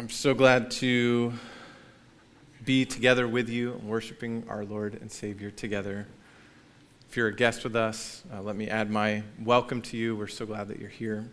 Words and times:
I'm 0.00 0.08
so 0.08 0.32
glad 0.32 0.70
to 0.70 1.30
be 2.64 2.86
together 2.86 3.28
with 3.28 3.50
you, 3.50 3.78
worshiping 3.84 4.46
our 4.48 4.64
Lord 4.64 4.94
and 4.94 5.12
Savior 5.12 5.50
together. 5.50 6.06
If 7.10 7.18
you're 7.18 7.26
a 7.26 7.36
guest 7.36 7.64
with 7.64 7.76
us, 7.76 8.22
uh, 8.32 8.40
let 8.40 8.56
me 8.56 8.66
add 8.66 8.90
my 8.90 9.22
welcome 9.42 9.82
to 9.82 9.98
you. 9.98 10.16
We're 10.16 10.26
so 10.26 10.46
glad 10.46 10.68
that 10.68 10.78
you're 10.78 10.88
here 10.88 11.28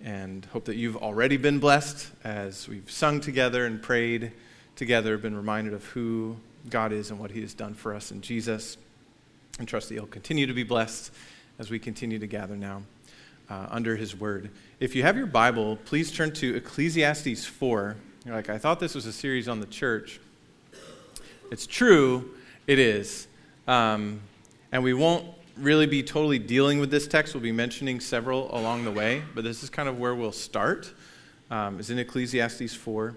and 0.00 0.44
hope 0.44 0.66
that 0.66 0.76
you've 0.76 0.96
already 0.98 1.36
been 1.36 1.58
blessed 1.58 2.08
as 2.22 2.68
we've 2.68 2.88
sung 2.88 3.20
together 3.20 3.66
and 3.66 3.82
prayed 3.82 4.30
together, 4.76 5.18
been 5.18 5.36
reminded 5.36 5.74
of 5.74 5.84
who 5.86 6.36
God 6.70 6.92
is 6.92 7.10
and 7.10 7.18
what 7.18 7.32
He 7.32 7.40
has 7.40 7.52
done 7.52 7.74
for 7.74 7.92
us 7.92 8.12
in 8.12 8.20
Jesus. 8.20 8.76
And 9.58 9.66
trust 9.66 9.88
that 9.88 9.96
you'll 9.96 10.06
continue 10.06 10.46
to 10.46 10.54
be 10.54 10.62
blessed 10.62 11.10
as 11.58 11.68
we 11.68 11.80
continue 11.80 12.20
to 12.20 12.28
gather 12.28 12.54
now 12.54 12.84
uh, 13.48 13.66
under 13.70 13.96
His 13.96 14.18
Word. 14.18 14.50
If 14.80 14.94
you 14.94 15.02
have 15.02 15.16
your 15.16 15.26
Bible, 15.26 15.76
please 15.84 16.12
turn 16.12 16.32
to 16.34 16.56
Ecclesiastes 16.56 17.44
4. 17.44 17.96
You're 18.24 18.34
like, 18.34 18.48
I 18.48 18.58
thought 18.58 18.80
this 18.80 18.94
was 18.94 19.06
a 19.06 19.12
series 19.12 19.48
on 19.48 19.60
the 19.60 19.66
church. 19.66 20.20
It's 21.50 21.66
true, 21.66 22.34
it 22.66 22.78
is. 22.78 23.26
Um, 23.68 24.20
and 24.72 24.82
we 24.82 24.94
won't 24.94 25.26
really 25.56 25.86
be 25.86 26.02
totally 26.02 26.38
dealing 26.38 26.80
with 26.80 26.90
this 26.90 27.06
text. 27.06 27.34
We'll 27.34 27.42
be 27.42 27.52
mentioning 27.52 28.00
several 28.00 28.54
along 28.56 28.84
the 28.84 28.90
way, 28.90 29.22
but 29.34 29.44
this 29.44 29.62
is 29.62 29.70
kind 29.70 29.88
of 29.88 29.98
where 29.98 30.14
we'll 30.14 30.32
start, 30.32 30.92
um, 31.50 31.78
is 31.78 31.90
in 31.90 31.98
Ecclesiastes 31.98 32.74
4. 32.74 33.14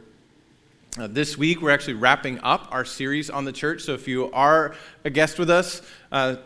Uh, 0.99 1.07
this 1.07 1.37
week, 1.37 1.61
we're 1.61 1.71
actually 1.71 1.93
wrapping 1.93 2.39
up 2.39 2.67
our 2.71 2.83
series 2.83 3.29
on 3.29 3.45
the 3.45 3.51
church. 3.51 3.83
So 3.83 3.93
if 3.93 4.07
you 4.07 4.31
are 4.31 4.75
a 5.03 5.09
guest 5.09 5.37
with 5.37 5.49
us, 5.49 5.81
uh, 6.11 6.37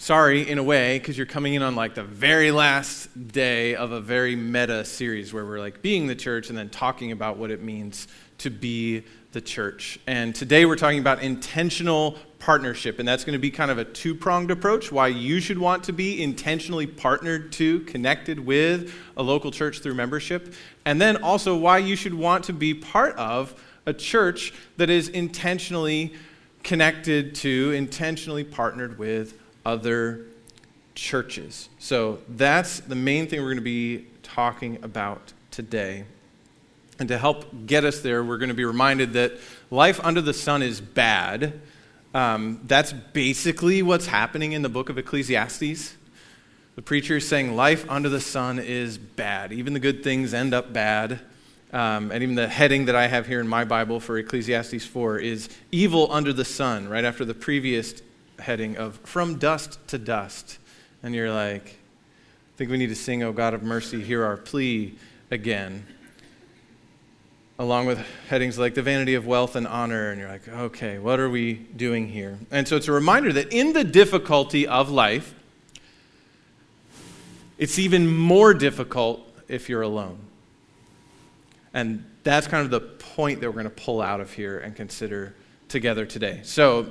sorry 0.00 0.48
in 0.48 0.56
a 0.56 0.62
way 0.62 0.98
because 0.98 1.18
you're 1.18 1.26
coming 1.26 1.52
in 1.52 1.62
on 1.62 1.76
like 1.76 1.94
the 1.94 2.02
very 2.02 2.50
last 2.50 3.06
day 3.28 3.74
of 3.74 3.92
a 3.92 4.00
very 4.00 4.34
meta 4.34 4.82
series 4.82 5.34
where 5.34 5.44
we're 5.44 5.58
like 5.58 5.82
being 5.82 6.06
the 6.06 6.14
church 6.14 6.48
and 6.48 6.56
then 6.56 6.70
talking 6.70 7.12
about 7.12 7.36
what 7.36 7.50
it 7.50 7.62
means 7.62 8.08
to 8.38 8.48
be 8.48 9.04
the 9.32 9.42
church. 9.42 10.00
And 10.06 10.34
today 10.34 10.64
we're 10.64 10.76
talking 10.76 11.00
about 11.00 11.22
intentional 11.22 12.16
partnership 12.38 12.98
and 12.98 13.06
that's 13.06 13.24
going 13.24 13.34
to 13.34 13.38
be 13.38 13.50
kind 13.50 13.70
of 13.70 13.76
a 13.76 13.84
two-pronged 13.84 14.50
approach 14.50 14.90
why 14.90 15.08
you 15.08 15.38
should 15.38 15.58
want 15.58 15.84
to 15.84 15.92
be 15.92 16.22
intentionally 16.22 16.86
partnered 16.86 17.52
to 17.52 17.80
connected 17.80 18.40
with 18.40 18.94
a 19.18 19.22
local 19.22 19.50
church 19.50 19.80
through 19.80 19.92
membership 19.92 20.54
and 20.86 20.98
then 20.98 21.22
also 21.22 21.54
why 21.54 21.76
you 21.76 21.94
should 21.94 22.14
want 22.14 22.42
to 22.44 22.54
be 22.54 22.72
part 22.72 23.14
of 23.16 23.54
a 23.84 23.92
church 23.92 24.54
that 24.78 24.88
is 24.88 25.10
intentionally 25.10 26.14
connected 26.62 27.34
to 27.34 27.72
intentionally 27.72 28.44
partnered 28.44 28.98
with 28.98 29.36
other 29.64 30.26
churches. 30.94 31.68
So 31.78 32.18
that's 32.28 32.80
the 32.80 32.94
main 32.94 33.26
thing 33.26 33.40
we're 33.40 33.48
going 33.48 33.56
to 33.56 33.62
be 33.62 34.06
talking 34.22 34.78
about 34.82 35.32
today. 35.50 36.04
And 36.98 37.08
to 37.08 37.18
help 37.18 37.66
get 37.66 37.84
us 37.84 38.00
there, 38.00 38.22
we're 38.22 38.38
going 38.38 38.50
to 38.50 38.54
be 38.54 38.64
reminded 38.64 39.14
that 39.14 39.32
life 39.70 40.00
under 40.04 40.20
the 40.20 40.34
sun 40.34 40.62
is 40.62 40.80
bad. 40.80 41.60
Um, 42.12 42.60
that's 42.64 42.92
basically 42.92 43.82
what's 43.82 44.06
happening 44.06 44.52
in 44.52 44.62
the 44.62 44.68
book 44.68 44.90
of 44.90 44.98
Ecclesiastes. 44.98 45.96
The 46.76 46.82
preacher 46.82 47.16
is 47.16 47.26
saying 47.26 47.56
life 47.56 47.88
under 47.88 48.08
the 48.08 48.20
sun 48.20 48.58
is 48.58 48.98
bad. 48.98 49.52
Even 49.52 49.72
the 49.72 49.80
good 49.80 50.04
things 50.04 50.34
end 50.34 50.52
up 50.52 50.72
bad. 50.72 51.20
Um, 51.72 52.10
and 52.10 52.22
even 52.22 52.34
the 52.34 52.48
heading 52.48 52.86
that 52.86 52.96
I 52.96 53.06
have 53.06 53.26
here 53.26 53.40
in 53.40 53.46
my 53.46 53.64
Bible 53.64 54.00
for 54.00 54.18
Ecclesiastes 54.18 54.84
4 54.84 55.18
is 55.18 55.48
evil 55.70 56.08
under 56.10 56.32
the 56.32 56.44
sun, 56.44 56.88
right 56.88 57.04
after 57.04 57.24
the 57.24 57.34
previous 57.34 58.02
heading 58.40 58.76
of 58.76 58.98
From 59.04 59.38
Dust 59.38 59.78
to 59.88 59.98
Dust. 59.98 60.58
And 61.02 61.14
you're 61.14 61.32
like, 61.32 61.64
I 61.64 62.56
think 62.56 62.70
we 62.70 62.76
need 62.76 62.88
to 62.88 62.94
sing, 62.94 63.22
Oh 63.22 63.32
God 63.32 63.54
of 63.54 63.62
Mercy, 63.62 64.02
hear 64.02 64.24
our 64.24 64.36
plea 64.36 64.94
again. 65.30 65.86
Along 67.58 67.86
with 67.86 67.98
headings 68.28 68.58
like 68.58 68.74
the 68.74 68.82
vanity 68.82 69.14
of 69.14 69.26
wealth 69.26 69.54
and 69.54 69.66
honor. 69.66 70.10
And 70.10 70.20
you're 70.20 70.30
like, 70.30 70.48
okay, 70.48 70.98
what 70.98 71.20
are 71.20 71.28
we 71.28 71.54
doing 71.54 72.08
here? 72.08 72.38
And 72.50 72.66
so 72.66 72.76
it's 72.76 72.88
a 72.88 72.92
reminder 72.92 73.32
that 73.34 73.52
in 73.52 73.74
the 73.74 73.84
difficulty 73.84 74.66
of 74.66 74.90
life, 74.90 75.34
it's 77.58 77.78
even 77.78 78.10
more 78.10 78.54
difficult 78.54 79.30
if 79.46 79.68
you're 79.68 79.82
alone. 79.82 80.18
And 81.74 82.04
that's 82.22 82.46
kind 82.46 82.64
of 82.64 82.70
the 82.70 82.80
point 82.80 83.40
that 83.40 83.48
we're 83.48 83.62
going 83.62 83.64
to 83.64 83.70
pull 83.70 84.00
out 84.00 84.20
of 84.20 84.32
here 84.32 84.58
and 84.58 84.74
consider 84.74 85.34
together 85.68 86.06
today. 86.06 86.40
So, 86.42 86.90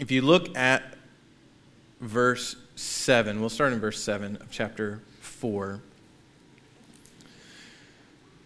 if 0.00 0.10
you 0.10 0.22
look 0.22 0.56
at 0.56 0.96
verse 2.00 2.56
7, 2.76 3.40
we'll 3.40 3.48
start 3.48 3.72
in 3.72 3.80
verse 3.80 4.02
7 4.02 4.36
of 4.36 4.50
chapter 4.50 5.00
4. 5.20 5.80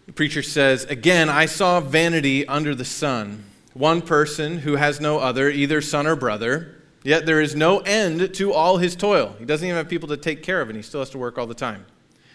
The 0.05 0.13
preacher 0.13 0.43
says, 0.43 0.85
Again, 0.85 1.29
I 1.29 1.45
saw 1.45 1.79
vanity 1.79 2.47
under 2.47 2.75
the 2.75 2.85
sun, 2.85 3.45
one 3.73 4.01
person 4.01 4.59
who 4.59 4.75
has 4.75 4.99
no 4.99 5.19
other, 5.19 5.49
either 5.49 5.81
son 5.81 6.05
or 6.05 6.15
brother, 6.15 6.75
yet 7.03 7.25
there 7.25 7.41
is 7.41 7.55
no 7.55 7.79
end 7.79 8.33
to 8.35 8.53
all 8.53 8.77
his 8.77 8.95
toil. 8.95 9.35
He 9.39 9.45
doesn't 9.45 9.65
even 9.65 9.77
have 9.77 9.89
people 9.89 10.09
to 10.09 10.17
take 10.17 10.43
care 10.43 10.61
of, 10.61 10.69
and 10.69 10.75
he 10.75 10.83
still 10.83 11.01
has 11.01 11.09
to 11.11 11.17
work 11.17 11.37
all 11.37 11.47
the 11.47 11.53
time. 11.53 11.85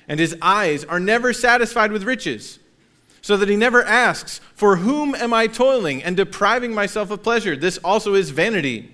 And 0.09 0.21
his 0.21 0.37
eyes 0.43 0.85
are 0.85 1.01
never 1.01 1.33
satisfied 1.33 1.93
with 1.93 2.03
riches 2.03 2.59
so 3.23 3.37
that 3.37 3.49
he 3.49 3.57
never 3.57 3.83
asks, 3.83 4.41
For 4.55 4.77
whom 4.77 5.15
am 5.15 5.33
I 5.33 5.47
toiling 5.47 6.03
and 6.03 6.17
depriving 6.17 6.75
myself 6.75 7.11
of 7.11 7.23
pleasure? 7.23 7.57
This 7.57 7.79
also 7.79 8.15
is 8.15 8.31
vanity 8.31 8.94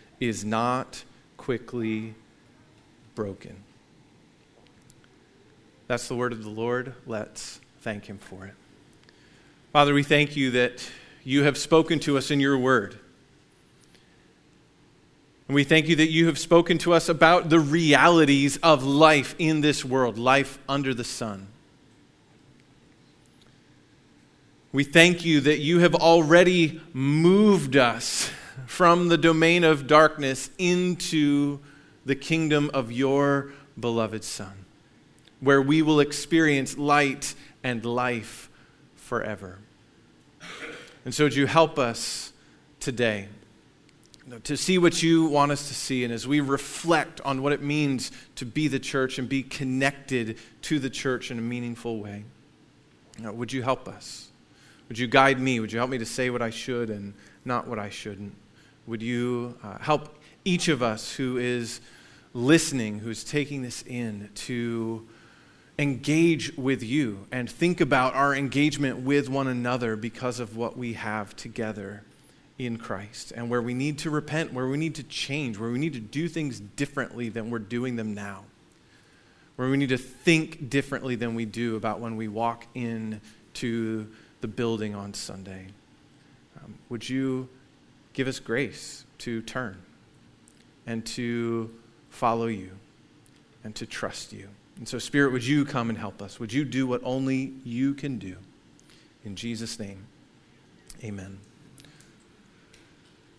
is 0.21 0.45
not 0.45 1.03
quickly 1.35 2.13
broken. 3.15 3.55
That's 5.87 6.07
the 6.07 6.15
word 6.15 6.31
of 6.31 6.43
the 6.43 6.49
Lord. 6.49 6.93
Let's 7.05 7.59
thank 7.81 8.05
Him 8.05 8.19
for 8.19 8.45
it. 8.45 8.53
Father, 9.73 9.93
we 9.93 10.03
thank 10.03 10.37
you 10.37 10.51
that 10.51 10.89
you 11.23 11.43
have 11.43 11.57
spoken 11.57 11.99
to 12.01 12.17
us 12.17 12.31
in 12.31 12.39
your 12.39 12.57
word. 12.57 12.97
And 15.47 15.55
we 15.55 15.63
thank 15.63 15.89
you 15.89 15.97
that 15.97 16.09
you 16.09 16.27
have 16.27 16.39
spoken 16.39 16.77
to 16.77 16.93
us 16.93 17.09
about 17.09 17.49
the 17.49 17.59
realities 17.59 18.57
of 18.57 18.83
life 18.83 19.35
in 19.37 19.59
this 19.61 19.83
world, 19.83 20.17
life 20.17 20.59
under 20.69 20.93
the 20.93 21.03
sun. 21.03 21.47
We 24.71 24.85
thank 24.85 25.25
you 25.25 25.41
that 25.41 25.59
you 25.59 25.79
have 25.79 25.95
already 25.95 26.79
moved 26.93 27.75
us 27.75 28.31
from 28.67 29.09
the 29.09 29.17
domain 29.17 29.63
of 29.63 29.87
darkness 29.87 30.49
into 30.57 31.59
the 32.05 32.15
kingdom 32.15 32.69
of 32.73 32.91
your 32.91 33.51
beloved 33.79 34.23
Son, 34.23 34.65
where 35.39 35.61
we 35.61 35.81
will 35.81 35.99
experience 35.99 36.77
light 36.77 37.35
and 37.63 37.85
life 37.85 38.49
forever. 38.95 39.59
And 41.05 41.13
so, 41.13 41.25
would 41.25 41.35
you 41.35 41.47
help 41.47 41.79
us 41.79 42.33
today 42.79 43.27
to 44.43 44.55
see 44.55 44.77
what 44.77 45.01
you 45.01 45.25
want 45.25 45.51
us 45.51 45.67
to 45.67 45.73
see? 45.73 46.03
And 46.03 46.13
as 46.13 46.27
we 46.27 46.39
reflect 46.39 47.21
on 47.21 47.41
what 47.41 47.53
it 47.53 47.61
means 47.61 48.11
to 48.35 48.45
be 48.45 48.67
the 48.67 48.79
church 48.79 49.17
and 49.17 49.27
be 49.27 49.43
connected 49.43 50.37
to 50.63 50.79
the 50.79 50.89
church 50.89 51.31
in 51.31 51.39
a 51.39 51.41
meaningful 51.41 51.99
way, 51.99 52.23
uh, 53.25 53.31
would 53.31 53.51
you 53.51 53.63
help 53.63 53.87
us? 53.87 54.29
Would 54.87 54.99
you 54.99 55.07
guide 55.07 55.39
me? 55.39 55.59
Would 55.59 55.71
you 55.71 55.79
help 55.79 55.89
me 55.89 55.97
to 55.97 56.05
say 56.05 56.29
what 56.29 56.41
I 56.41 56.49
should 56.49 56.89
and 56.89 57.13
not 57.45 57.67
what 57.67 57.79
I 57.79 57.89
shouldn't? 57.89 58.35
Would 58.91 59.01
you 59.01 59.57
uh, 59.63 59.77
help 59.77 60.13
each 60.43 60.67
of 60.67 60.83
us 60.83 61.13
who 61.13 61.37
is 61.37 61.79
listening, 62.33 62.99
who's 62.99 63.23
taking 63.23 63.61
this 63.61 63.83
in, 63.83 64.29
to 64.35 65.07
engage 65.79 66.57
with 66.57 66.83
you 66.83 67.25
and 67.31 67.49
think 67.49 67.79
about 67.79 68.15
our 68.15 68.35
engagement 68.35 68.99
with 68.99 69.29
one 69.29 69.47
another 69.47 69.95
because 69.95 70.41
of 70.41 70.57
what 70.57 70.77
we 70.77 70.91
have 70.91 71.33
together 71.37 72.03
in 72.59 72.75
Christ 72.75 73.31
and 73.33 73.49
where 73.49 73.61
we 73.61 73.73
need 73.73 73.97
to 73.99 74.09
repent, 74.09 74.51
where 74.51 74.67
we 74.67 74.77
need 74.77 74.95
to 74.95 75.03
change, 75.03 75.57
where 75.57 75.71
we 75.71 75.79
need 75.79 75.93
to 75.93 76.01
do 76.01 76.27
things 76.27 76.59
differently 76.59 77.29
than 77.29 77.49
we're 77.49 77.59
doing 77.59 77.95
them 77.95 78.13
now, 78.13 78.43
where 79.55 79.69
we 79.69 79.77
need 79.77 79.87
to 79.87 79.97
think 79.97 80.69
differently 80.69 81.15
than 81.15 81.33
we 81.33 81.45
do 81.45 81.77
about 81.77 82.01
when 82.01 82.17
we 82.17 82.27
walk 82.27 82.65
into 82.75 84.05
the 84.41 84.49
building 84.49 84.95
on 84.95 85.13
Sunday. 85.13 85.67
Um, 86.61 86.75
would 86.89 87.07
you 87.07 87.47
give 88.13 88.27
us 88.27 88.39
grace 88.39 89.05
to 89.19 89.41
turn 89.41 89.77
and 90.85 91.05
to 91.05 91.69
follow 92.09 92.47
you 92.47 92.71
and 93.63 93.75
to 93.75 93.85
trust 93.85 94.33
you. 94.33 94.47
And 94.77 94.87
so, 94.87 94.97
Spirit, 94.97 95.31
would 95.31 95.45
you 95.45 95.65
come 95.65 95.89
and 95.89 95.97
help 95.97 96.21
us? 96.21 96.39
Would 96.39 96.51
you 96.51 96.65
do 96.65 96.87
what 96.87 97.01
only 97.03 97.53
you 97.63 97.93
can 97.93 98.17
do? 98.17 98.35
In 99.23 99.35
Jesus' 99.35 99.79
name, 99.79 100.07
Amen. 101.03 101.39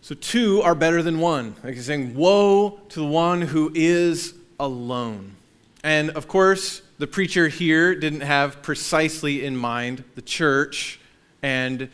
So, 0.01 0.15
two 0.15 0.61
are 0.61 0.75
better 0.75 1.01
than 1.01 1.19
one. 1.19 1.55
Like 1.63 1.75
he's 1.75 1.85
saying, 1.85 2.13
Woe 2.13 2.81
to 2.89 2.99
the 2.99 3.05
one 3.05 3.41
who 3.41 3.71
is 3.73 4.33
alone. 4.59 5.37
And 5.81 6.09
of 6.11 6.27
course, 6.27 6.81
the 6.97 7.07
preacher 7.07 7.47
here 7.47 7.95
didn't 7.95 8.21
have 8.21 8.61
precisely 8.61 9.45
in 9.45 9.55
mind 9.55 10.03
the 10.15 10.21
church 10.21 10.99
and 11.41 11.89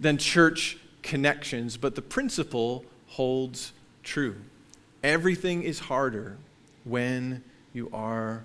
then 0.00 0.18
church 0.18 0.78
connections, 1.04 1.76
but 1.76 1.94
the 1.94 2.02
principle 2.02 2.84
holds 3.08 3.72
true. 4.02 4.34
Everything 5.04 5.62
is 5.62 5.78
harder 5.78 6.36
when 6.82 7.44
you 7.72 7.88
are 7.92 8.42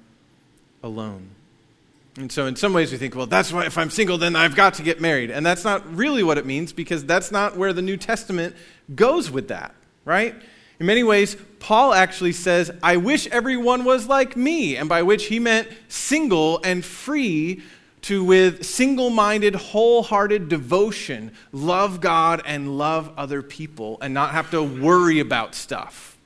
alone. 0.84 1.30
And 2.18 2.32
so, 2.32 2.46
in 2.48 2.56
some 2.56 2.74
ways, 2.74 2.92
we 2.92 2.98
think, 2.98 3.16
well, 3.16 3.28
that's 3.28 3.52
why 3.52 3.66
if 3.66 3.78
I'm 3.78 3.90
single, 3.90 4.18
then 4.18 4.36
I've 4.36 4.56
got 4.56 4.74
to 4.76 4.84
get 4.84 5.00
married. 5.00 5.32
And 5.32 5.46
that's 5.46 5.64
not 5.64 5.96
really 5.96 6.22
what 6.22 6.38
it 6.38 6.46
means 6.46 6.74
because 6.74 7.06
that's 7.06 7.32
not 7.32 7.56
where 7.56 7.72
the 7.72 7.82
New 7.82 7.98
Testament 7.98 8.56
goes 8.94 9.32
with 9.32 9.48
that, 9.48 9.74
right? 10.04 10.36
In 10.80 10.86
many 10.86 11.04
ways, 11.04 11.38
Paul 11.60 11.94
actually 11.94 12.34
says, 12.34 12.72
I 12.84 12.98
wish 12.98 13.28
everyone 13.28 13.86
was 13.86 14.08
like 14.08 14.36
me, 14.36 14.76
and 14.76 14.90
by 14.90 15.04
which 15.04 15.28
he 15.28 15.40
meant 15.40 15.70
single 15.88 16.60
and 16.64 16.84
free 16.84 17.62
to, 18.04 18.24
with 18.24 18.66
single 18.66 19.10
minded, 19.10 19.56
wholehearted 19.56 20.50
devotion, 20.50 21.32
love 21.52 22.02
God 22.02 22.42
and 22.46 22.78
love 22.78 23.12
other 23.18 23.42
people 23.42 23.98
and 24.02 24.14
not 24.14 24.32
have 24.32 24.52
to 24.52 24.64
worry 24.64 25.20
about 25.20 25.56
stuff. 25.56 26.18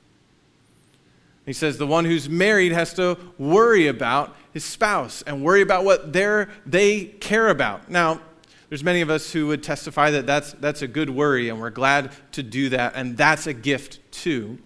He 1.46 1.52
says 1.52 1.76
the 1.76 1.86
one 1.86 2.04
who's 2.04 2.28
married 2.28 2.72
has 2.72 2.94
to 2.94 3.18
worry 3.38 3.86
about 3.86 4.34
his 4.52 4.64
spouse 4.64 5.22
and 5.22 5.44
worry 5.44 5.60
about 5.60 5.84
what 5.84 6.12
they 6.12 7.04
care 7.20 7.48
about. 7.48 7.90
Now, 7.90 8.20
there's 8.68 8.82
many 8.82 9.02
of 9.02 9.10
us 9.10 9.30
who 9.32 9.48
would 9.48 9.62
testify 9.62 10.10
that 10.12 10.26
that's, 10.26 10.52
that's 10.54 10.80
a 10.80 10.88
good 10.88 11.10
worry, 11.10 11.48
and 11.48 11.60
we're 11.60 11.70
glad 11.70 12.12
to 12.32 12.42
do 12.42 12.70
that, 12.70 12.94
and 12.96 13.16
that's 13.16 13.46
a 13.46 13.52
gift 13.52 14.00
too. 14.10 14.58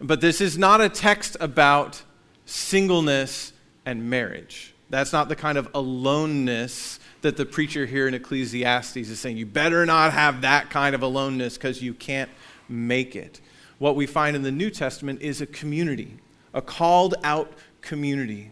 But 0.00 0.20
this 0.20 0.40
is 0.40 0.58
not 0.58 0.80
a 0.80 0.88
text 0.88 1.36
about 1.40 2.02
singleness 2.46 3.52
and 3.86 4.10
marriage. 4.10 4.73
That's 4.94 5.12
not 5.12 5.28
the 5.28 5.36
kind 5.36 5.58
of 5.58 5.68
aloneness 5.74 7.00
that 7.22 7.36
the 7.36 7.46
preacher 7.46 7.86
here 7.86 8.06
in 8.06 8.14
Ecclesiastes 8.14 8.96
is 8.96 9.18
saying. 9.18 9.36
You 9.36 9.46
better 9.46 9.84
not 9.84 10.12
have 10.12 10.42
that 10.42 10.70
kind 10.70 10.94
of 10.94 11.02
aloneness 11.02 11.54
because 11.54 11.82
you 11.82 11.94
can't 11.94 12.30
make 12.68 13.16
it. 13.16 13.40
What 13.78 13.96
we 13.96 14.06
find 14.06 14.36
in 14.36 14.42
the 14.42 14.52
New 14.52 14.70
Testament 14.70 15.20
is 15.22 15.40
a 15.40 15.46
community, 15.46 16.18
a 16.52 16.62
called 16.62 17.14
out 17.24 17.52
community 17.80 18.50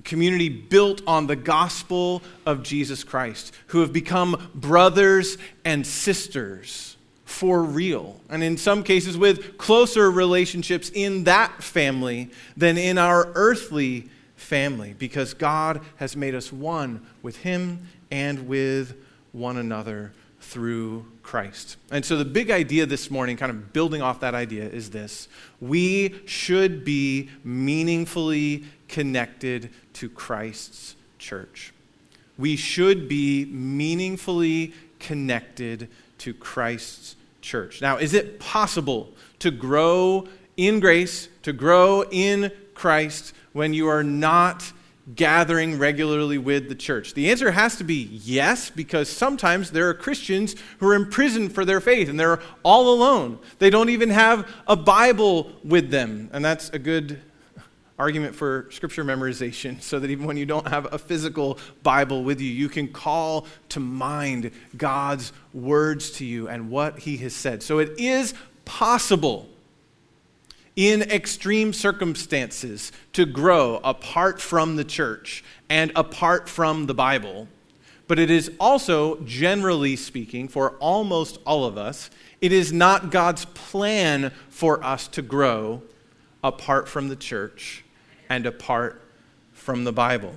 a 0.00 0.02
community 0.02 0.48
built 0.48 1.02
on 1.06 1.26
the 1.26 1.36
gospel 1.36 2.22
of 2.46 2.62
Jesus 2.62 3.04
Christ, 3.04 3.52
who 3.66 3.80
have 3.80 3.92
become 3.92 4.50
brothers 4.54 5.36
and 5.62 5.86
sisters 5.86 6.96
for 7.26 7.62
real. 7.62 8.18
And 8.30 8.42
in 8.42 8.56
some 8.56 8.82
cases, 8.82 9.18
with 9.18 9.58
closer 9.58 10.10
relationships 10.10 10.90
in 10.94 11.24
that 11.24 11.62
family 11.62 12.30
than 12.56 12.78
in 12.78 12.96
our 12.96 13.30
earthly 13.34 14.08
family, 14.50 14.96
because 14.98 15.32
God 15.32 15.80
has 15.96 16.16
made 16.16 16.34
us 16.34 16.52
one 16.52 17.06
with 17.22 17.36
Him 17.36 17.86
and 18.10 18.48
with 18.48 18.96
one 19.30 19.56
another 19.56 20.12
through 20.40 21.06
Christ. 21.22 21.76
And 21.92 22.04
so, 22.04 22.16
the 22.16 22.24
big 22.24 22.50
idea 22.50 22.84
this 22.84 23.12
morning, 23.12 23.36
kind 23.36 23.50
of 23.50 23.72
building 23.72 24.02
off 24.02 24.18
that 24.20 24.34
idea, 24.34 24.64
is 24.64 24.90
this 24.90 25.28
we 25.60 26.16
should 26.26 26.84
be 26.84 27.30
meaningfully 27.44 28.64
connected 28.88 29.70
to 29.94 30.08
Christ's 30.08 30.96
church. 31.20 31.72
We 32.36 32.56
should 32.56 33.08
be 33.08 33.44
meaningfully 33.44 34.74
connected 34.98 35.88
to 36.18 36.34
Christ's 36.34 37.14
church. 37.40 37.80
Now, 37.80 37.98
is 37.98 38.14
it 38.14 38.40
possible 38.40 39.12
to 39.38 39.52
grow 39.52 40.26
in 40.56 40.80
grace, 40.80 41.28
to 41.44 41.52
grow 41.52 42.02
in 42.10 42.50
Christ, 42.74 43.32
when 43.52 43.74
you 43.74 43.88
are 43.88 44.04
not 44.04 44.72
gathering 45.14 45.78
regularly 45.78 46.38
with 46.38 46.68
the 46.68 46.74
church? 46.74 47.14
The 47.14 47.30
answer 47.30 47.50
has 47.50 47.76
to 47.76 47.84
be 47.84 48.08
yes, 48.12 48.70
because 48.70 49.08
sometimes 49.08 49.70
there 49.70 49.88
are 49.88 49.94
Christians 49.94 50.54
who 50.78 50.88
are 50.88 50.94
imprisoned 50.94 51.52
for 51.54 51.64
their 51.64 51.80
faith 51.80 52.08
and 52.08 52.18
they're 52.18 52.40
all 52.62 52.92
alone. 52.94 53.38
They 53.58 53.70
don't 53.70 53.90
even 53.90 54.10
have 54.10 54.48
a 54.66 54.76
Bible 54.76 55.52
with 55.64 55.90
them. 55.90 56.30
And 56.32 56.44
that's 56.44 56.70
a 56.70 56.78
good 56.78 57.20
argument 58.00 58.34
for 58.34 58.66
scripture 58.70 59.04
memorization 59.04 59.80
so 59.82 60.00
that 60.00 60.10
even 60.10 60.26
when 60.26 60.38
you 60.38 60.46
don't 60.46 60.66
have 60.66 60.90
a 60.90 60.96
physical 60.96 61.58
Bible 61.82 62.24
with 62.24 62.40
you, 62.40 62.50
you 62.50 62.70
can 62.70 62.88
call 62.88 63.46
to 63.68 63.78
mind 63.78 64.52
God's 64.74 65.34
words 65.52 66.10
to 66.12 66.24
you 66.24 66.48
and 66.48 66.70
what 66.70 66.98
he 67.00 67.18
has 67.18 67.34
said. 67.34 67.62
So 67.62 67.78
it 67.78 67.92
is 67.98 68.32
possible 68.64 69.49
in 70.80 71.02
extreme 71.02 71.74
circumstances 71.74 72.90
to 73.12 73.26
grow 73.26 73.82
apart 73.84 74.40
from 74.40 74.76
the 74.76 74.84
church 74.84 75.44
and 75.68 75.92
apart 75.94 76.48
from 76.48 76.86
the 76.86 76.94
Bible. 76.94 77.46
But 78.08 78.18
it 78.18 78.30
is 78.30 78.50
also, 78.58 79.20
generally 79.24 79.94
speaking, 79.94 80.48
for 80.48 80.70
almost 80.78 81.38
all 81.44 81.66
of 81.66 81.76
us, 81.76 82.08
it 82.40 82.50
is 82.50 82.72
not 82.72 83.10
God's 83.10 83.44
plan 83.44 84.32
for 84.48 84.82
us 84.82 85.06
to 85.08 85.20
grow 85.20 85.82
apart 86.42 86.88
from 86.88 87.10
the 87.10 87.16
church 87.16 87.84
and 88.30 88.46
apart 88.46 89.02
from 89.52 89.84
the 89.84 89.92
Bible. 89.92 90.34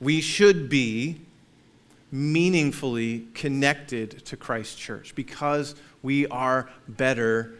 We 0.00 0.20
should 0.20 0.68
be 0.68 1.22
meaningfully 2.12 3.26
connected 3.34 4.24
to 4.26 4.36
Christ's 4.36 4.76
church 4.76 5.16
because 5.16 5.74
we 6.04 6.28
are 6.28 6.70
better 6.86 7.54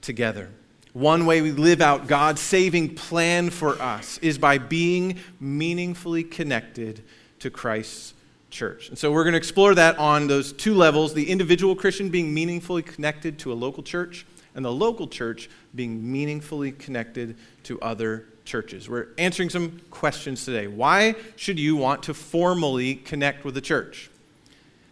together. 0.00 0.50
One 0.94 1.26
way 1.26 1.42
we 1.42 1.50
live 1.50 1.80
out 1.80 2.06
God's 2.06 2.40
saving 2.40 2.94
plan 2.94 3.50
for 3.50 3.82
us 3.82 4.18
is 4.18 4.38
by 4.38 4.58
being 4.58 5.18
meaningfully 5.40 6.22
connected 6.22 7.02
to 7.40 7.50
Christ's 7.50 8.14
church. 8.50 8.90
And 8.90 8.96
so 8.96 9.10
we're 9.10 9.24
going 9.24 9.32
to 9.32 9.38
explore 9.38 9.74
that 9.74 9.98
on 9.98 10.28
those 10.28 10.52
two 10.52 10.72
levels 10.72 11.12
the 11.12 11.28
individual 11.32 11.74
Christian 11.74 12.10
being 12.10 12.32
meaningfully 12.32 12.82
connected 12.82 13.40
to 13.40 13.52
a 13.52 13.54
local 13.54 13.82
church, 13.82 14.24
and 14.54 14.64
the 14.64 14.70
local 14.70 15.08
church 15.08 15.50
being 15.74 16.12
meaningfully 16.12 16.70
connected 16.70 17.36
to 17.64 17.80
other 17.80 18.26
churches. 18.44 18.88
We're 18.88 19.08
answering 19.18 19.50
some 19.50 19.80
questions 19.90 20.44
today. 20.44 20.68
Why 20.68 21.16
should 21.34 21.58
you 21.58 21.74
want 21.74 22.04
to 22.04 22.14
formally 22.14 22.94
connect 22.94 23.44
with 23.44 23.56
a 23.56 23.60
church? 23.60 24.10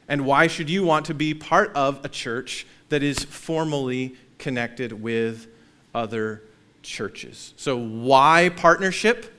And 0.09 0.27
why 0.27 0.49
should 0.49 0.69
you 0.69 0.83
want 0.83 1.07
to 1.07 1.15
be 1.15 1.33
part 1.33 1.73
of 1.77 2.05
a 2.05 2.09
church 2.09 2.67
that 2.89 3.05
is 3.05 3.23
formally 3.23 4.17
connected 4.39 5.01
with 5.01 5.47
other 5.95 6.43
churches? 6.83 7.55
So, 7.57 7.77
why 7.77 8.51
partnership? 8.57 9.33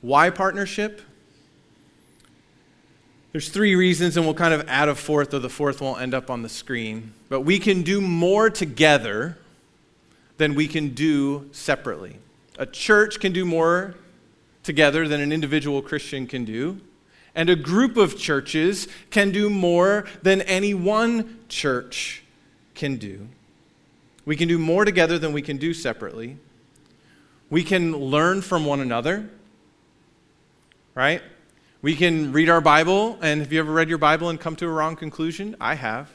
Why 0.00 0.30
partnership? 0.30 1.02
There's 3.32 3.48
three 3.50 3.74
reasons, 3.74 4.16
and 4.16 4.24
we'll 4.24 4.34
kind 4.34 4.54
of 4.54 4.66
add 4.68 4.88
a 4.88 4.94
fourth, 4.94 5.30
though 5.30 5.38
the 5.38 5.50
fourth 5.50 5.82
won't 5.82 6.00
end 6.00 6.14
up 6.14 6.30
on 6.30 6.42
the 6.42 6.48
screen. 6.48 7.12
But 7.28 7.42
we 7.42 7.58
can 7.58 7.82
do 7.82 8.00
more 8.00 8.48
together 8.48 9.36
than 10.38 10.54
we 10.54 10.66
can 10.66 10.94
do 10.94 11.48
separately. 11.52 12.18
A 12.58 12.64
church 12.64 13.20
can 13.20 13.32
do 13.32 13.44
more 13.44 13.94
together 14.62 15.06
than 15.06 15.20
an 15.20 15.32
individual 15.32 15.82
Christian 15.82 16.26
can 16.26 16.44
do. 16.44 16.80
And 17.34 17.50
a 17.50 17.56
group 17.56 17.96
of 17.96 18.18
churches 18.18 18.88
can 19.10 19.30
do 19.30 19.50
more 19.50 20.06
than 20.22 20.40
any 20.42 20.72
one 20.72 21.40
church 21.48 22.22
can 22.74 22.96
do. 22.96 23.28
We 24.26 24.36
can 24.36 24.48
do 24.48 24.58
more 24.58 24.84
together 24.84 25.18
than 25.18 25.32
we 25.32 25.40
can 25.40 25.56
do 25.56 25.72
separately. 25.72 26.36
We 27.48 27.62
can 27.62 27.96
learn 27.96 28.42
from 28.42 28.66
one 28.66 28.80
another, 28.80 29.30
right? 30.94 31.22
We 31.80 31.94
can 31.94 32.32
read 32.32 32.48
our 32.48 32.60
Bible, 32.60 33.18
and 33.22 33.40
have 33.40 33.52
you 33.52 33.60
ever 33.60 33.72
read 33.72 33.88
your 33.88 33.98
Bible 33.98 34.28
and 34.28 34.40
come 34.40 34.56
to 34.56 34.66
a 34.66 34.70
wrong 34.70 34.96
conclusion? 34.96 35.54
I 35.60 35.74
have. 35.74 36.10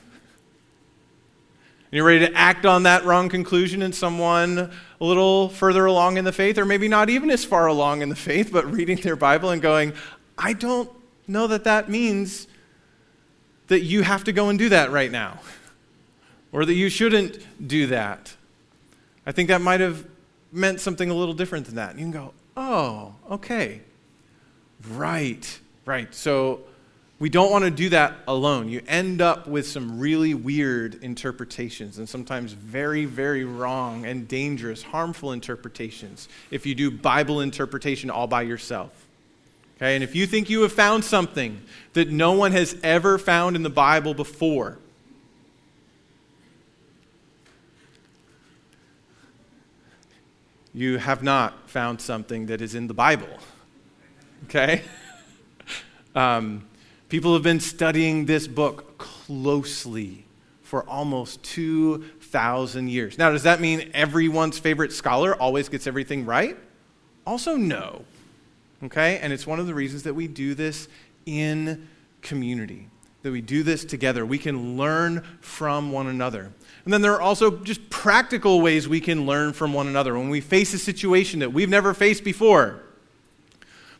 And 1.92 1.98
you're 1.98 2.06
ready 2.06 2.26
to 2.28 2.34
act 2.34 2.66
on 2.66 2.84
that 2.84 3.06
wrong 3.06 3.30
conclusion 3.30 3.82
in 3.82 3.94
someone 3.94 4.58
a 4.60 4.72
little 5.06 5.48
further 5.48 5.86
along 5.86 6.18
in 6.18 6.26
the 6.26 6.34
faith, 6.34 6.58
or 6.58 6.66
maybe 6.66 6.90
not 6.90 7.10
even 7.10 7.30
as 7.30 7.46
far 7.46 7.68
along 7.68 8.02
in 8.02 8.10
the 8.10 8.16
faith, 8.16 8.50
but 8.52 8.70
reading 8.70 8.98
their 8.98 9.16
Bible 9.16 9.52
and 9.52 9.62
going, 9.62 9.94
I 10.38 10.52
don't 10.52 10.90
know 11.28 11.48
that 11.48 11.64
that 11.64 11.90
means 11.90 12.48
that 13.68 13.82
you 13.82 14.02
have 14.02 14.26
to 14.26 14.34
go 14.34 14.50
and 14.50 14.60
do 14.60 14.68
that 14.68 14.92
right 14.92 15.12
now, 15.12 15.40
or 16.52 16.66
that 16.66 16.74
you 16.74 16.90
shouldn't 16.90 17.40
do 17.66 17.88
that. 17.88 18.36
I 19.26 19.32
think 19.32 19.50
that 19.50 19.62
might 19.62 19.80
have 19.80 20.06
meant 20.52 20.82
something 20.82 21.10
a 21.10 21.14
little 21.14 21.34
different 21.34 21.66
than 21.66 21.76
that. 21.76 21.92
And 21.92 22.00
you 22.00 22.06
can 22.06 22.12
go, 22.12 22.34
oh, 22.58 23.16
okay. 23.30 23.82
Right, 24.90 25.60
right. 25.86 26.14
So 26.14 26.62
we 27.20 27.30
don't 27.30 27.52
want 27.52 27.66
to 27.66 27.72
do 27.72 27.90
that 27.90 28.16
alone. 28.28 28.68
You 28.68 28.82
end 28.88 29.22
up 29.22 29.48
with 29.48 29.68
some 29.68 30.00
really 30.00 30.34
weird 30.34 30.96
interpretations 31.04 32.00
and 32.00 32.10
sometimes 32.10 32.54
very, 32.54 33.06
very 33.06 33.46
wrong 33.46 34.06
and 34.06 34.28
dangerous, 34.28 34.82
harmful 34.82 35.32
interpretations 35.32 36.28
if 36.50 36.66
you 36.66 36.74
do 36.74 36.90
Bible 36.90 37.42
interpretation 37.42 38.10
all 38.10 38.28
by 38.28 38.42
yourself. 38.42 38.90
Okay? 39.78 39.96
And 39.96 40.04
if 40.04 40.16
you 40.16 40.26
think 40.26 40.50
you 40.50 40.64
have 40.64 40.74
found 40.74 41.06
something 41.06 41.62
that 41.94 42.10
no 42.10 42.34
one 42.34 42.52
has 42.54 42.76
ever 42.82 43.18
found 43.18 43.56
in 43.56 43.64
the 43.64 43.70
Bible 43.70 44.16
before, 44.16 44.80
you 50.74 50.98
have 50.98 51.22
not 51.24 51.70
found 51.70 52.02
something 52.02 52.46
that 52.48 52.62
is 52.62 52.76
in 52.76 52.88
the 52.88 52.94
Bible. 52.94 53.38
Okay? 54.46 54.82
Um, 56.14 56.68
people 57.08 57.34
have 57.36 57.44
been 57.44 57.62
studying 57.62 58.26
this 58.26 58.46
book 58.46 58.98
closely 58.98 60.26
for 60.62 60.84
almost 60.90 61.42
2,000 61.44 62.90
years. 62.90 63.18
Now, 63.18 63.32
does 63.32 63.44
that 63.44 63.62
mean 63.62 63.90
everyone's 63.94 64.60
favorite 64.60 64.92
scholar 64.92 65.34
always 65.36 65.70
gets 65.70 65.88
everything 65.88 66.26
right? 66.26 66.58
Also, 67.26 67.56
no. 67.56 68.04
Okay? 68.84 69.20
And 69.20 69.32
it's 69.32 69.48
one 69.48 69.60
of 69.60 69.68
the 69.68 69.74
reasons 69.74 70.04
that 70.04 70.14
we 70.14 70.28
do 70.28 70.54
this 70.54 70.90
in 71.26 71.88
community, 72.22 72.88
that 73.22 73.32
we 73.32 73.42
do 73.42 73.64
this 73.64 73.86
together. 73.86 74.26
We 74.26 74.38
can 74.38 74.78
learn 74.78 75.26
from 75.40 75.92
one 75.92 76.08
another. 76.08 76.52
And 76.84 76.94
then 76.94 77.02
there 77.02 77.14
are 77.14 77.22
also 77.22 77.58
just 77.58 77.90
practical 77.90 78.62
ways 78.62 78.88
we 78.88 79.00
can 79.00 79.26
learn 79.26 79.54
from 79.54 79.74
one 79.74 79.88
another 79.88 80.18
when 80.18 80.30
we 80.30 80.42
face 80.42 80.74
a 80.74 80.80
situation 80.80 81.40
that 81.40 81.54
we've 81.54 81.70
never 81.70 81.94
faced 81.94 82.24
before. 82.24 82.82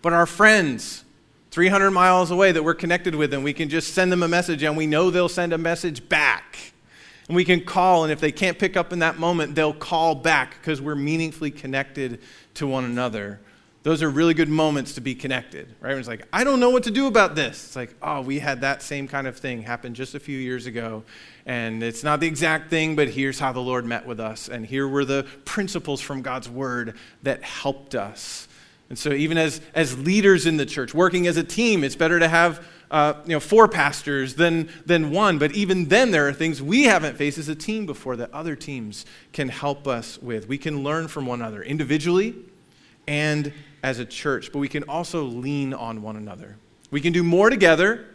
But 0.02 0.14
our 0.14 0.26
friends, 0.26 1.04
300 1.52 1.92
miles 1.92 2.32
away, 2.32 2.52
that 2.52 2.64
we're 2.64 2.74
connected 2.74 3.14
with, 3.14 3.34
and 3.34 3.44
we 3.44 3.54
can 3.54 3.70
just 3.70 3.94
send 3.94 4.12
them 4.12 4.24
a 4.24 4.28
message 4.28 4.64
and 4.64 4.76
we 4.76 4.88
know 4.88 5.12
they'll 5.12 5.30
send 5.30 5.54
a 5.54 5.58
message 5.58 6.08
back. 6.10 6.58
And 7.28 7.36
we 7.36 7.46
can 7.46 7.64
call, 7.64 8.04
and 8.04 8.12
if 8.12 8.20
they 8.20 8.32
can't 8.32 8.58
pick 8.58 8.76
up 8.76 8.92
in 8.92 9.00
that 9.00 9.20
moment, 9.20 9.54
they'll 9.56 9.74
call 9.74 10.16
back 10.16 10.56
because 10.60 10.82
we're 10.82 10.96
meaningfully 10.96 11.52
connected 11.52 12.20
to 12.56 12.68
one 12.68 12.84
another. 12.84 13.40
Those 13.84 14.04
are 14.04 14.10
really 14.10 14.34
good 14.34 14.50
moments 14.50 14.94
to 14.94 15.02
be 15.02 15.16
connected, 15.16 15.74
right? 15.80 15.98
It's 15.98 16.08
like, 16.08 16.28
I 16.34 16.44
don't 16.44 16.60
know 16.60 16.70
what 16.70 16.84
to 16.84 16.92
do 16.92 17.08
about 17.08 17.36
this. 17.36 17.64
It's 17.66 17.76
like, 17.76 17.96
oh, 18.02 18.22
we 18.22 18.40
had 18.40 18.62
that 18.62 18.82
same 18.82 19.08
kind 19.08 19.28
of 19.28 19.38
thing 19.38 19.62
happen 19.62 19.94
just 19.94 20.14
a 20.14 20.20
few 20.20 20.38
years 20.38 20.66
ago. 20.66 21.04
And 21.46 21.82
it's 21.82 22.04
not 22.04 22.20
the 22.20 22.28
exact 22.28 22.70
thing, 22.70 22.96
but 22.96 23.10
here's 23.10 23.40
how 23.40 23.52
the 23.52 23.60
Lord 23.60 23.86
met 23.86 24.06
with 24.06 24.20
us. 24.20 24.48
And 24.48 24.66
here 24.66 24.88
were 24.88 25.06
the 25.06 25.26
principles 25.46 26.00
from 26.02 26.22
God's 26.22 26.48
word 26.48 26.96
that 27.24 27.44
helped 27.44 27.96
us. 27.96 28.48
And 28.90 29.00
so, 29.00 29.14
even 29.14 29.38
as, 29.38 29.62
as 29.74 29.98
leaders 29.98 30.46
in 30.46 30.58
the 30.58 30.66
church, 30.66 30.94
working 30.94 31.26
as 31.26 31.38
a 31.38 31.44
team, 31.44 31.84
it's 31.84 31.96
better 31.96 32.20
to 32.20 32.28
have 32.28 32.64
uh, 32.92 33.14
you 33.24 33.32
know, 33.32 33.40
four 33.40 33.70
pastors 33.70 34.36
than, 34.36 34.70
than 34.86 35.12
one. 35.12 35.40
But 35.40 35.54
even 35.54 35.86
then, 35.86 36.12
there 36.12 36.28
are 36.28 36.34
things 36.34 36.62
we 36.62 36.84
haven't 36.84 37.16
faced 37.16 37.38
as 37.38 37.48
a 37.48 37.56
team 37.56 37.86
before 37.86 38.18
that 38.18 38.34
other 38.34 38.56
teams 38.56 39.06
can 39.32 39.48
help 39.48 39.88
us 39.88 40.22
with. 40.22 40.48
We 40.50 40.58
can 40.58 40.84
learn 40.84 41.08
from 41.08 41.26
one 41.26 41.42
another 41.42 41.64
individually 41.64 42.36
and 43.08 43.54
as 43.82 44.00
a 44.00 44.06
church, 44.06 44.52
but 44.52 44.60
we 44.60 44.68
can 44.68 44.84
also 44.84 45.24
lean 45.24 45.74
on 45.74 46.02
one 46.02 46.18
another. 46.18 46.58
We 46.92 47.00
can 47.00 47.14
do 47.14 47.24
more 47.24 47.50
together. 47.50 48.06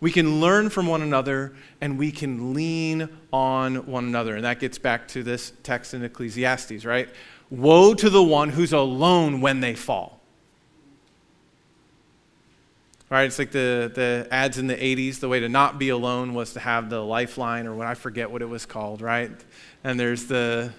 We 0.00 0.12
can 0.12 0.40
learn 0.40 0.70
from 0.70 0.86
one 0.86 1.02
another 1.02 1.54
and 1.80 1.98
we 1.98 2.12
can 2.12 2.54
lean 2.54 3.08
on 3.32 3.86
one 3.86 4.04
another. 4.04 4.36
And 4.36 4.44
that 4.44 4.60
gets 4.60 4.78
back 4.78 5.08
to 5.08 5.22
this 5.22 5.52
text 5.62 5.92
in 5.92 6.04
Ecclesiastes, 6.04 6.84
right? 6.84 7.08
Woe 7.50 7.94
to 7.94 8.08
the 8.08 8.22
one 8.22 8.50
who's 8.50 8.72
alone 8.72 9.40
when 9.40 9.60
they 9.60 9.74
fall. 9.74 10.20
Right? 13.10 13.24
It's 13.24 13.38
like 13.38 13.52
the, 13.52 13.90
the 13.92 14.28
ads 14.30 14.58
in 14.58 14.66
the 14.66 14.76
80s. 14.76 15.20
The 15.20 15.28
way 15.28 15.40
to 15.40 15.48
not 15.48 15.78
be 15.78 15.88
alone 15.88 16.34
was 16.34 16.52
to 16.52 16.60
have 16.60 16.90
the 16.90 17.00
lifeline, 17.00 17.66
or 17.66 17.74
what 17.74 17.86
I 17.86 17.94
forget 17.94 18.30
what 18.30 18.42
it 18.42 18.48
was 18.48 18.66
called, 18.66 19.00
right? 19.00 19.30
And 19.82 19.98
there's 19.98 20.26
the, 20.26 20.74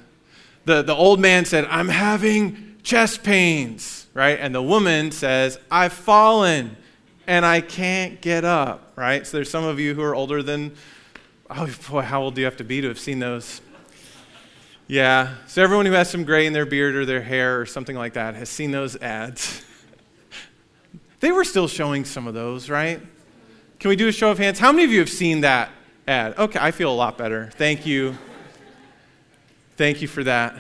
the, 0.66 0.84
the 0.84 0.94
old 0.94 1.20
man 1.20 1.46
said, 1.46 1.66
I'm 1.66 1.88
having 1.88 2.78
chest 2.84 3.24
pains, 3.24 4.06
right? 4.14 4.40
And 4.40 4.54
the 4.54 4.62
woman 4.62 5.12
says, 5.12 5.58
I've 5.72 5.94
fallen 5.94 6.78
and 7.30 7.46
I 7.46 7.62
can't 7.62 8.20
get 8.22 8.44
up, 8.44 8.92
right? 8.96 9.26
So 9.26 9.38
there's 9.38 9.52
some 9.52 9.64
of 9.64 9.80
you 9.80 9.94
who 9.94 10.02
are 10.02 10.16
older 10.16 10.42
than, 10.42 10.74
oh 11.48 11.70
boy, 11.88 12.02
how 12.02 12.24
old 12.24 12.34
do 12.34 12.42
you 12.42 12.46
have 12.46 12.58
to 12.58 12.64
be 12.64 12.82
to 12.82 12.88
have 12.88 13.00
seen 13.00 13.20
those? 13.20 13.62
Yeah. 14.88 15.36
So 15.46 15.62
everyone 15.62 15.86
who 15.86 15.92
has 15.92 16.10
some 16.10 16.24
gray 16.24 16.48
in 16.48 16.54
their 16.54 16.66
beard 16.66 16.96
or 16.96 17.06
their 17.06 17.22
hair 17.22 17.62
or 17.62 17.68
something 17.68 17.96
like 17.96 18.14
that 18.14 18.34
has 18.34 18.50
seen 18.50 18.72
those 18.72 18.96
ads. 18.96 19.64
they 21.20 21.32
were 21.32 21.44
still 21.44 21.68
showing 21.68 22.04
some 22.04 22.26
of 22.26 22.34
those, 22.34 22.68
right? 22.68 23.00
Can 23.80 23.90
we 23.90 23.96
do 23.96 24.08
a 24.08 24.12
show 24.12 24.32
of 24.32 24.40
hands? 24.40 24.58
How 24.58 24.72
many 24.72 24.84
of 24.86 24.92
you 24.92 25.00
have 25.00 25.08
seen 25.08 25.42
that 25.42 25.70
ad? 26.08 26.36
Okay, 26.36 26.58
I 26.60 26.72
feel 26.72 26.92
a 26.92 26.96
lot 26.96 27.16
better. 27.16 27.52
Thank 27.54 27.86
you. 27.86 28.18
Thank 29.78 30.02
you 30.02 30.08
for 30.08 30.24
that 30.24 30.56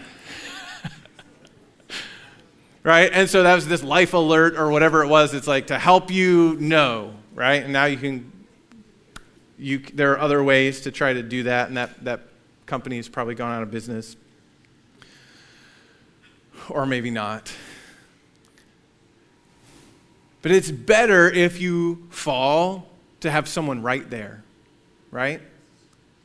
right? 2.83 3.11
And 3.13 3.29
so 3.29 3.43
that 3.43 3.55
was 3.55 3.67
this 3.67 3.83
life 3.83 4.13
alert 4.13 4.55
or 4.55 4.69
whatever 4.71 5.03
it 5.03 5.07
was. 5.07 5.33
It's 5.33 5.47
like 5.47 5.67
to 5.67 5.79
help 5.79 6.11
you 6.11 6.55
know, 6.59 7.13
right? 7.33 7.63
And 7.63 7.73
now 7.73 7.85
you 7.85 7.97
can, 7.97 8.31
you, 9.57 9.79
there 9.93 10.13
are 10.13 10.19
other 10.19 10.43
ways 10.43 10.81
to 10.81 10.91
try 10.91 11.13
to 11.13 11.23
do 11.23 11.43
that, 11.43 11.67
and 11.67 11.77
that, 11.77 12.03
that 12.05 12.21
company 12.65 12.97
has 12.97 13.09
probably 13.09 13.35
gone 13.35 13.51
out 13.51 13.63
of 13.63 13.71
business. 13.71 14.15
Or 16.69 16.85
maybe 16.85 17.09
not. 17.09 17.51
But 20.41 20.51
it's 20.51 20.71
better 20.71 21.29
if 21.29 21.59
you 21.59 22.07
fall 22.09 22.87
to 23.19 23.29
have 23.29 23.47
someone 23.47 23.81
right 23.81 24.09
there, 24.09 24.43
right? 25.11 25.41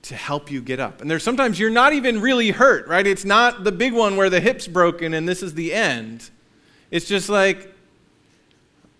To 0.02 0.14
help 0.14 0.50
you 0.50 0.61
get 0.61 0.78
up. 0.78 1.00
And 1.00 1.11
there's 1.11 1.25
sometimes 1.25 1.58
you're 1.58 1.70
not 1.70 1.94
even 1.94 2.20
really 2.20 2.50
hurt, 2.50 2.87
right? 2.87 3.06
It's 3.06 3.25
not 3.25 3.64
the 3.64 3.73
big 3.73 3.92
one 3.92 4.16
where 4.16 4.30
the 4.30 4.40
hip's 4.40 4.68
broken 4.68 5.14
and 5.14 5.28
this 5.28 5.42
is 5.42 5.54
the 5.54 5.73
end. 5.73 6.30
It's 6.94 7.06
just 7.06 7.28
like, 7.28 7.74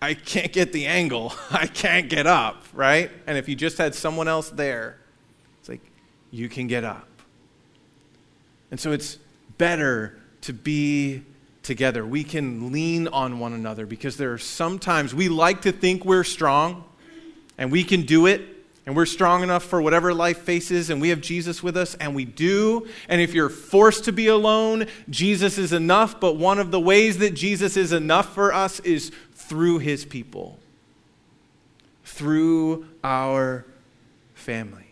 I 0.01 0.15
can't 0.15 0.51
get 0.51 0.73
the 0.73 0.85
angle. 0.85 1.33
I 1.49 1.65
can't 1.65 2.09
get 2.09 2.27
up, 2.27 2.65
right? 2.73 3.09
And 3.25 3.37
if 3.37 3.47
you 3.47 3.55
just 3.55 3.77
had 3.77 3.95
someone 3.95 4.27
else 4.27 4.49
there, 4.49 4.97
it's 5.61 5.69
like, 5.69 5.79
you 6.29 6.49
can 6.49 6.67
get 6.67 6.83
up. 6.83 7.07
And 8.69 8.77
so 8.77 8.91
it's 8.91 9.17
better 9.57 10.19
to 10.41 10.51
be 10.51 11.23
together. 11.63 12.05
We 12.05 12.25
can 12.25 12.73
lean 12.73 13.07
on 13.07 13.39
one 13.39 13.53
another 13.53 13.85
because 13.85 14.17
there 14.17 14.33
are 14.33 14.37
sometimes 14.37 15.15
we 15.15 15.29
like 15.29 15.61
to 15.61 15.71
think 15.71 16.03
we're 16.03 16.25
strong 16.25 16.83
and 17.57 17.71
we 17.71 17.85
can 17.85 18.01
do 18.01 18.25
it 18.25 18.41
and 18.85 18.95
we're 18.95 19.07
strong 19.07 19.41
enough 19.41 19.63
for 19.63 19.81
whatever 19.81 20.13
life 20.13 20.39
faces, 20.39 20.91
and 20.91 21.01
we 21.01 21.09
have 21.09 21.19
Jesus 21.19 21.63
with 21.63 21.75
us, 21.75 21.95
and 21.95 22.13
we 22.13 22.23
do. 22.23 22.87
And 23.09 23.19
if 23.19 23.33
you're 23.33 23.49
forced 23.49 24.05
to 24.05 24.11
be 24.11 24.27
alone, 24.27 24.85
Jesus 25.09 25.57
is 25.57 25.73
enough. 25.73 26.19
But 26.19 26.37
one 26.37 26.59
of 26.59 26.69
the 26.69 26.79
ways 26.79 27.17
that 27.17 27.33
Jesus 27.33 27.77
is 27.77 27.91
enough 27.91 28.33
for 28.33 28.53
us 28.53 28.79
is 28.81 29.11
through 29.33 29.79
his 29.79 30.05
people, 30.05 30.59
through 32.03 32.85
our 33.03 33.65
family. 34.35 34.85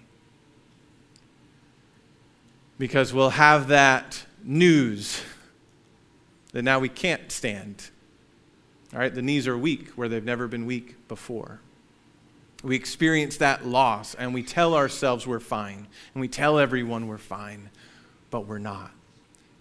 Because 2.80 3.14
we'll 3.14 3.30
have 3.30 3.68
that 3.68 4.26
news 4.44 5.22
that 6.52 6.64
now 6.64 6.80
we 6.80 6.90
can't 6.90 7.32
stand. 7.32 7.92
All 8.92 9.00
right, 9.00 9.14
the 9.14 9.22
knees 9.22 9.48
are 9.48 9.58
weak 9.58 9.90
where 9.92 10.10
they've 10.10 10.24
never 10.24 10.48
been 10.48 10.66
weak 10.66 11.08
before 11.08 11.60
we 12.64 12.76
experience 12.76 13.38
that 13.38 13.66
loss 13.66 14.16
and 14.16 14.34
we 14.34 14.42
tell 14.42 14.74
ourselves 14.74 15.28
we're 15.28 15.42
fine 15.42 15.88
and 16.14 16.22
we 16.22 16.30
tell 16.30 16.58
everyone 16.58 17.08
we're 17.08 17.18
fine, 17.18 17.70
but 18.30 18.48
we're 18.48 18.58
not. 18.58 18.92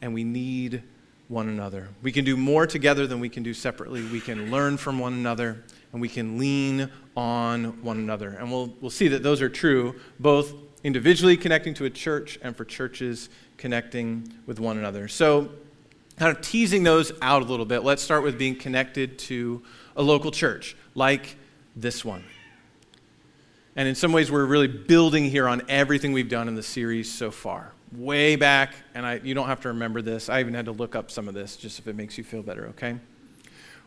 And 0.00 0.14
we 0.14 0.24
need 0.24 0.82
one 1.28 1.48
another. 1.48 1.88
We 2.02 2.12
can 2.12 2.24
do 2.24 2.36
more 2.36 2.66
together 2.66 3.06
than 3.06 3.18
we 3.18 3.28
can 3.28 3.42
do 3.42 3.54
separately. 3.54 4.02
We 4.02 4.20
can 4.20 4.50
learn 4.50 4.76
from 4.76 4.98
one 4.98 5.14
another 5.14 5.64
and 5.92 6.00
we 6.00 6.08
can 6.08 6.38
lean 6.38 6.90
on 7.16 7.82
one 7.82 7.98
another. 7.98 8.30
And 8.30 8.50
we'll, 8.50 8.72
we'll 8.80 8.90
see 8.90 9.08
that 9.08 9.22
those 9.22 9.42
are 9.42 9.48
true 9.48 9.96
both 10.20 10.54
individually 10.84 11.36
connecting 11.36 11.74
to 11.74 11.84
a 11.84 11.90
church 11.90 12.38
and 12.42 12.56
for 12.56 12.64
churches 12.64 13.28
connecting 13.56 14.32
with 14.46 14.60
one 14.60 14.78
another. 14.78 15.08
So, 15.08 15.50
kind 16.18 16.36
of 16.36 16.42
teasing 16.42 16.82
those 16.82 17.10
out 17.22 17.42
a 17.42 17.44
little 17.44 17.64
bit, 17.64 17.82
let's 17.82 18.02
start 18.02 18.22
with 18.22 18.38
being 18.38 18.54
connected 18.54 19.18
to 19.18 19.62
a 19.96 20.02
local 20.02 20.30
church 20.30 20.76
like 20.94 21.36
this 21.74 22.04
one. 22.04 22.22
And 23.74 23.88
in 23.88 23.94
some 23.94 24.12
ways, 24.12 24.30
we're 24.30 24.44
really 24.44 24.68
building 24.68 25.24
here 25.24 25.48
on 25.48 25.62
everything 25.68 26.12
we've 26.12 26.28
done 26.28 26.46
in 26.48 26.54
the 26.54 26.62
series 26.62 27.10
so 27.10 27.30
far. 27.30 27.72
Way 27.96 28.36
back, 28.36 28.74
and 28.94 29.06
I, 29.06 29.20
you 29.22 29.34
don't 29.34 29.46
have 29.46 29.62
to 29.62 29.68
remember 29.68 30.02
this. 30.02 30.28
I 30.28 30.40
even 30.40 30.54
had 30.54 30.66
to 30.66 30.72
look 30.72 30.94
up 30.94 31.10
some 31.10 31.28
of 31.28 31.34
this 31.34 31.56
just 31.56 31.78
if 31.78 31.86
it 31.86 31.96
makes 31.96 32.18
you 32.18 32.24
feel 32.24 32.42
better, 32.42 32.66
okay? 32.68 32.96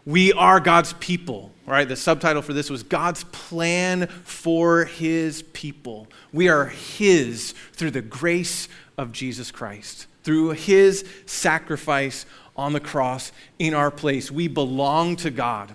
We 0.06 0.34
are 0.34 0.60
God's 0.60 0.94
people, 0.94 1.52
right? 1.66 1.88
The 1.88 1.96
subtitle 1.96 2.44
for 2.44 2.54
this 2.54 2.70
was 2.70 2.84
God's 2.84 3.24
plan 3.26 4.08
for 4.24 4.86
his 4.86 5.42
people. 5.54 6.08
We 6.32 6.48
are 6.48 6.66
his 6.66 7.54
through 7.74 7.92
the 7.92 8.04
grace 8.04 8.68
of 8.98 9.12
Jesus 9.12 9.52
Christ, 9.52 10.06
through 10.24 10.52
his 10.52 11.06
sacrifice 11.26 12.26
on 12.56 12.74
the 12.74 12.80
cross 12.80 13.32
in 13.58 13.74
our 13.74 13.92
place. 13.92 14.32
We 14.32 14.48
belong 14.48 15.16
to 15.18 15.32
God. 15.32 15.74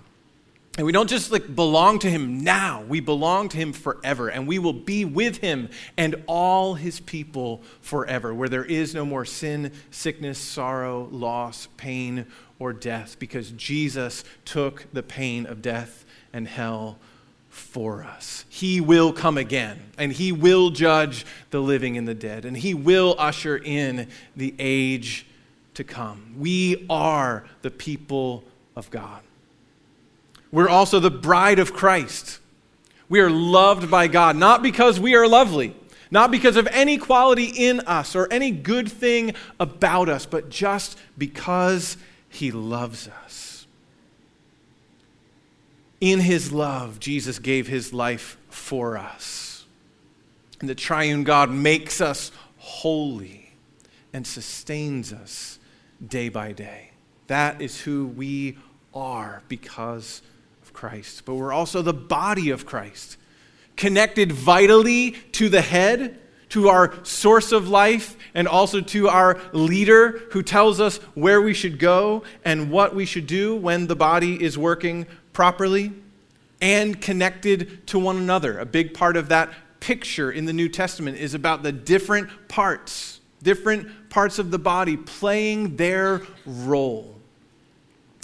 And 0.77 0.85
we 0.85 0.93
don't 0.93 1.09
just 1.09 1.31
like 1.31 1.53
belong 1.53 1.99
to 1.99 2.09
him 2.09 2.43
now, 2.43 2.83
we 2.87 3.01
belong 3.01 3.49
to 3.49 3.57
him 3.57 3.73
forever. 3.73 4.29
And 4.29 4.47
we 4.47 4.57
will 4.57 4.73
be 4.73 5.03
with 5.03 5.37
him 5.37 5.69
and 5.97 6.23
all 6.27 6.75
his 6.75 7.01
people 7.01 7.61
forever, 7.81 8.33
where 8.33 8.47
there 8.47 8.63
is 8.63 8.95
no 8.95 9.05
more 9.05 9.25
sin, 9.25 9.73
sickness, 9.91 10.39
sorrow, 10.39 11.09
loss, 11.11 11.67
pain, 11.75 12.25
or 12.57 12.71
death 12.71 13.17
because 13.19 13.51
Jesus 13.51 14.23
took 14.45 14.85
the 14.93 15.03
pain 15.03 15.45
of 15.45 15.61
death 15.61 16.05
and 16.31 16.47
hell 16.47 16.97
for 17.49 18.03
us. 18.03 18.45
He 18.47 18.79
will 18.79 19.11
come 19.11 19.37
again, 19.37 19.91
and 19.97 20.13
He 20.13 20.31
will 20.31 20.69
judge 20.69 21.25
the 21.49 21.59
living 21.59 21.97
and 21.97 22.07
the 22.07 22.15
dead, 22.15 22.45
and 22.45 22.55
He 22.55 22.73
will 22.73 23.15
usher 23.17 23.57
in 23.57 24.07
the 24.37 24.55
age 24.57 25.25
to 25.73 25.83
come. 25.83 26.35
We 26.37 26.85
are 26.89 27.45
the 27.61 27.71
people 27.71 28.45
of 28.75 28.89
God. 28.89 29.21
We're 30.51 30.69
also 30.69 30.99
the 30.99 31.11
bride 31.11 31.59
of 31.59 31.73
Christ. 31.73 32.39
We 33.09 33.19
are 33.19 33.29
loved 33.29 33.89
by 33.89 34.07
God, 34.07 34.35
not 34.35 34.61
because 34.61 34.99
we 34.99 35.15
are 35.15 35.27
lovely, 35.27 35.75
not 36.09 36.31
because 36.31 36.55
of 36.55 36.67
any 36.67 36.97
quality 36.97 37.45
in 37.45 37.81
us 37.81 38.15
or 38.15 38.31
any 38.31 38.51
good 38.51 38.91
thing 38.91 39.33
about 39.59 40.09
us, 40.09 40.25
but 40.25 40.49
just 40.49 40.97
because 41.17 41.97
He 42.29 42.51
loves 42.51 43.07
us. 43.07 43.65
In 45.99 46.19
His 46.19 46.51
love, 46.51 46.99
Jesus 46.99 47.39
gave 47.39 47.67
His 47.67 47.93
life 47.93 48.37
for 48.49 48.97
us. 48.97 49.65
And 50.59 50.69
the 50.69 50.75
triune 50.75 51.23
God 51.23 51.49
makes 51.49 52.01
us 52.01 52.31
holy 52.57 53.53
and 54.13 54.25
sustains 54.25 55.11
us 55.11 55.59
day 56.05 56.29
by 56.29 56.51
day. 56.51 56.91
That 57.27 57.61
is 57.61 57.81
who 57.81 58.07
we 58.07 58.57
are 58.93 59.41
because 59.47 60.21
Christ, 60.73 61.23
but 61.25 61.35
we're 61.35 61.53
also 61.53 61.81
the 61.81 61.93
body 61.93 62.49
of 62.49 62.65
Christ, 62.65 63.17
connected 63.75 64.31
vitally 64.31 65.11
to 65.33 65.49
the 65.49 65.61
head, 65.61 66.19
to 66.49 66.67
our 66.67 66.93
source 67.03 67.51
of 67.51 67.69
life, 67.69 68.17
and 68.33 68.47
also 68.47 68.81
to 68.81 69.07
our 69.07 69.39
leader 69.53 70.19
who 70.31 70.43
tells 70.43 70.81
us 70.81 70.97
where 71.15 71.41
we 71.41 71.53
should 71.53 71.79
go 71.79 72.23
and 72.43 72.69
what 72.69 72.93
we 72.93 73.05
should 73.05 73.25
do 73.25 73.55
when 73.55 73.87
the 73.87 73.95
body 73.95 74.43
is 74.43 74.57
working 74.57 75.05
properly, 75.31 75.93
and 76.59 77.01
connected 77.01 77.87
to 77.87 77.97
one 77.97 78.17
another. 78.17 78.59
A 78.59 78.65
big 78.65 78.93
part 78.93 79.15
of 79.15 79.29
that 79.29 79.49
picture 79.79 80.31
in 80.31 80.45
the 80.45 80.53
New 80.53 80.69
Testament 80.69 81.17
is 81.17 81.33
about 81.33 81.63
the 81.63 81.71
different 81.71 82.29
parts, 82.49 83.21
different 83.41 84.09
parts 84.09 84.37
of 84.37 84.51
the 84.51 84.59
body 84.59 84.97
playing 84.97 85.77
their 85.77 86.21
role. 86.45 87.20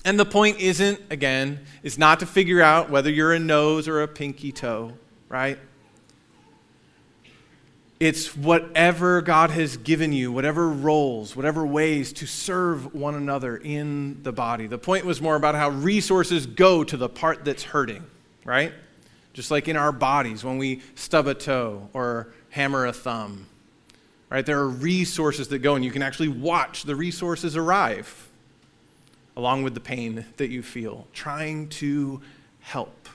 And 0.07 0.17
the 0.17 0.23
point 0.23 0.61
isn't, 0.61 1.01
again, 1.09 1.59
is 1.83 1.97
not 1.97 2.21
to 2.21 2.25
figure 2.25 2.61
out 2.61 2.89
whether 2.89 3.09
you're 3.09 3.33
a 3.33 3.39
nose 3.39 3.89
or 3.89 4.03
a 4.03 4.07
pinky 4.07 4.53
toe, 4.53 4.93
right? 5.27 5.59
It's 7.99 8.33
whatever 8.33 9.21
God 9.21 9.49
has 9.49 9.75
given 9.75 10.13
you, 10.13 10.31
whatever 10.31 10.69
roles, 10.69 11.35
whatever 11.35 11.67
ways 11.67 12.13
to 12.13 12.25
serve 12.25 12.95
one 12.95 13.15
another 13.15 13.57
in 13.57 14.23
the 14.23 14.31
body. 14.31 14.65
The 14.65 14.77
point 14.77 15.03
was 15.03 15.19
more 15.19 15.35
about 15.35 15.55
how 15.55 15.71
resources 15.71 16.45
go 16.45 16.85
to 16.85 16.95
the 16.95 17.09
part 17.09 17.43
that's 17.43 17.63
hurting, 17.63 18.05
right? 18.45 18.71
Just 19.33 19.51
like 19.51 19.67
in 19.67 19.75
our 19.75 19.91
bodies 19.91 20.41
when 20.41 20.57
we 20.57 20.83
stub 20.95 21.27
a 21.27 21.33
toe 21.33 21.89
or 21.91 22.31
hammer 22.51 22.85
a 22.85 22.93
thumb, 22.93 23.45
right? 24.29 24.45
There 24.45 24.59
are 24.59 24.69
resources 24.69 25.49
that 25.49 25.59
go, 25.59 25.75
and 25.75 25.83
you 25.83 25.91
can 25.91 26.01
actually 26.01 26.29
watch 26.29 26.83
the 26.83 26.95
resources 26.95 27.57
arrive 27.57 28.26
along 29.37 29.61
with 29.61 29.75
the 29.75 29.79
pain 29.79 30.25
that 30.37 30.49
you 30.49 30.63
feel, 30.63 31.07
trying 31.13 31.69
to 31.69 32.19
help. 32.59 33.07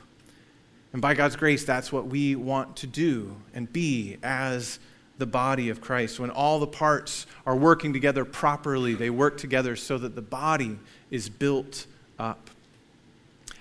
And 0.92 1.02
by 1.02 1.14
God's 1.14 1.34
grace, 1.34 1.64
that's 1.64 1.90
what 1.90 2.06
we 2.06 2.36
want 2.36 2.76
to 2.76 2.86
do 2.86 3.34
and 3.52 3.70
be 3.70 4.18
as 4.22 4.78
the 5.18 5.26
body 5.26 5.68
of 5.68 5.80
Christ. 5.80 6.20
When 6.20 6.30
all 6.30 6.60
the 6.60 6.66
parts 6.66 7.26
are 7.44 7.56
working 7.56 7.92
together 7.92 8.24
properly, 8.24 8.94
they 8.94 9.10
work 9.10 9.36
together 9.36 9.74
so 9.74 9.98
that 9.98 10.14
the 10.14 10.22
body 10.22 10.78
is 11.10 11.28
built 11.28 11.86
up. 12.20 12.50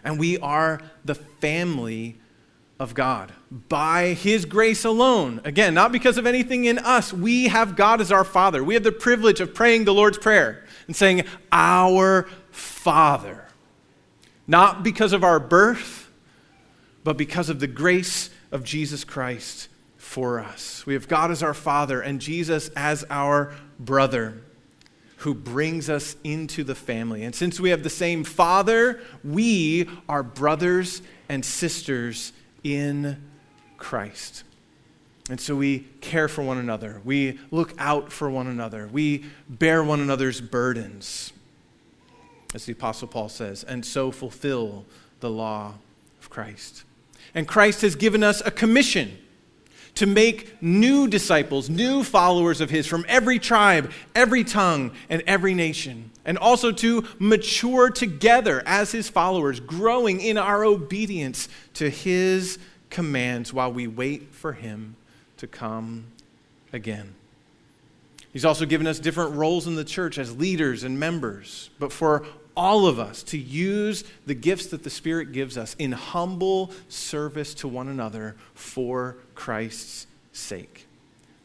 And 0.03 0.20
we 0.20 0.38
are 0.38 0.82
the 1.03 1.15
family 1.15 2.18
of 2.80 2.94
God 2.94 3.32
by 3.70 4.13
His 4.13 4.46
grace 4.46 4.86
alone. 4.86 5.41
Again, 5.44 5.74
not 5.74 5.91
because 5.91 6.18
of 6.18 6.27
anything 6.27 6.65
in 6.65 6.78
us. 6.80 7.12
We 7.12 7.47
have 7.47 7.76
God 7.76 8.02
as 8.02 8.12
our 8.12 8.24
Father. 8.24 8.63
We 8.63 8.74
have 8.76 8.84
the 8.84 8.91
privilege 8.91 9.39
of 9.39 9.54
praying 9.54 9.86
the 9.86 9.93
Lord's 9.93 10.17
Prayer 10.17 10.65
and 10.88 10.95
saying, 10.95 11.24
Our 11.52 12.28
Father. 12.51 13.45
Not 14.47 14.83
because 14.83 15.13
of 15.13 15.23
our 15.23 15.39
birth, 15.39 16.09
but 17.03 17.17
because 17.17 17.49
of 17.49 17.59
the 17.59 17.67
grace 17.67 18.29
of 18.51 18.63
Jesus 18.63 19.03
Christ 19.03 19.69
for 19.97 20.39
us. 20.39 20.85
We 20.85 20.93
have 20.93 21.07
God 21.07 21.31
as 21.31 21.41
our 21.41 21.53
Father 21.53 22.01
and 22.01 22.19
Jesus 22.19 22.69
as 22.75 23.05
our 23.09 23.55
brother 23.79 24.41
who 25.17 25.33
brings 25.33 25.89
us 25.89 26.15
into 26.23 26.63
the 26.63 26.75
family. 26.75 27.23
And 27.23 27.33
since 27.33 27.59
we 27.59 27.69
have 27.69 27.83
the 27.83 27.89
same 27.89 28.23
Father, 28.23 28.99
we 29.23 29.87
are 30.09 30.23
brothers 30.23 31.01
and 31.29 31.45
sisters 31.45 32.33
in 32.63 33.21
Christ. 33.77 34.43
And 35.29 35.39
so 35.39 35.55
we 35.55 35.87
care 36.01 36.27
for 36.27 36.41
one 36.41 36.57
another. 36.57 37.01
We 37.05 37.39
look 37.51 37.73
out 37.77 38.11
for 38.11 38.29
one 38.29 38.47
another. 38.47 38.89
We 38.91 39.25
bear 39.47 39.83
one 39.83 40.01
another's 40.01 40.41
burdens 40.41 41.33
as 42.53 42.65
the 42.65 42.73
Apostle 42.73 43.07
Paul 43.07 43.29
says, 43.29 43.63
and 43.63 43.85
so 43.85 44.11
fulfill 44.11 44.85
the 45.19 45.29
law 45.29 45.73
of 46.19 46.29
Christ. 46.29 46.83
And 47.33 47.47
Christ 47.47 47.81
has 47.81 47.95
given 47.95 48.23
us 48.23 48.41
a 48.45 48.51
commission 48.51 49.17
to 49.95 50.05
make 50.05 50.61
new 50.61 51.07
disciples, 51.07 51.69
new 51.69 52.03
followers 52.03 52.61
of 52.61 52.69
His 52.69 52.87
from 52.87 53.05
every 53.07 53.39
tribe, 53.39 53.91
every 54.15 54.43
tongue, 54.43 54.91
and 55.09 55.21
every 55.27 55.53
nation. 55.53 56.11
And 56.25 56.37
also 56.37 56.71
to 56.71 57.05
mature 57.19 57.89
together 57.89 58.63
as 58.65 58.91
His 58.91 59.09
followers, 59.09 59.59
growing 59.59 60.21
in 60.21 60.37
our 60.37 60.63
obedience 60.63 61.49
to 61.75 61.89
His 61.89 62.57
commands 62.89 63.53
while 63.53 63.71
we 63.71 63.87
wait 63.87 64.33
for 64.33 64.53
Him 64.53 64.95
to 65.37 65.47
come 65.47 66.05
again. 66.71 67.15
He's 68.31 68.45
also 68.45 68.65
given 68.65 68.87
us 68.87 68.97
different 68.97 69.35
roles 69.35 69.67
in 69.67 69.75
the 69.75 69.83
church 69.83 70.17
as 70.17 70.37
leaders 70.37 70.83
and 70.83 70.97
members. 70.97 71.69
But 71.79 71.91
for 71.91 72.25
all 72.55 72.85
of 72.87 72.99
us 72.99 73.23
to 73.23 73.37
use 73.37 74.03
the 74.25 74.33
gifts 74.33 74.67
that 74.67 74.83
the 74.83 74.89
Spirit 74.89 75.31
gives 75.31 75.57
us 75.57 75.75
in 75.79 75.91
humble 75.91 76.71
service 76.89 77.53
to 77.55 77.67
one 77.67 77.87
another 77.87 78.35
for 78.53 79.17
Christ's 79.35 80.07
sake. 80.33 80.87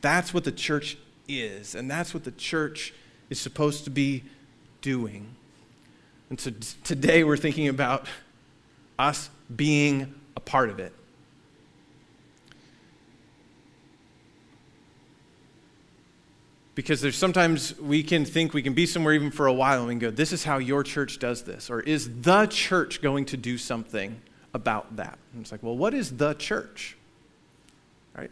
That's 0.00 0.34
what 0.34 0.44
the 0.44 0.52
church 0.52 0.98
is, 1.28 1.74
and 1.74 1.90
that's 1.90 2.14
what 2.14 2.24
the 2.24 2.30
church 2.32 2.94
is 3.30 3.40
supposed 3.40 3.84
to 3.84 3.90
be 3.90 4.24
doing. 4.80 5.34
And 6.30 6.40
so 6.40 6.50
today 6.84 7.24
we're 7.24 7.36
thinking 7.36 7.68
about 7.68 8.06
us 8.98 9.30
being 9.54 10.14
a 10.36 10.40
part 10.40 10.70
of 10.70 10.78
it. 10.78 10.92
Because 16.76 17.00
there's 17.00 17.16
sometimes 17.16 17.76
we 17.80 18.02
can 18.02 18.26
think 18.26 18.52
we 18.52 18.62
can 18.62 18.74
be 18.74 18.84
somewhere 18.84 19.14
even 19.14 19.30
for 19.30 19.46
a 19.46 19.52
while 19.52 19.78
and 19.78 19.88
we 19.88 19.94
can 19.94 19.98
go, 19.98 20.10
this 20.10 20.30
is 20.30 20.44
how 20.44 20.58
your 20.58 20.82
church 20.82 21.18
does 21.18 21.42
this. 21.42 21.70
Or 21.70 21.80
is 21.80 22.20
the 22.20 22.46
church 22.46 23.00
going 23.00 23.24
to 23.24 23.36
do 23.38 23.56
something 23.56 24.20
about 24.52 24.96
that? 24.96 25.18
And 25.32 25.40
it's 25.40 25.50
like, 25.50 25.62
well, 25.62 25.76
what 25.76 25.94
is 25.94 26.18
the 26.18 26.34
church? 26.34 26.98
Right? 28.14 28.30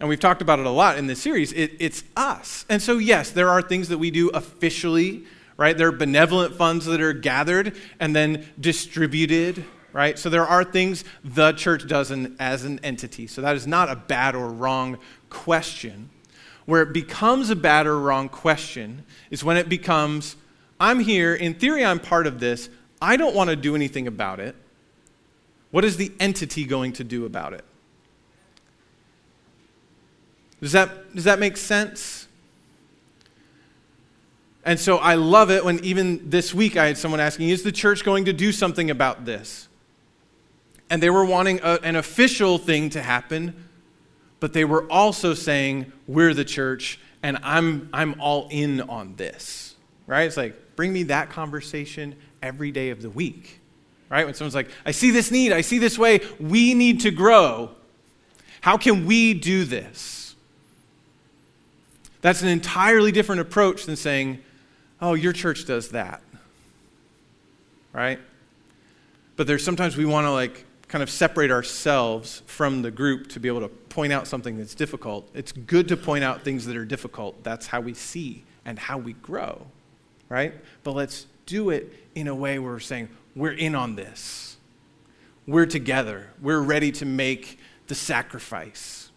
And 0.00 0.08
we've 0.08 0.18
talked 0.18 0.42
about 0.42 0.58
it 0.58 0.66
a 0.66 0.70
lot 0.70 0.98
in 0.98 1.06
this 1.06 1.22
series. 1.22 1.52
It, 1.52 1.76
it's 1.78 2.02
us. 2.16 2.66
And 2.68 2.82
so, 2.82 2.98
yes, 2.98 3.30
there 3.30 3.48
are 3.48 3.62
things 3.62 3.88
that 3.90 3.98
we 3.98 4.10
do 4.10 4.28
officially, 4.30 5.22
right? 5.56 5.78
There 5.78 5.88
are 5.88 5.92
benevolent 5.92 6.56
funds 6.56 6.84
that 6.86 7.00
are 7.00 7.12
gathered 7.12 7.76
and 8.00 8.14
then 8.14 8.44
distributed, 8.58 9.64
right? 9.92 10.18
So 10.18 10.28
there 10.28 10.46
are 10.46 10.64
things 10.64 11.04
the 11.22 11.52
church 11.52 11.86
does 11.86 12.10
in, 12.10 12.34
as 12.40 12.64
an 12.64 12.80
entity. 12.82 13.28
So 13.28 13.40
that 13.42 13.54
is 13.54 13.68
not 13.68 13.88
a 13.88 13.94
bad 13.94 14.34
or 14.34 14.48
wrong 14.48 14.98
question. 15.30 16.10
Where 16.68 16.82
it 16.82 16.92
becomes 16.92 17.48
a 17.48 17.56
bad 17.56 17.86
or 17.86 17.98
wrong 17.98 18.28
question 18.28 19.06
is 19.30 19.42
when 19.42 19.56
it 19.56 19.70
becomes, 19.70 20.36
I'm 20.78 21.00
here, 21.00 21.34
in 21.34 21.54
theory, 21.54 21.82
I'm 21.82 21.98
part 21.98 22.26
of 22.26 22.40
this, 22.40 22.68
I 23.00 23.16
don't 23.16 23.34
want 23.34 23.48
to 23.48 23.56
do 23.56 23.74
anything 23.74 24.06
about 24.06 24.38
it. 24.38 24.54
What 25.70 25.82
is 25.82 25.96
the 25.96 26.12
entity 26.20 26.66
going 26.66 26.92
to 26.92 27.04
do 27.04 27.24
about 27.24 27.54
it? 27.54 27.64
Does 30.60 30.72
that, 30.72 31.14
does 31.14 31.24
that 31.24 31.38
make 31.38 31.56
sense? 31.56 32.28
And 34.62 34.78
so 34.78 34.98
I 34.98 35.14
love 35.14 35.50
it 35.50 35.64
when 35.64 35.82
even 35.82 36.28
this 36.28 36.52
week 36.52 36.76
I 36.76 36.84
had 36.84 36.98
someone 36.98 37.18
asking, 37.18 37.48
Is 37.48 37.62
the 37.62 37.72
church 37.72 38.04
going 38.04 38.26
to 38.26 38.34
do 38.34 38.52
something 38.52 38.90
about 38.90 39.24
this? 39.24 39.68
And 40.90 41.02
they 41.02 41.08
were 41.08 41.24
wanting 41.24 41.60
a, 41.62 41.78
an 41.82 41.96
official 41.96 42.58
thing 42.58 42.90
to 42.90 43.00
happen, 43.00 43.67
but 44.40 44.52
they 44.52 44.64
were 44.64 44.90
also 44.90 45.34
saying, 45.34 45.92
We're 46.06 46.34
the 46.34 46.44
church, 46.44 46.98
and 47.22 47.38
I'm, 47.42 47.88
I'm 47.92 48.20
all 48.20 48.48
in 48.50 48.80
on 48.82 49.16
this. 49.16 49.74
Right? 50.06 50.22
It's 50.22 50.36
like, 50.36 50.76
bring 50.76 50.92
me 50.92 51.04
that 51.04 51.30
conversation 51.30 52.16
every 52.42 52.70
day 52.70 52.90
of 52.90 53.02
the 53.02 53.10
week. 53.10 53.60
Right? 54.08 54.24
When 54.24 54.34
someone's 54.34 54.54
like, 54.54 54.70
I 54.86 54.92
see 54.92 55.10
this 55.10 55.30
need, 55.30 55.52
I 55.52 55.60
see 55.60 55.78
this 55.78 55.98
way, 55.98 56.20
we 56.40 56.72
need 56.72 57.00
to 57.00 57.10
grow. 57.10 57.70
How 58.60 58.76
can 58.76 59.06
we 59.06 59.34
do 59.34 59.64
this? 59.64 60.34
That's 62.20 62.42
an 62.42 62.48
entirely 62.48 63.12
different 63.12 63.40
approach 63.40 63.84
than 63.84 63.96
saying, 63.96 64.42
oh, 65.00 65.14
your 65.14 65.32
church 65.32 65.66
does 65.66 65.90
that. 65.90 66.22
right? 67.92 68.18
But 69.36 69.46
there's 69.46 69.64
sometimes 69.64 69.96
we 69.96 70.04
want 70.04 70.26
to 70.26 70.32
like 70.32 70.64
kind 70.88 71.02
of 71.02 71.10
separate 71.10 71.50
ourselves 71.50 72.42
from 72.46 72.82
the 72.82 72.90
group 72.90 73.28
to 73.30 73.40
be 73.40 73.48
able 73.48 73.60
to 73.60 73.68
point 73.98 74.12
out 74.12 74.28
something 74.28 74.56
that's 74.56 74.76
difficult. 74.76 75.28
It's 75.34 75.50
good 75.50 75.88
to 75.88 75.96
point 75.96 76.22
out 76.22 76.42
things 76.42 76.66
that 76.66 76.76
are 76.76 76.84
difficult. 76.84 77.42
That's 77.42 77.66
how 77.66 77.80
we 77.80 77.94
see 77.94 78.44
and 78.64 78.78
how 78.78 78.96
we 78.96 79.14
grow, 79.14 79.66
right? 80.28 80.54
But 80.84 80.92
let's 80.92 81.26
do 81.46 81.70
it 81.70 81.92
in 82.14 82.28
a 82.28 82.34
way 82.34 82.60
where 82.60 82.74
we're 82.74 82.78
saying, 82.78 83.08
we're 83.34 83.50
in 83.50 83.74
on 83.74 83.96
this. 83.96 84.56
We're 85.48 85.66
together. 85.66 86.30
We're 86.40 86.60
ready 86.60 86.92
to 86.92 87.06
make 87.06 87.58
the 87.88 87.96
sacrifice, 87.96 89.10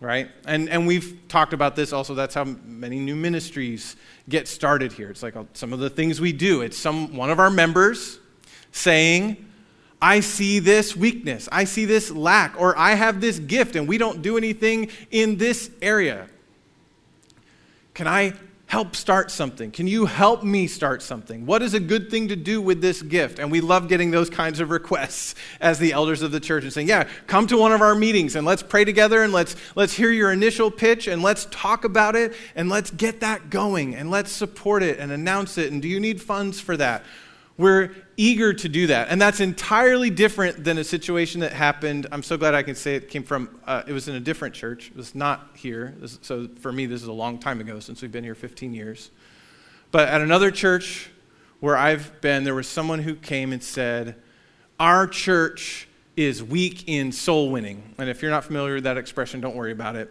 right? 0.00 0.30
And, 0.46 0.68
and 0.68 0.86
we've 0.86 1.18
talked 1.26 1.52
about 1.52 1.74
this 1.74 1.92
also. 1.92 2.14
That's 2.14 2.36
how 2.36 2.44
many 2.44 3.00
new 3.00 3.16
ministries 3.16 3.96
get 4.28 4.46
started 4.46 4.92
here. 4.92 5.10
It's 5.10 5.24
like 5.24 5.34
uh, 5.34 5.46
some 5.52 5.72
of 5.72 5.80
the 5.80 5.90
things 5.90 6.20
we 6.20 6.32
do. 6.32 6.60
It's 6.60 6.78
some, 6.78 7.16
one 7.16 7.30
of 7.30 7.40
our 7.40 7.50
members 7.50 8.20
saying, 8.70 9.47
I 10.00 10.20
see 10.20 10.60
this 10.60 10.96
weakness, 10.96 11.48
I 11.50 11.64
see 11.64 11.84
this 11.84 12.10
lack, 12.10 12.60
or 12.60 12.78
I 12.78 12.94
have 12.94 13.20
this 13.20 13.38
gift 13.38 13.74
and 13.74 13.88
we 13.88 13.98
don't 13.98 14.22
do 14.22 14.36
anything 14.36 14.90
in 15.10 15.36
this 15.36 15.70
area. 15.82 16.28
Can 17.94 18.06
I 18.06 18.34
help 18.66 18.94
start 18.94 19.30
something? 19.30 19.70
Can 19.70 19.86
you 19.86 20.04
help 20.04 20.44
me 20.44 20.66
start 20.66 21.02
something? 21.02 21.46
What 21.46 21.62
is 21.62 21.72
a 21.72 21.80
good 21.80 22.10
thing 22.10 22.28
to 22.28 22.36
do 22.36 22.60
with 22.60 22.82
this 22.82 23.00
gift? 23.00 23.38
And 23.38 23.50
we 23.50 23.62
love 23.62 23.88
getting 23.88 24.10
those 24.10 24.28
kinds 24.28 24.60
of 24.60 24.70
requests 24.70 25.34
as 25.60 25.78
the 25.78 25.92
elders 25.92 26.22
of 26.22 26.30
the 26.30 26.38
church 26.38 26.62
and 26.64 26.72
saying, 26.72 26.86
Yeah, 26.86 27.08
come 27.26 27.46
to 27.48 27.56
one 27.56 27.72
of 27.72 27.80
our 27.80 27.94
meetings 27.94 28.36
and 28.36 28.46
let's 28.46 28.62
pray 28.62 28.84
together 28.84 29.22
and 29.22 29.32
let's, 29.32 29.56
let's 29.74 29.94
hear 29.94 30.10
your 30.10 30.30
initial 30.30 30.70
pitch 30.70 31.08
and 31.08 31.22
let's 31.22 31.46
talk 31.50 31.84
about 31.84 32.14
it 32.14 32.34
and 32.54 32.68
let's 32.68 32.90
get 32.90 33.20
that 33.20 33.48
going 33.50 33.96
and 33.96 34.10
let's 34.10 34.30
support 34.30 34.82
it 34.82 34.98
and 34.98 35.10
announce 35.10 35.56
it. 35.56 35.72
And 35.72 35.80
do 35.80 35.88
you 35.88 35.98
need 35.98 36.20
funds 36.20 36.60
for 36.60 36.76
that? 36.76 37.04
We're 37.58 37.90
eager 38.16 38.52
to 38.54 38.68
do 38.68 38.86
that. 38.86 39.08
And 39.10 39.20
that's 39.20 39.40
entirely 39.40 40.10
different 40.10 40.62
than 40.62 40.78
a 40.78 40.84
situation 40.84 41.40
that 41.40 41.52
happened. 41.52 42.06
I'm 42.12 42.22
so 42.22 42.36
glad 42.36 42.54
I 42.54 42.62
can 42.62 42.76
say 42.76 42.94
it 42.94 43.10
came 43.10 43.24
from, 43.24 43.58
uh, 43.66 43.82
it 43.84 43.92
was 43.92 44.06
in 44.06 44.14
a 44.14 44.20
different 44.20 44.54
church. 44.54 44.90
It 44.90 44.96
was 44.96 45.14
not 45.16 45.50
here. 45.56 45.94
So 46.22 46.48
for 46.60 46.72
me, 46.72 46.86
this 46.86 47.02
is 47.02 47.08
a 47.08 47.12
long 47.12 47.38
time 47.38 47.60
ago 47.60 47.80
since 47.80 48.00
we've 48.00 48.12
been 48.12 48.22
here 48.22 48.36
15 48.36 48.72
years. 48.72 49.10
But 49.90 50.08
at 50.08 50.20
another 50.20 50.52
church 50.52 51.10
where 51.58 51.76
I've 51.76 52.20
been, 52.20 52.44
there 52.44 52.54
was 52.54 52.68
someone 52.68 53.00
who 53.00 53.16
came 53.16 53.52
and 53.52 53.62
said, 53.62 54.14
Our 54.78 55.08
church 55.08 55.88
is 56.16 56.42
weak 56.42 56.84
in 56.86 57.10
soul 57.10 57.50
winning. 57.50 57.94
And 57.98 58.08
if 58.08 58.22
you're 58.22 58.30
not 58.30 58.44
familiar 58.44 58.74
with 58.74 58.84
that 58.84 58.96
expression, 58.96 59.40
don't 59.40 59.56
worry 59.56 59.72
about 59.72 59.96
it. 59.96 60.10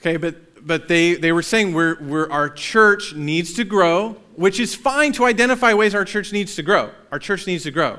Okay, 0.00 0.16
but 0.16 0.47
but 0.62 0.88
they, 0.88 1.14
they 1.14 1.32
were 1.32 1.42
saying 1.42 1.72
we're, 1.72 2.00
we're, 2.00 2.30
our 2.30 2.48
church 2.48 3.14
needs 3.14 3.54
to 3.54 3.64
grow, 3.64 4.16
which 4.36 4.60
is 4.60 4.74
fine 4.74 5.12
to 5.12 5.24
identify 5.24 5.74
ways 5.74 5.94
our 5.94 6.04
church 6.04 6.32
needs 6.32 6.54
to 6.56 6.62
grow. 6.62 6.90
Our 7.10 7.18
church 7.18 7.46
needs 7.46 7.64
to 7.64 7.70
grow. 7.70 7.98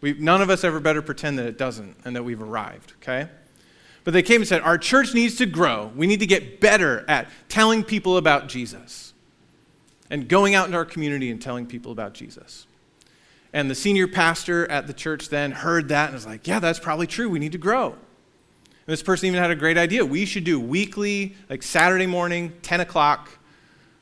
We, 0.00 0.14
none 0.14 0.42
of 0.42 0.50
us 0.50 0.64
ever 0.64 0.80
better 0.80 1.02
pretend 1.02 1.38
that 1.38 1.46
it 1.46 1.58
doesn't 1.58 1.96
and 2.04 2.14
that 2.16 2.22
we've 2.22 2.42
arrived, 2.42 2.92
okay? 3.02 3.28
But 4.04 4.12
they 4.12 4.22
came 4.22 4.42
and 4.42 4.48
said, 4.48 4.60
Our 4.60 4.78
church 4.78 5.14
needs 5.14 5.36
to 5.36 5.46
grow. 5.46 5.90
We 5.96 6.06
need 6.06 6.20
to 6.20 6.26
get 6.26 6.60
better 6.60 7.04
at 7.08 7.28
telling 7.48 7.82
people 7.82 8.18
about 8.18 8.48
Jesus 8.48 9.14
and 10.10 10.28
going 10.28 10.54
out 10.54 10.66
into 10.66 10.76
our 10.76 10.84
community 10.84 11.30
and 11.30 11.40
telling 11.40 11.66
people 11.66 11.90
about 11.90 12.12
Jesus. 12.12 12.66
And 13.52 13.70
the 13.70 13.74
senior 13.74 14.06
pastor 14.06 14.70
at 14.70 14.86
the 14.86 14.92
church 14.92 15.30
then 15.30 15.52
heard 15.52 15.88
that 15.88 16.06
and 16.06 16.14
was 16.14 16.26
like, 16.26 16.46
Yeah, 16.46 16.60
that's 16.60 16.78
probably 16.78 17.06
true. 17.06 17.28
We 17.30 17.38
need 17.38 17.52
to 17.52 17.58
grow. 17.58 17.96
And 18.86 18.92
this 18.92 19.02
person 19.02 19.26
even 19.28 19.40
had 19.40 19.50
a 19.50 19.56
great 19.56 19.78
idea. 19.78 20.04
We 20.04 20.26
should 20.26 20.44
do 20.44 20.60
weekly, 20.60 21.34
like 21.48 21.62
Saturday 21.62 22.06
morning, 22.06 22.52
10 22.62 22.80
o'clock. 22.80 23.30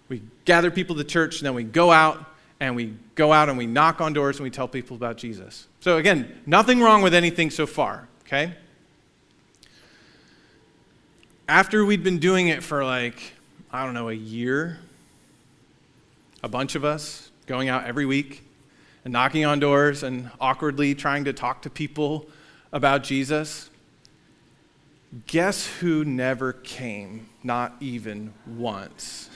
We 0.09 0.23
gather 0.45 0.71
people 0.71 0.97
to 0.97 1.05
church, 1.05 1.39
and 1.39 1.47
then 1.47 1.55
we 1.55 1.63
go 1.63 1.93
out 1.93 2.27
and 2.59 2.77
we 2.77 2.95
go 3.17 3.33
out 3.33 3.49
and 3.49 3.59
we 3.59 3.67
knock 3.67 4.01
on 4.01 4.13
doors 4.13 4.37
and 4.37 4.45
we 4.45 4.51
tell 4.51 4.69
people 4.69 4.97
about 4.97 5.17
Jesus. 5.17 5.67
So, 5.81 5.99
again, 5.99 6.41
nothing 6.47 6.81
wrong 6.81 7.03
with 7.03 7.13
anything 7.13 7.51
so 7.51 7.67
far, 7.67 8.07
okay? 8.25 8.55
After 11.49 11.85
we'd 11.85 12.05
been 12.05 12.21
doing 12.21 12.49
it 12.49 12.63
for 12.63 12.85
like, 12.85 13.33
I 13.73 13.85
don't 13.85 13.95
know, 13.95 14.11
a 14.11 14.15
year, 14.15 14.79
a 16.45 16.49
bunch 16.49 16.77
of 16.77 16.85
us 16.85 17.31
going 17.47 17.69
out 17.69 17.85
every 17.85 18.07
week 18.07 18.45
and 19.05 19.13
knocking 19.13 19.45
on 19.45 19.59
doors 19.59 20.05
and 20.05 20.31
awkwardly 20.41 20.95
trying 20.95 21.25
to 21.25 21.33
talk 21.33 21.63
to 21.63 21.71
people 21.71 22.29
about 22.73 23.03
Jesus. 23.03 23.71
Guess 25.27 25.67
who 25.67 26.05
never 26.05 26.55
came? 26.55 27.29
Not 27.43 27.77
even 27.81 28.33
once. 28.47 29.29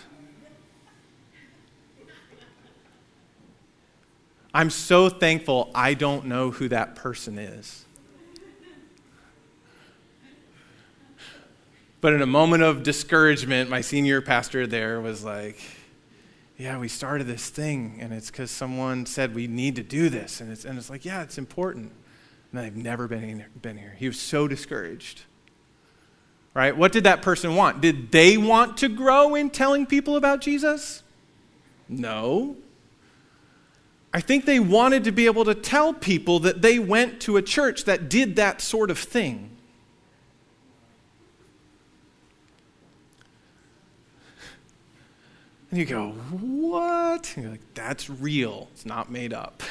I'm 4.54 4.70
so 4.70 5.10
thankful 5.10 5.70
I 5.74 5.92
don't 5.92 6.26
know 6.26 6.50
who 6.50 6.68
that 6.70 6.96
person 6.96 7.38
is. 7.38 7.84
But 12.00 12.14
in 12.14 12.22
a 12.22 12.26
moment 12.26 12.62
of 12.62 12.82
discouragement, 12.82 13.68
my 13.68 13.82
senior 13.82 14.22
pastor 14.22 14.66
there 14.66 15.02
was 15.02 15.22
like, 15.22 15.60
Yeah, 16.56 16.78
we 16.78 16.88
started 16.88 17.26
this 17.26 17.50
thing, 17.50 17.98
and 18.00 18.14
it's 18.14 18.30
because 18.30 18.50
someone 18.50 19.04
said 19.04 19.34
we 19.34 19.46
need 19.46 19.76
to 19.76 19.82
do 19.82 20.08
this. 20.08 20.40
And 20.40 20.50
it's, 20.50 20.64
and 20.64 20.78
it's 20.78 20.88
like, 20.88 21.04
Yeah, 21.04 21.22
it's 21.22 21.36
important. 21.36 21.92
And 22.50 22.60
I've 22.60 22.76
never 22.76 23.06
been, 23.08 23.44
been 23.60 23.76
here. 23.76 23.94
He 23.98 24.06
was 24.06 24.18
so 24.18 24.48
discouraged 24.48 25.24
right? 26.56 26.74
What 26.74 26.90
did 26.90 27.04
that 27.04 27.20
person 27.20 27.54
want? 27.54 27.82
Did 27.82 28.12
they 28.12 28.38
want 28.38 28.78
to 28.78 28.88
grow 28.88 29.34
in 29.34 29.50
telling 29.50 29.84
people 29.84 30.16
about 30.16 30.40
Jesus? 30.40 31.02
No. 31.86 32.56
I 34.14 34.22
think 34.22 34.46
they 34.46 34.58
wanted 34.58 35.04
to 35.04 35.12
be 35.12 35.26
able 35.26 35.44
to 35.44 35.54
tell 35.54 35.92
people 35.92 36.38
that 36.40 36.62
they 36.62 36.78
went 36.78 37.20
to 37.20 37.36
a 37.36 37.42
church 37.42 37.84
that 37.84 38.08
did 38.08 38.36
that 38.36 38.62
sort 38.62 38.90
of 38.90 38.98
thing. 38.98 39.50
And 45.70 45.78
you 45.78 45.84
go, 45.84 46.12
what? 46.12 47.34
And 47.36 47.44
you're 47.44 47.52
like, 47.52 47.74
that's 47.74 48.08
real. 48.08 48.68
It's 48.72 48.86
not 48.86 49.10
made 49.10 49.34
up. 49.34 49.62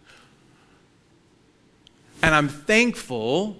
and 2.22 2.34
I'm 2.34 2.48
thankful 2.48 3.58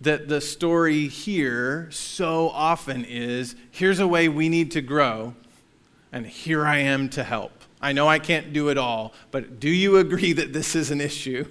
that 0.00 0.28
the 0.28 0.40
story 0.40 1.08
here 1.08 1.88
so 1.90 2.50
often 2.50 3.04
is 3.04 3.56
here's 3.70 3.98
a 3.98 4.06
way 4.06 4.28
we 4.28 4.48
need 4.48 4.70
to 4.72 4.80
grow, 4.80 5.34
and 6.12 6.26
here 6.26 6.66
I 6.66 6.78
am 6.78 7.08
to 7.10 7.24
help. 7.24 7.52
I 7.80 7.92
know 7.92 8.08
I 8.08 8.18
can't 8.18 8.52
do 8.52 8.68
it 8.68 8.78
all, 8.78 9.12
but 9.30 9.60
do 9.60 9.70
you 9.70 9.96
agree 9.98 10.32
that 10.32 10.52
this 10.52 10.74
is 10.74 10.90
an 10.90 11.00
issue? 11.00 11.46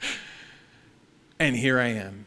and 1.38 1.56
here 1.56 1.78
I 1.78 1.88
am. 1.88 2.26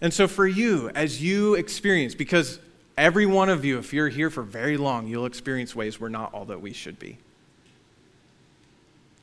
And 0.00 0.12
so, 0.12 0.28
for 0.28 0.46
you, 0.46 0.90
as 0.90 1.22
you 1.22 1.54
experience, 1.54 2.14
because 2.14 2.60
every 2.96 3.26
one 3.26 3.48
of 3.48 3.64
you, 3.64 3.78
if 3.78 3.92
you're 3.92 4.08
here 4.08 4.30
for 4.30 4.42
very 4.42 4.76
long, 4.76 5.06
you'll 5.06 5.26
experience 5.26 5.74
ways 5.74 6.00
we're 6.00 6.08
not 6.08 6.32
all 6.32 6.44
that 6.46 6.60
we 6.60 6.72
should 6.72 6.98
be. 6.98 7.18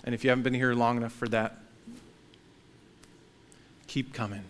And 0.03 0.13
if 0.13 0.23
you 0.23 0.29
haven't 0.29 0.43
been 0.43 0.53
here 0.53 0.73
long 0.73 0.97
enough 0.97 1.13
for 1.13 1.27
that, 1.29 1.59
keep 3.87 4.13
coming. 4.13 4.43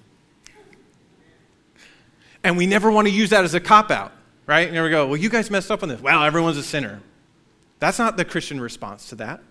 And 2.45 2.57
we 2.57 2.67
never 2.67 2.91
want 2.91 3.07
to 3.07 3.11
use 3.11 3.31
that 3.31 3.43
as 3.43 3.55
a 3.55 3.59
cop 3.59 3.89
out, 3.89 4.11
right? 4.45 4.71
And 4.71 4.83
we 4.83 4.89
go, 4.91 5.07
well, 5.07 5.17
you 5.17 5.29
guys 5.29 5.49
messed 5.49 5.71
up 5.71 5.81
on 5.81 5.89
this. 5.89 5.99
Well, 5.99 6.23
everyone's 6.23 6.57
a 6.57 6.63
sinner. 6.63 7.01
That's 7.79 7.97
not 7.97 8.17
the 8.17 8.23
Christian 8.23 8.61
response 8.61 9.09
to 9.09 9.15
that, 9.15 9.41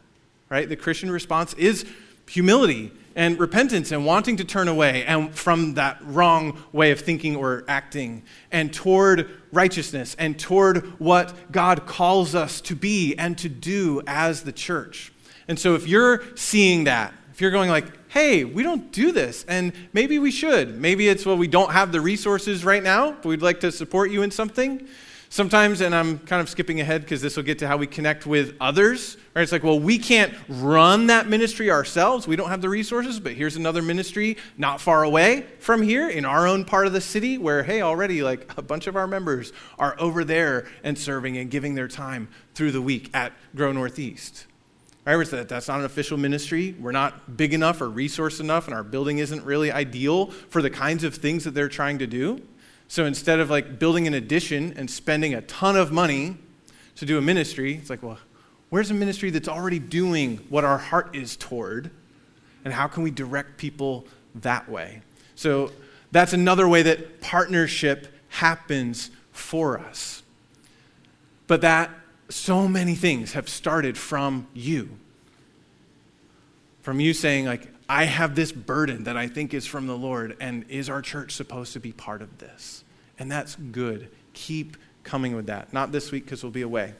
right? 0.48 0.68
The 0.68 0.76
Christian 0.76 1.10
response 1.10 1.54
is 1.54 1.84
humility 2.28 2.92
and 3.16 3.40
repentance 3.40 3.90
and 3.90 4.06
wanting 4.06 4.36
to 4.36 4.44
turn 4.44 4.68
away 4.68 5.04
and 5.06 5.34
from 5.34 5.74
that 5.74 5.98
wrong 6.02 6.62
way 6.70 6.92
of 6.92 7.00
thinking 7.00 7.34
or 7.34 7.64
acting 7.66 8.22
and 8.52 8.72
toward 8.72 9.28
righteousness 9.50 10.14
and 10.16 10.38
toward 10.38 10.86
what 11.00 11.50
God 11.50 11.86
calls 11.86 12.36
us 12.36 12.60
to 12.60 12.76
be 12.76 13.16
and 13.16 13.36
to 13.38 13.48
do 13.48 14.02
as 14.06 14.44
the 14.44 14.52
church. 14.52 15.12
And 15.48 15.58
so 15.58 15.74
if 15.74 15.88
you're 15.88 16.22
seeing 16.36 16.84
that, 16.84 17.12
if 17.32 17.40
you're 17.40 17.50
going 17.50 17.70
like, 17.70 18.03
hey, 18.14 18.44
we 18.44 18.62
don't 18.62 18.92
do 18.92 19.10
this, 19.10 19.44
and 19.48 19.72
maybe 19.92 20.20
we 20.20 20.30
should. 20.30 20.80
Maybe 20.80 21.08
it's, 21.08 21.26
well, 21.26 21.36
we 21.36 21.48
don't 21.48 21.72
have 21.72 21.90
the 21.90 22.00
resources 22.00 22.64
right 22.64 22.82
now, 22.82 23.10
but 23.10 23.26
we'd 23.26 23.42
like 23.42 23.58
to 23.60 23.72
support 23.72 24.12
you 24.12 24.22
in 24.22 24.30
something. 24.30 24.86
Sometimes, 25.30 25.80
and 25.80 25.92
I'm 25.92 26.20
kind 26.20 26.40
of 26.40 26.48
skipping 26.48 26.80
ahead 26.80 27.00
because 27.00 27.20
this 27.20 27.36
will 27.36 27.42
get 27.42 27.58
to 27.58 27.66
how 27.66 27.76
we 27.76 27.88
connect 27.88 28.24
with 28.24 28.54
others. 28.60 29.16
Right? 29.34 29.42
It's 29.42 29.50
like, 29.50 29.64
well, 29.64 29.80
we 29.80 29.98
can't 29.98 30.32
run 30.48 31.08
that 31.08 31.26
ministry 31.26 31.72
ourselves. 31.72 32.28
We 32.28 32.36
don't 32.36 32.50
have 32.50 32.62
the 32.62 32.68
resources, 32.68 33.18
but 33.18 33.32
here's 33.32 33.56
another 33.56 33.82
ministry 33.82 34.36
not 34.56 34.80
far 34.80 35.02
away 35.02 35.46
from 35.58 35.82
here 35.82 36.08
in 36.08 36.24
our 36.24 36.46
own 36.46 36.64
part 36.64 36.86
of 36.86 36.92
the 36.92 37.00
city 37.00 37.36
where, 37.36 37.64
hey, 37.64 37.82
already 37.82 38.22
like 38.22 38.56
a 38.56 38.62
bunch 38.62 38.86
of 38.86 38.94
our 38.94 39.08
members 39.08 39.52
are 39.76 39.96
over 39.98 40.22
there 40.22 40.68
and 40.84 40.96
serving 40.96 41.36
and 41.36 41.50
giving 41.50 41.74
their 41.74 41.88
time 41.88 42.28
through 42.54 42.70
the 42.70 42.82
week 42.82 43.10
at 43.12 43.32
Grow 43.56 43.72
Northeast. 43.72 44.46
Right? 45.06 45.26
That 45.26 45.48
that's 45.48 45.68
not 45.68 45.80
an 45.80 45.84
official 45.84 46.16
ministry. 46.16 46.74
We're 46.78 46.92
not 46.92 47.36
big 47.36 47.52
enough 47.52 47.80
or 47.80 47.90
resource 47.90 48.40
enough, 48.40 48.66
and 48.66 48.74
our 48.74 48.82
building 48.82 49.18
isn't 49.18 49.44
really 49.44 49.70
ideal 49.70 50.26
for 50.48 50.62
the 50.62 50.70
kinds 50.70 51.04
of 51.04 51.14
things 51.14 51.44
that 51.44 51.52
they're 51.52 51.68
trying 51.68 51.98
to 51.98 52.06
do. 52.06 52.40
So 52.88 53.04
instead 53.04 53.40
of 53.40 53.50
like 53.50 53.78
building 53.78 54.06
an 54.06 54.14
addition 54.14 54.72
and 54.76 54.90
spending 54.90 55.34
a 55.34 55.42
ton 55.42 55.76
of 55.76 55.92
money 55.92 56.36
to 56.96 57.06
do 57.06 57.18
a 57.18 57.20
ministry, 57.20 57.74
it's 57.74 57.90
like, 57.90 58.02
well, 58.02 58.18
Where's 58.74 58.90
a 58.90 58.94
ministry 58.94 59.30
that's 59.30 59.46
already 59.46 59.78
doing 59.78 60.38
what 60.48 60.64
our 60.64 60.78
heart 60.78 61.14
is 61.14 61.36
toward? 61.36 61.92
And 62.64 62.74
how 62.74 62.88
can 62.88 63.04
we 63.04 63.12
direct 63.12 63.56
people 63.56 64.04
that 64.34 64.68
way? 64.68 65.02
So 65.36 65.70
that's 66.10 66.32
another 66.32 66.66
way 66.66 66.82
that 66.82 67.20
partnership 67.20 68.08
happens 68.30 69.12
for 69.30 69.78
us. 69.78 70.24
But 71.46 71.60
that 71.60 71.88
so 72.28 72.68
many 72.68 72.94
things 72.94 73.32
have 73.32 73.48
started 73.48 73.96
from 73.98 74.46
you. 74.54 74.90
From 76.82 77.00
you 77.00 77.14
saying, 77.14 77.46
like, 77.46 77.68
I 77.88 78.04
have 78.04 78.34
this 78.34 78.52
burden 78.52 79.04
that 79.04 79.16
I 79.16 79.28
think 79.28 79.52
is 79.52 79.66
from 79.66 79.86
the 79.86 79.96
Lord, 79.96 80.36
and 80.40 80.64
is 80.68 80.88
our 80.88 81.02
church 81.02 81.32
supposed 81.32 81.74
to 81.74 81.80
be 81.80 81.92
part 81.92 82.22
of 82.22 82.38
this? 82.38 82.84
And 83.18 83.30
that's 83.30 83.56
good. 83.56 84.10
Keep 84.32 84.76
coming 85.02 85.36
with 85.36 85.46
that. 85.46 85.72
Not 85.72 85.92
this 85.92 86.10
weak 86.10 86.24
because 86.24 86.42
we'll 86.42 86.52
be 86.52 86.62
away. 86.62 86.94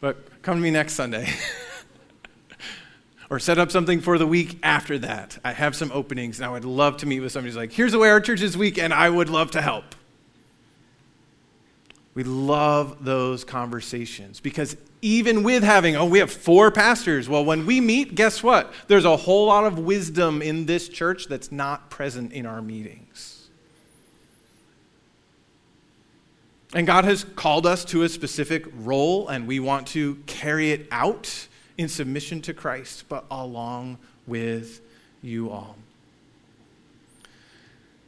But 0.00 0.42
come 0.42 0.56
to 0.56 0.62
me 0.62 0.70
next 0.70 0.92
Sunday. 0.92 1.28
or 3.30 3.38
set 3.38 3.58
up 3.58 3.70
something 3.70 4.00
for 4.00 4.18
the 4.18 4.26
week 4.26 4.58
after 4.62 4.98
that. 4.98 5.38
I 5.42 5.52
have 5.52 5.74
some 5.74 5.90
openings, 5.92 6.38
and 6.38 6.46
I 6.46 6.50
would 6.50 6.64
love 6.64 6.98
to 6.98 7.06
meet 7.06 7.20
with 7.20 7.32
somebody 7.32 7.50
who's 7.50 7.56
like, 7.56 7.72
here's 7.72 7.92
the 7.92 7.98
way 7.98 8.10
our 8.10 8.20
church 8.20 8.42
is 8.42 8.56
week, 8.56 8.78
and 8.78 8.92
I 8.94 9.10
would 9.10 9.30
love 9.30 9.52
to 9.52 9.62
help. 9.62 9.95
We 12.16 12.24
love 12.24 13.04
those 13.04 13.44
conversations 13.44 14.40
because 14.40 14.74
even 15.02 15.42
with 15.42 15.62
having, 15.62 15.96
oh, 15.96 16.06
we 16.06 16.18
have 16.18 16.32
four 16.32 16.70
pastors, 16.70 17.28
well, 17.28 17.44
when 17.44 17.66
we 17.66 17.78
meet, 17.78 18.14
guess 18.14 18.42
what? 18.42 18.72
There's 18.88 19.04
a 19.04 19.18
whole 19.18 19.48
lot 19.48 19.64
of 19.64 19.78
wisdom 19.78 20.40
in 20.40 20.64
this 20.64 20.88
church 20.88 21.26
that's 21.28 21.52
not 21.52 21.90
present 21.90 22.32
in 22.32 22.46
our 22.46 22.62
meetings. 22.62 23.50
And 26.72 26.86
God 26.86 27.04
has 27.04 27.22
called 27.22 27.66
us 27.66 27.84
to 27.86 28.02
a 28.02 28.08
specific 28.08 28.64
role, 28.78 29.28
and 29.28 29.46
we 29.46 29.60
want 29.60 29.86
to 29.88 30.16
carry 30.24 30.72
it 30.72 30.88
out 30.90 31.48
in 31.76 31.86
submission 31.86 32.40
to 32.42 32.54
Christ, 32.54 33.04
but 33.10 33.26
along 33.30 33.98
with 34.26 34.80
you 35.20 35.50
all. 35.50 35.76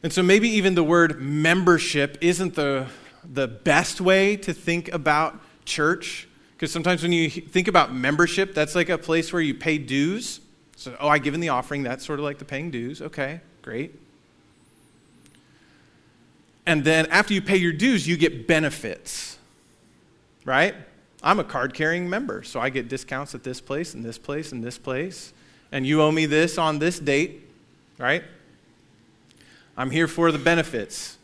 And 0.01 0.11
so 0.11 0.23
maybe 0.23 0.49
even 0.49 0.73
the 0.73 0.83
word 0.83 1.21
membership 1.21 2.17
isn't 2.21 2.55
the, 2.55 2.87
the 3.31 3.47
best 3.47 4.01
way 4.01 4.35
to 4.37 4.53
think 4.53 4.91
about 4.91 5.39
church. 5.65 6.27
Because 6.55 6.71
sometimes 6.71 7.03
when 7.03 7.13
you 7.13 7.29
think 7.29 7.67
about 7.67 7.93
membership, 7.93 8.53
that's 8.53 8.75
like 8.75 8.89
a 8.89 8.97
place 8.97 9.31
where 9.31 9.41
you 9.41 9.53
pay 9.53 9.77
dues. 9.77 10.41
So, 10.75 10.95
oh, 10.99 11.07
I 11.07 11.19
give 11.19 11.33
in 11.33 11.39
the 11.39 11.49
offering, 11.49 11.83
that's 11.83 12.05
sort 12.05 12.19
of 12.19 12.25
like 12.25 12.39
the 12.39 12.45
paying 12.45 12.71
dues. 12.71 13.01
Okay, 13.01 13.41
great. 13.61 13.97
And 16.65 16.83
then 16.83 17.05
after 17.07 17.33
you 17.33 17.41
pay 17.41 17.57
your 17.57 17.73
dues, 17.73 18.07
you 18.07 18.17
get 18.17 18.47
benefits, 18.47 19.37
right? 20.45 20.75
I'm 21.21 21.39
a 21.39 21.43
card 21.43 21.73
carrying 21.73 22.09
member, 22.09 22.43
so 22.43 22.59
I 22.59 22.69
get 22.69 22.87
discounts 22.87 23.35
at 23.35 23.43
this 23.43 23.59
place 23.59 23.93
and 23.93 24.05
this 24.05 24.17
place 24.17 24.51
and 24.51 24.63
this 24.63 24.77
place. 24.77 25.33
And 25.71 25.85
you 25.85 26.01
owe 26.01 26.11
me 26.11 26.25
this 26.25 26.57
on 26.57 26.79
this 26.79 26.99
date, 26.99 27.47
right? 27.97 28.23
I'm 29.77 29.91
here 29.91 30.07
for 30.07 30.31
the 30.31 30.37
benefits. 30.37 31.18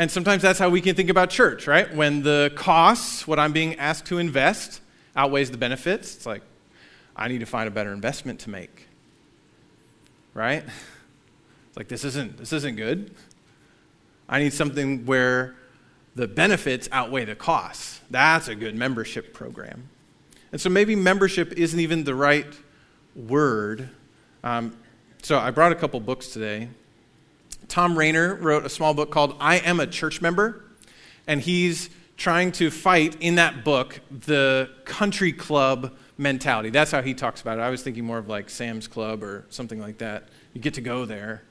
And 0.00 0.10
sometimes 0.10 0.40
that's 0.40 0.58
how 0.58 0.70
we 0.70 0.80
can 0.80 0.96
think 0.96 1.10
about 1.10 1.28
church, 1.28 1.66
right? 1.66 1.94
When 1.94 2.22
the 2.22 2.50
costs, 2.54 3.28
what 3.28 3.38
I'm 3.38 3.52
being 3.52 3.74
asked 3.74 4.06
to 4.06 4.16
invest, 4.16 4.80
outweighs 5.14 5.50
the 5.50 5.58
benefits, 5.58 6.16
it's 6.16 6.24
like, 6.24 6.40
I 7.14 7.28
need 7.28 7.40
to 7.40 7.46
find 7.46 7.68
a 7.68 7.70
better 7.70 7.92
investment 7.92 8.40
to 8.40 8.50
make. 8.50 8.88
Right? 10.32 10.64
It's 11.68 11.76
like 11.76 11.88
this 11.88 12.02
isn't 12.04 12.38
this 12.38 12.54
isn't 12.54 12.76
good. 12.76 13.14
I 14.26 14.38
need 14.38 14.54
something 14.54 15.04
where 15.04 15.54
the 16.14 16.26
benefits 16.26 16.88
outweigh 16.92 17.26
the 17.26 17.34
costs. 17.34 18.00
That's 18.10 18.48
a 18.48 18.54
good 18.54 18.74
membership 18.74 19.34
program. 19.34 19.90
And 20.50 20.58
so 20.58 20.70
maybe 20.70 20.96
membership 20.96 21.52
isn't 21.52 21.78
even 21.78 22.04
the 22.04 22.14
right 22.14 22.50
word. 23.14 23.90
Um, 24.42 24.78
so 25.20 25.38
I 25.38 25.50
brought 25.50 25.72
a 25.72 25.76
couple 25.76 26.00
books 26.00 26.28
today. 26.28 26.70
Thom 27.70 27.96
Rainer 27.96 28.34
wrote 28.34 28.66
a 28.66 28.68
small 28.68 28.94
book 28.94 29.12
called 29.12 29.36
I 29.38 29.58
Am 29.58 29.78
a 29.78 29.86
Church 29.86 30.20
Member, 30.20 30.64
and 31.28 31.40
he's 31.40 31.88
trying 32.16 32.50
to 32.50 32.68
fight 32.68 33.16
in 33.20 33.36
that 33.36 33.64
book 33.64 34.00
the 34.10 34.68
country 34.84 35.32
club 35.32 35.96
mentality. 36.18 36.70
That's 36.70 36.90
how 36.90 37.00
he 37.00 37.14
talks 37.14 37.40
about 37.40 37.58
it. 37.58 37.62
I 37.62 37.70
was 37.70 37.84
thinking 37.84 38.04
more 38.04 38.18
of 38.18 38.28
like 38.28 38.50
Sam's 38.50 38.88
Club 38.88 39.22
or 39.22 39.46
something 39.50 39.78
like 39.80 39.98
that. 39.98 40.24
You 40.52 40.60
get 40.60 40.74
to 40.74 40.80
go 40.80 41.04
there, 41.04 41.44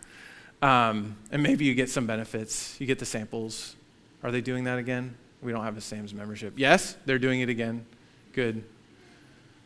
um, 0.61 1.15
and 1.31 1.41
maybe 1.41 1.63
you 1.63 1.73
get 1.73 1.89
some 1.89 2.05
benefits. 2.05 2.75
You 2.81 2.85
get 2.85 2.99
the 2.99 3.05
samples, 3.05 3.77
are 4.21 4.29
they 4.29 4.41
doing 4.41 4.65
that 4.65 4.77
again? 4.77 5.15
We 5.41 5.53
don't 5.53 5.63
have 5.63 5.77
a 5.77 5.81
Sam's 5.81 6.13
membership. 6.13 6.55
Yes, 6.57 6.97
they're 7.05 7.17
doing 7.17 7.39
it 7.39 7.47
again. 7.47 7.85
Good. 8.33 8.65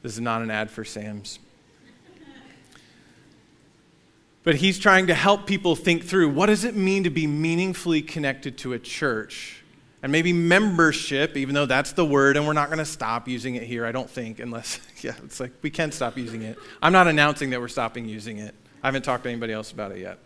This 0.03 0.13
is 0.13 0.21
not 0.21 0.43
an 0.43 0.51
ad 0.51 0.69
for 0.69 0.85
Sam's. 0.85 1.39
But 4.43 4.55
he's 4.55 4.77
trying 4.77 5.07
to 5.07 5.13
help 5.13 5.47
people 5.47 5.75
think 5.75 6.03
through 6.03 6.29
what 6.29 6.47
does 6.47 6.65
it 6.65 6.75
mean 6.75 7.05
to 7.05 7.09
be 7.09 7.27
meaningfully 7.27 8.01
connected 8.01 8.57
to 8.59 8.73
a 8.73 8.79
church? 8.79 9.63
And 10.01 10.11
maybe 10.11 10.33
membership, 10.33 11.37
even 11.37 11.55
though 11.55 11.65
that's 11.65 11.93
the 11.93 12.03
word, 12.03 12.35
and 12.35 12.45
we're 12.45 12.51
not 12.51 12.67
going 12.67 12.79
to 12.79 12.85
stop 12.85 13.29
using 13.29 13.55
it 13.55 13.63
here, 13.63 13.85
I 13.85 13.93
don't 13.93 14.09
think, 14.09 14.39
unless, 14.39 14.81
yeah, 15.01 15.15
it's 15.23 15.39
like 15.39 15.51
we 15.61 15.69
can 15.69 15.93
stop 15.93 16.17
using 16.17 16.41
it. 16.41 16.57
I'm 16.81 16.91
not 16.91 17.07
announcing 17.07 17.51
that 17.51 17.61
we're 17.61 17.69
stopping 17.69 18.05
using 18.05 18.39
it. 18.39 18.53
I 18.83 18.87
haven't 18.87 19.03
talked 19.03 19.23
to 19.23 19.29
anybody 19.29 19.53
else 19.53 19.71
about 19.71 19.93
it 19.93 19.99
yet. 19.99 20.19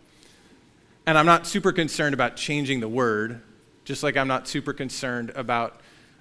And 1.05 1.15
I'm 1.17 1.27
not 1.27 1.45
super 1.45 1.71
concerned 1.71 2.15
about 2.15 2.35
changing 2.37 2.79
the 2.79 2.87
word 2.87 3.41
just 3.87 4.03
like 4.03 4.17
I'm 4.17 4.27
not 4.27 4.49
super 4.49 4.73
concerned 4.73 5.31
about 5.33 5.79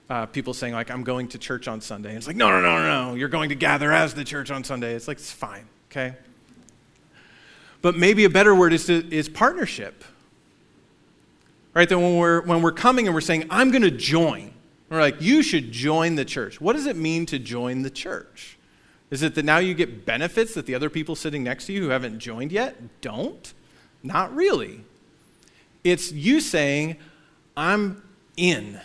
uh, 0.09 0.27
people 0.27 0.55
saying, 0.55 0.73
like, 0.73 0.89
I'm 0.89 1.03
going 1.03 1.27
to 1.29 1.39
church 1.39 1.67
on 1.67 1.81
Sunday. 1.81 2.11
And 2.11 2.19
it's 2.19 2.29
like, 2.29 2.37
no, 2.37 2.49
no, 2.49 2.61
no, 2.61 2.79
no, 2.79 3.09
no. 3.09 3.15
You're 3.17 3.29
going 3.29 3.49
to 3.49 3.57
gather 3.57 3.93
as 3.93 4.15
the 4.15 4.23
church 4.23 4.53
on 4.53 4.63
Sunday. 4.63 4.95
It's 4.95 5.09
like, 5.09 5.17
it's 5.17 5.33
fine, 5.33 5.67
okay? 5.91 6.15
But 7.87 7.97
maybe 7.97 8.25
a 8.25 8.29
better 8.29 8.53
word 8.53 8.73
is, 8.73 8.87
to, 8.87 9.09
is 9.15 9.29
partnership. 9.29 10.03
Right? 11.73 11.89
That 11.89 11.97
when 11.97 12.17
we're, 12.17 12.41
when 12.41 12.61
we're 12.61 12.73
coming 12.73 13.07
and 13.07 13.15
we're 13.15 13.21
saying, 13.21 13.47
I'm 13.49 13.71
going 13.71 13.83
to 13.83 13.93
join, 13.93 14.53
we're 14.91 14.99
like, 14.99 15.23
you 15.23 15.41
should 15.41 15.71
join 15.71 16.17
the 16.17 16.25
church. 16.25 16.61
What 16.61 16.73
does 16.73 16.87
it 16.87 16.97
mean 16.97 17.27
to 17.27 17.39
join 17.39 17.83
the 17.83 17.91
church? 17.91 18.59
Is 19.13 19.23
it 19.23 19.37
that 19.37 19.45
now 19.45 19.59
you 19.59 19.73
get 19.73 20.05
benefits 20.05 20.55
that 20.55 20.67
the 20.67 20.75
other 20.75 20.91
people 20.91 21.15
sitting 21.15 21.45
next 21.45 21.67
to 21.67 21.73
you 21.73 21.83
who 21.83 21.91
haven't 21.91 22.19
joined 22.19 22.51
yet 22.51 22.75
don't? 23.03 23.55
Not 24.03 24.35
really. 24.35 24.81
It's 25.85 26.11
you 26.11 26.41
saying, 26.41 26.97
I'm 27.57 28.03
in, 28.37 28.81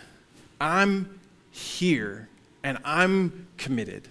I'm 0.60 1.18
here, 1.50 2.28
and 2.62 2.78
I'm 2.84 3.48
committed. 3.56 4.06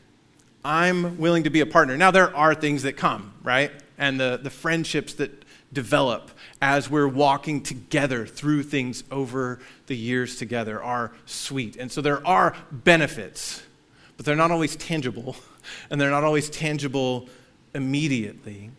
I'm 0.65 1.17
willing 1.17 1.43
to 1.43 1.49
be 1.49 1.62
a 1.62 1.65
partner. 1.65 1.95
Now, 1.95 2.12
there 2.12 2.36
are 2.36 2.54
things 2.54 2.84
that 2.84 2.97
come, 2.97 3.34
right? 3.41 3.71
And 4.02 4.20
the, 4.20 4.38
the 4.42 4.50
friendships 4.50 5.14
that 5.14 5.46
develop 5.72 6.32
as 6.62 6.90
we're 6.90 7.08
walking 7.08 7.64
together 7.64 8.26
through 8.26 8.64
things 8.64 9.06
over 9.10 9.60
the 9.88 9.96
years 9.96 10.36
together 10.36 10.84
are 10.84 11.14
sweet. 11.26 11.78
And 11.78 11.90
so 11.90 12.02
there 12.02 12.26
are 12.28 12.54
benefits, 12.72 13.64
but 14.18 14.26
they're 14.26 14.36
not 14.36 14.52
always 14.52 14.76
tangible, 14.76 15.38
and 15.90 16.02
they're 16.02 16.12
not 16.12 16.26
always 16.26 16.50
tangible 16.50 17.30
immediately. 17.74 18.72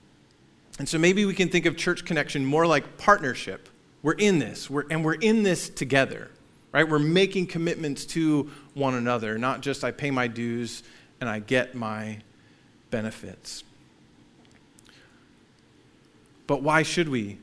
And 0.78 0.86
so 0.86 0.98
maybe 0.98 1.24
we 1.24 1.32
can 1.32 1.48
think 1.48 1.64
of 1.64 1.78
church 1.78 2.04
connection 2.04 2.44
more 2.44 2.66
like 2.66 2.98
partnership 2.98 3.70
we're 4.02 4.12
in 4.14 4.38
this, 4.40 4.68
we're, 4.68 4.84
and 4.90 5.04
we're 5.04 5.14
in 5.14 5.44
this 5.44 5.68
together, 5.68 6.28
right? 6.72 6.88
We're 6.88 6.98
making 6.98 7.46
commitments 7.46 8.04
to 8.06 8.50
one 8.74 8.94
another, 8.94 9.38
not 9.38 9.60
just 9.60 9.84
I 9.84 9.92
pay 9.92 10.10
my 10.10 10.26
dues 10.26 10.82
and 11.20 11.30
I 11.30 11.38
get 11.38 11.74
my 11.74 12.18
benefits. 12.90 13.62
But 16.46 16.62
why 16.62 16.82
should 16.82 17.08
we 17.08 17.38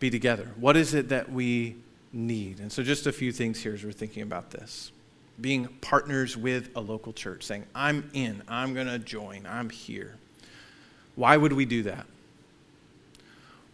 be 0.00 0.10
together? 0.10 0.50
What 0.56 0.76
is 0.76 0.94
it 0.94 1.08
that 1.08 1.30
we 1.30 1.76
need? 2.12 2.60
And 2.60 2.70
so, 2.70 2.82
just 2.82 3.06
a 3.06 3.12
few 3.12 3.32
things 3.32 3.62
here 3.62 3.74
as 3.74 3.84
we're 3.84 3.92
thinking 3.92 4.22
about 4.22 4.50
this. 4.50 4.92
Being 5.40 5.66
partners 5.80 6.36
with 6.36 6.70
a 6.76 6.80
local 6.80 7.12
church, 7.12 7.42
saying, 7.44 7.64
I'm 7.74 8.10
in, 8.12 8.42
I'm 8.46 8.74
going 8.74 8.86
to 8.86 8.98
join, 8.98 9.46
I'm 9.48 9.68
here. 9.68 10.16
Why 11.16 11.36
would 11.36 11.52
we 11.52 11.64
do 11.64 11.84
that? 11.84 12.06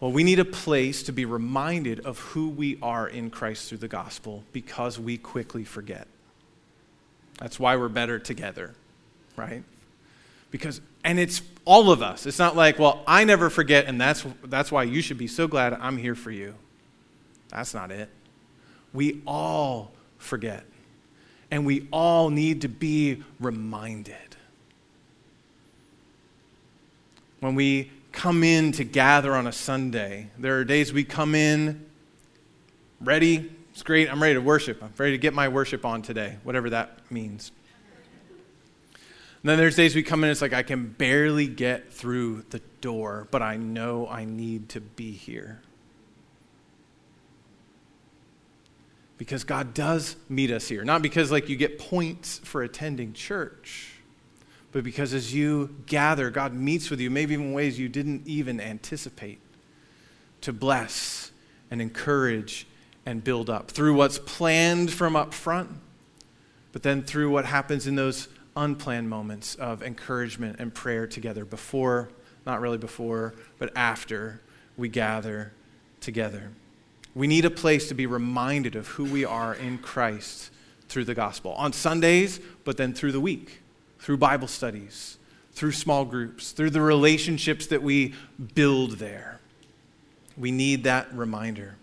Well, 0.00 0.12
we 0.12 0.24
need 0.24 0.38
a 0.38 0.46
place 0.46 1.02
to 1.04 1.12
be 1.12 1.26
reminded 1.26 2.00
of 2.00 2.18
who 2.18 2.48
we 2.48 2.78
are 2.80 3.06
in 3.06 3.28
Christ 3.28 3.68
through 3.68 3.78
the 3.78 3.88
gospel 3.88 4.44
because 4.52 4.98
we 4.98 5.18
quickly 5.18 5.64
forget. 5.64 6.08
That's 7.38 7.60
why 7.60 7.76
we're 7.76 7.88
better 7.90 8.18
together, 8.18 8.72
right? 9.36 9.62
Because, 10.50 10.80
and 11.04 11.18
it's 11.18 11.40
all 11.70 11.92
of 11.92 12.02
us. 12.02 12.26
It's 12.26 12.40
not 12.40 12.56
like, 12.56 12.80
well, 12.80 13.04
I 13.06 13.22
never 13.22 13.48
forget, 13.48 13.86
and 13.86 14.00
that's, 14.00 14.26
that's 14.42 14.72
why 14.72 14.82
you 14.82 15.00
should 15.00 15.18
be 15.18 15.28
so 15.28 15.46
glad 15.46 15.72
I'm 15.72 15.96
here 15.96 16.16
for 16.16 16.32
you. 16.32 16.56
That's 17.50 17.74
not 17.74 17.92
it. 17.92 18.08
We 18.92 19.22
all 19.24 19.92
forget, 20.18 20.64
and 21.48 21.64
we 21.64 21.86
all 21.92 22.28
need 22.28 22.62
to 22.62 22.68
be 22.68 23.22
reminded. 23.38 24.16
When 27.38 27.54
we 27.54 27.92
come 28.10 28.42
in 28.42 28.72
to 28.72 28.82
gather 28.82 29.36
on 29.36 29.46
a 29.46 29.52
Sunday. 29.52 30.28
There 30.38 30.58
are 30.58 30.64
days 30.64 30.92
we 30.92 31.04
come 31.04 31.36
in 31.36 31.86
ready. 33.00 33.48
It's 33.72 33.84
great. 33.84 34.10
I'm 34.10 34.20
ready 34.20 34.34
to 34.34 34.40
worship. 34.40 34.82
I'm 34.82 34.92
ready 34.98 35.12
to 35.12 35.18
get 35.18 35.34
my 35.34 35.46
worship 35.46 35.84
on 35.84 36.02
today, 36.02 36.36
whatever 36.42 36.70
that 36.70 36.98
means. 37.12 37.52
And 39.42 39.48
then 39.48 39.58
there's 39.58 39.76
days 39.76 39.94
we 39.94 40.02
come 40.02 40.22
in, 40.22 40.30
it's 40.30 40.42
like 40.42 40.52
I 40.52 40.62
can 40.62 40.88
barely 40.88 41.46
get 41.46 41.92
through 41.92 42.44
the 42.50 42.60
door, 42.82 43.26
but 43.30 43.40
I 43.40 43.56
know 43.56 44.06
I 44.06 44.26
need 44.26 44.68
to 44.70 44.80
be 44.80 45.12
here. 45.12 45.62
Because 49.16 49.44
God 49.44 49.72
does 49.72 50.16
meet 50.28 50.50
us 50.50 50.68
here. 50.68 50.84
Not 50.84 51.00
because 51.00 51.30
like 51.30 51.48
you 51.48 51.56
get 51.56 51.78
points 51.78 52.38
for 52.44 52.62
attending 52.62 53.14
church, 53.14 53.92
but 54.72 54.84
because 54.84 55.14
as 55.14 55.34
you 55.34 55.74
gather, 55.86 56.30
God 56.30 56.52
meets 56.52 56.90
with 56.90 57.00
you, 57.00 57.10
maybe 57.10 57.34
in 57.34 57.52
ways 57.52 57.78
you 57.78 57.88
didn't 57.88 58.26
even 58.26 58.60
anticipate, 58.60 59.40
to 60.42 60.52
bless 60.52 61.32
and 61.70 61.80
encourage 61.80 62.66
and 63.06 63.24
build 63.24 63.48
up 63.48 63.70
through 63.70 63.94
what's 63.94 64.18
planned 64.18 64.90
from 64.90 65.16
up 65.16 65.32
front, 65.32 65.70
but 66.72 66.82
then 66.82 67.02
through 67.02 67.30
what 67.30 67.46
happens 67.46 67.86
in 67.86 67.96
those 67.96 68.28
unplanned 68.56 69.08
moments 69.08 69.54
of 69.56 69.82
encouragement 69.82 70.56
and 70.58 70.74
prayer 70.74 71.06
together 71.06 71.44
before, 71.44 72.08
not 72.46 72.60
really 72.60 72.78
before, 72.78 73.34
but 73.58 73.70
after 73.76 74.40
we 74.76 74.88
gather 74.88 75.52
together. 76.00 76.50
We 77.14 77.26
need 77.26 77.44
a 77.44 77.50
place 77.50 77.88
to 77.88 77.94
be 77.94 78.06
reminded 78.06 78.76
of 78.76 78.88
who 78.88 79.04
we 79.04 79.24
are 79.24 79.54
in 79.54 79.78
Christ 79.78 80.50
through 80.88 81.04
the 81.04 81.14
gospel 81.14 81.52
on 81.52 81.72
Sundays, 81.72 82.40
but 82.64 82.76
then 82.76 82.94
through 82.94 83.12
the 83.12 83.20
week, 83.20 83.62
through 83.98 84.16
Bible 84.16 84.48
studies, 84.48 85.18
through 85.52 85.72
small 85.72 86.04
groups, 86.04 86.52
through 86.52 86.70
the 86.70 86.80
relationships 86.80 87.66
that 87.66 87.82
we 87.82 88.14
build 88.54 88.92
there. 88.92 89.40
We 90.36 90.50
need 90.50 90.84
that 90.84 91.12
reminder. 91.14 91.76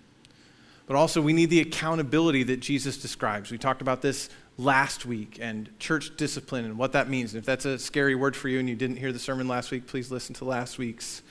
But 0.87 0.95
also, 0.95 1.21
we 1.21 1.33
need 1.33 1.49
the 1.49 1.59
accountability 1.59 2.43
that 2.43 2.61
Jesus 2.61 2.97
describes. 2.97 3.51
We 3.51 3.57
talked 3.57 3.81
about 3.81 4.01
this 4.01 4.29
last 4.57 5.05
week 5.05 5.37
and 5.39 5.69
church 5.79 6.15
discipline 6.17 6.65
and 6.65 6.77
what 6.77 6.91
that 6.93 7.09
means. 7.09 7.33
And 7.33 7.39
if 7.39 7.45
that's 7.45 7.65
a 7.65 7.77
scary 7.77 8.15
word 8.15 8.35
for 8.35 8.49
you 8.49 8.59
and 8.59 8.67
you 8.67 8.75
didn't 8.75 8.97
hear 8.97 9.13
the 9.13 9.19
sermon 9.19 9.47
last 9.47 9.71
week, 9.71 9.87
please 9.87 10.11
listen 10.11 10.33
to 10.35 10.45
last 10.45 10.77
week's 10.77 11.21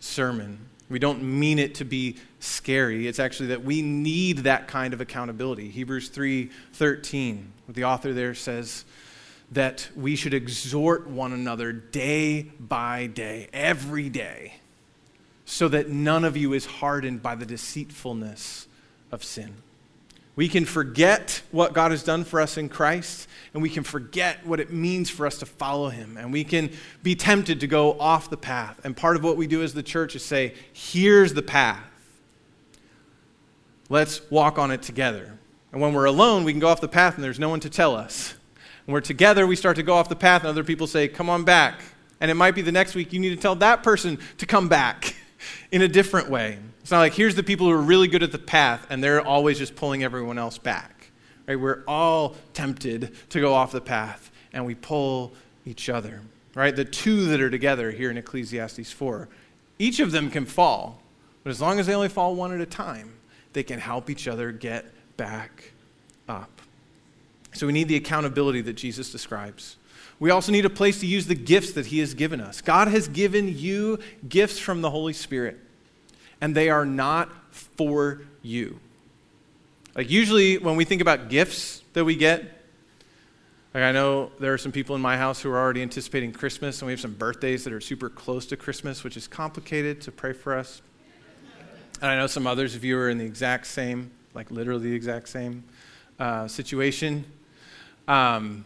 sermon. 0.00 0.58
We 0.90 0.98
don't 0.98 1.22
mean 1.22 1.58
it 1.58 1.74
to 1.76 1.84
be 1.84 2.16
scary. 2.40 3.06
It's 3.08 3.18
actually 3.18 3.48
that 3.48 3.64
we 3.64 3.82
need 3.82 4.38
that 4.38 4.68
kind 4.68 4.94
of 4.94 5.00
accountability. 5.00 5.70
Hebrews 5.70 6.08
3:13, 6.10 7.52
the 7.68 7.84
author 7.84 8.12
there 8.12 8.34
says 8.34 8.84
that 9.52 9.88
we 9.96 10.14
should 10.16 10.34
exhort 10.34 11.06
one 11.06 11.32
another 11.32 11.72
day 11.72 12.50
by 12.60 13.06
day, 13.06 13.48
every 13.52 14.08
day, 14.08 14.54
so 15.44 15.68
that 15.68 15.88
none 15.88 16.24
of 16.24 16.36
you 16.36 16.52
is 16.52 16.66
hardened 16.66 17.22
by 17.22 17.34
the 17.34 17.46
deceitfulness 17.46 18.66
of 19.10 19.24
sin. 19.24 19.54
We 20.38 20.46
can 20.46 20.66
forget 20.66 21.42
what 21.50 21.72
God 21.72 21.90
has 21.90 22.04
done 22.04 22.22
for 22.22 22.40
us 22.40 22.58
in 22.58 22.68
Christ, 22.68 23.26
and 23.52 23.60
we 23.60 23.68
can 23.68 23.82
forget 23.82 24.46
what 24.46 24.60
it 24.60 24.72
means 24.72 25.10
for 25.10 25.26
us 25.26 25.38
to 25.38 25.46
follow 25.46 25.88
Him. 25.88 26.16
And 26.16 26.32
we 26.32 26.44
can 26.44 26.70
be 27.02 27.16
tempted 27.16 27.58
to 27.58 27.66
go 27.66 27.98
off 27.98 28.30
the 28.30 28.36
path. 28.36 28.78
And 28.84 28.96
part 28.96 29.16
of 29.16 29.24
what 29.24 29.36
we 29.36 29.48
do 29.48 29.64
as 29.64 29.74
the 29.74 29.82
church 29.82 30.14
is 30.14 30.24
say, 30.24 30.54
here's 30.72 31.34
the 31.34 31.42
path. 31.42 31.82
Let's 33.88 34.20
walk 34.30 34.60
on 34.60 34.70
it 34.70 34.80
together. 34.80 35.36
And 35.72 35.80
when 35.80 35.92
we're 35.92 36.04
alone, 36.04 36.44
we 36.44 36.52
can 36.52 36.60
go 36.60 36.68
off 36.68 36.80
the 36.80 36.86
path 36.86 37.16
and 37.16 37.24
there's 37.24 37.40
no 37.40 37.48
one 37.48 37.58
to 37.58 37.68
tell 37.68 37.96
us. 37.96 38.36
When 38.84 38.92
we're 38.92 39.00
together, 39.00 39.44
we 39.44 39.56
start 39.56 39.74
to 39.74 39.82
go 39.82 39.94
off 39.94 40.08
the 40.08 40.14
path, 40.14 40.42
and 40.42 40.50
other 40.50 40.62
people 40.62 40.86
say, 40.86 41.08
Come 41.08 41.28
on 41.28 41.42
back. 41.42 41.80
And 42.20 42.30
it 42.30 42.34
might 42.34 42.54
be 42.54 42.62
the 42.62 42.70
next 42.70 42.94
week 42.94 43.12
you 43.12 43.18
need 43.18 43.30
to 43.30 43.42
tell 43.42 43.56
that 43.56 43.82
person 43.82 44.20
to 44.36 44.46
come 44.46 44.68
back 44.68 45.16
in 45.72 45.82
a 45.82 45.88
different 45.88 46.30
way. 46.30 46.60
It's 46.88 46.90
not 46.90 47.00
like 47.00 47.12
here's 47.12 47.34
the 47.34 47.42
people 47.42 47.66
who 47.66 47.72
are 47.74 47.82
really 47.82 48.08
good 48.08 48.22
at 48.22 48.32
the 48.32 48.38
path 48.38 48.86
and 48.88 49.04
they're 49.04 49.20
always 49.20 49.58
just 49.58 49.76
pulling 49.76 50.02
everyone 50.02 50.38
else 50.38 50.56
back. 50.56 51.10
Right? 51.46 51.60
We're 51.60 51.84
all 51.86 52.34
tempted 52.54 53.14
to 53.28 53.40
go 53.42 53.52
off 53.52 53.72
the 53.72 53.82
path 53.82 54.30
and 54.54 54.64
we 54.64 54.74
pull 54.74 55.34
each 55.66 55.90
other. 55.90 56.22
Right? 56.54 56.74
The 56.74 56.86
two 56.86 57.26
that 57.26 57.42
are 57.42 57.50
together 57.50 57.90
here 57.90 58.10
in 58.10 58.16
Ecclesiastes 58.16 58.90
4, 58.90 59.28
each 59.78 60.00
of 60.00 60.12
them 60.12 60.30
can 60.30 60.46
fall, 60.46 61.02
but 61.44 61.50
as 61.50 61.60
long 61.60 61.78
as 61.78 61.88
they 61.88 61.94
only 61.94 62.08
fall 62.08 62.34
one 62.34 62.54
at 62.54 62.60
a 62.62 62.64
time, 62.64 63.12
they 63.52 63.62
can 63.62 63.80
help 63.80 64.08
each 64.08 64.26
other 64.26 64.50
get 64.50 64.86
back 65.18 65.72
up. 66.26 66.62
So 67.52 67.66
we 67.66 67.74
need 67.74 67.88
the 67.88 67.96
accountability 67.96 68.62
that 68.62 68.76
Jesus 68.76 69.12
describes. 69.12 69.76
We 70.18 70.30
also 70.30 70.52
need 70.52 70.64
a 70.64 70.70
place 70.70 71.00
to 71.00 71.06
use 71.06 71.26
the 71.26 71.34
gifts 71.34 71.72
that 71.72 71.84
He 71.84 71.98
has 71.98 72.14
given 72.14 72.40
us. 72.40 72.62
God 72.62 72.88
has 72.88 73.08
given 73.08 73.58
you 73.58 73.98
gifts 74.26 74.58
from 74.58 74.80
the 74.80 74.88
Holy 74.88 75.12
Spirit 75.12 75.60
and 76.40 76.54
they 76.54 76.70
are 76.70 76.84
not 76.84 77.30
for 77.50 78.22
you. 78.42 78.78
Like, 79.94 80.10
usually 80.10 80.58
when 80.58 80.76
we 80.76 80.84
think 80.84 81.02
about 81.02 81.28
gifts 81.28 81.82
that 81.92 82.04
we 82.04 82.14
get, 82.14 82.44
like 83.74 83.82
I 83.82 83.92
know 83.92 84.30
there 84.38 84.54
are 84.54 84.58
some 84.58 84.72
people 84.72 84.96
in 84.96 85.02
my 85.02 85.16
house 85.16 85.42
who 85.42 85.50
are 85.50 85.58
already 85.58 85.82
anticipating 85.82 86.32
Christmas, 86.32 86.80
and 86.80 86.86
we 86.86 86.92
have 86.92 87.00
some 87.00 87.14
birthdays 87.14 87.64
that 87.64 87.72
are 87.72 87.80
super 87.80 88.08
close 88.08 88.46
to 88.46 88.56
Christmas, 88.56 89.04
which 89.04 89.16
is 89.16 89.28
complicated 89.28 90.00
to 90.02 90.12
pray 90.12 90.32
for 90.32 90.56
us. 90.56 90.82
And 92.00 92.10
I 92.10 92.16
know 92.16 92.26
some 92.28 92.46
others 92.46 92.74
of 92.74 92.84
you 92.84 92.96
are 92.98 93.10
in 93.10 93.18
the 93.18 93.24
exact 93.24 93.66
same, 93.66 94.10
like 94.32 94.50
literally 94.50 94.90
the 94.90 94.94
exact 94.94 95.28
same 95.28 95.64
uh, 96.18 96.46
situation. 96.46 97.24
Um, 98.06 98.64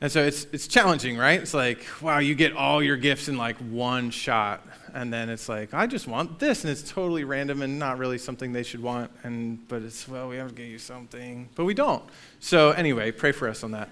and 0.00 0.10
so 0.10 0.24
it's, 0.24 0.46
it's 0.52 0.68
challenging, 0.68 1.16
right? 1.16 1.40
It's 1.40 1.54
like, 1.54 1.84
wow, 2.00 2.18
you 2.18 2.34
get 2.34 2.52
all 2.52 2.82
your 2.82 2.96
gifts 2.96 3.28
in 3.28 3.36
like 3.36 3.56
one 3.56 4.10
shot. 4.10 4.66
And 4.94 5.12
then 5.12 5.28
it's 5.28 5.48
like, 5.48 5.74
I 5.74 5.86
just 5.86 6.06
want 6.06 6.38
this. 6.38 6.64
And 6.64 6.70
it's 6.70 6.82
totally 6.82 7.24
random 7.24 7.62
and 7.62 7.78
not 7.78 7.98
really 7.98 8.18
something 8.18 8.52
they 8.52 8.62
should 8.62 8.82
want. 8.82 9.10
And, 9.22 9.66
but 9.68 9.82
it's, 9.82 10.08
well, 10.08 10.28
we 10.28 10.36
have 10.36 10.48
to 10.48 10.54
give 10.54 10.66
you 10.66 10.78
something. 10.78 11.48
But 11.54 11.64
we 11.64 11.74
don't. 11.74 12.02
So 12.40 12.70
anyway, 12.70 13.10
pray 13.10 13.32
for 13.32 13.48
us 13.48 13.62
on 13.62 13.72
that. 13.72 13.88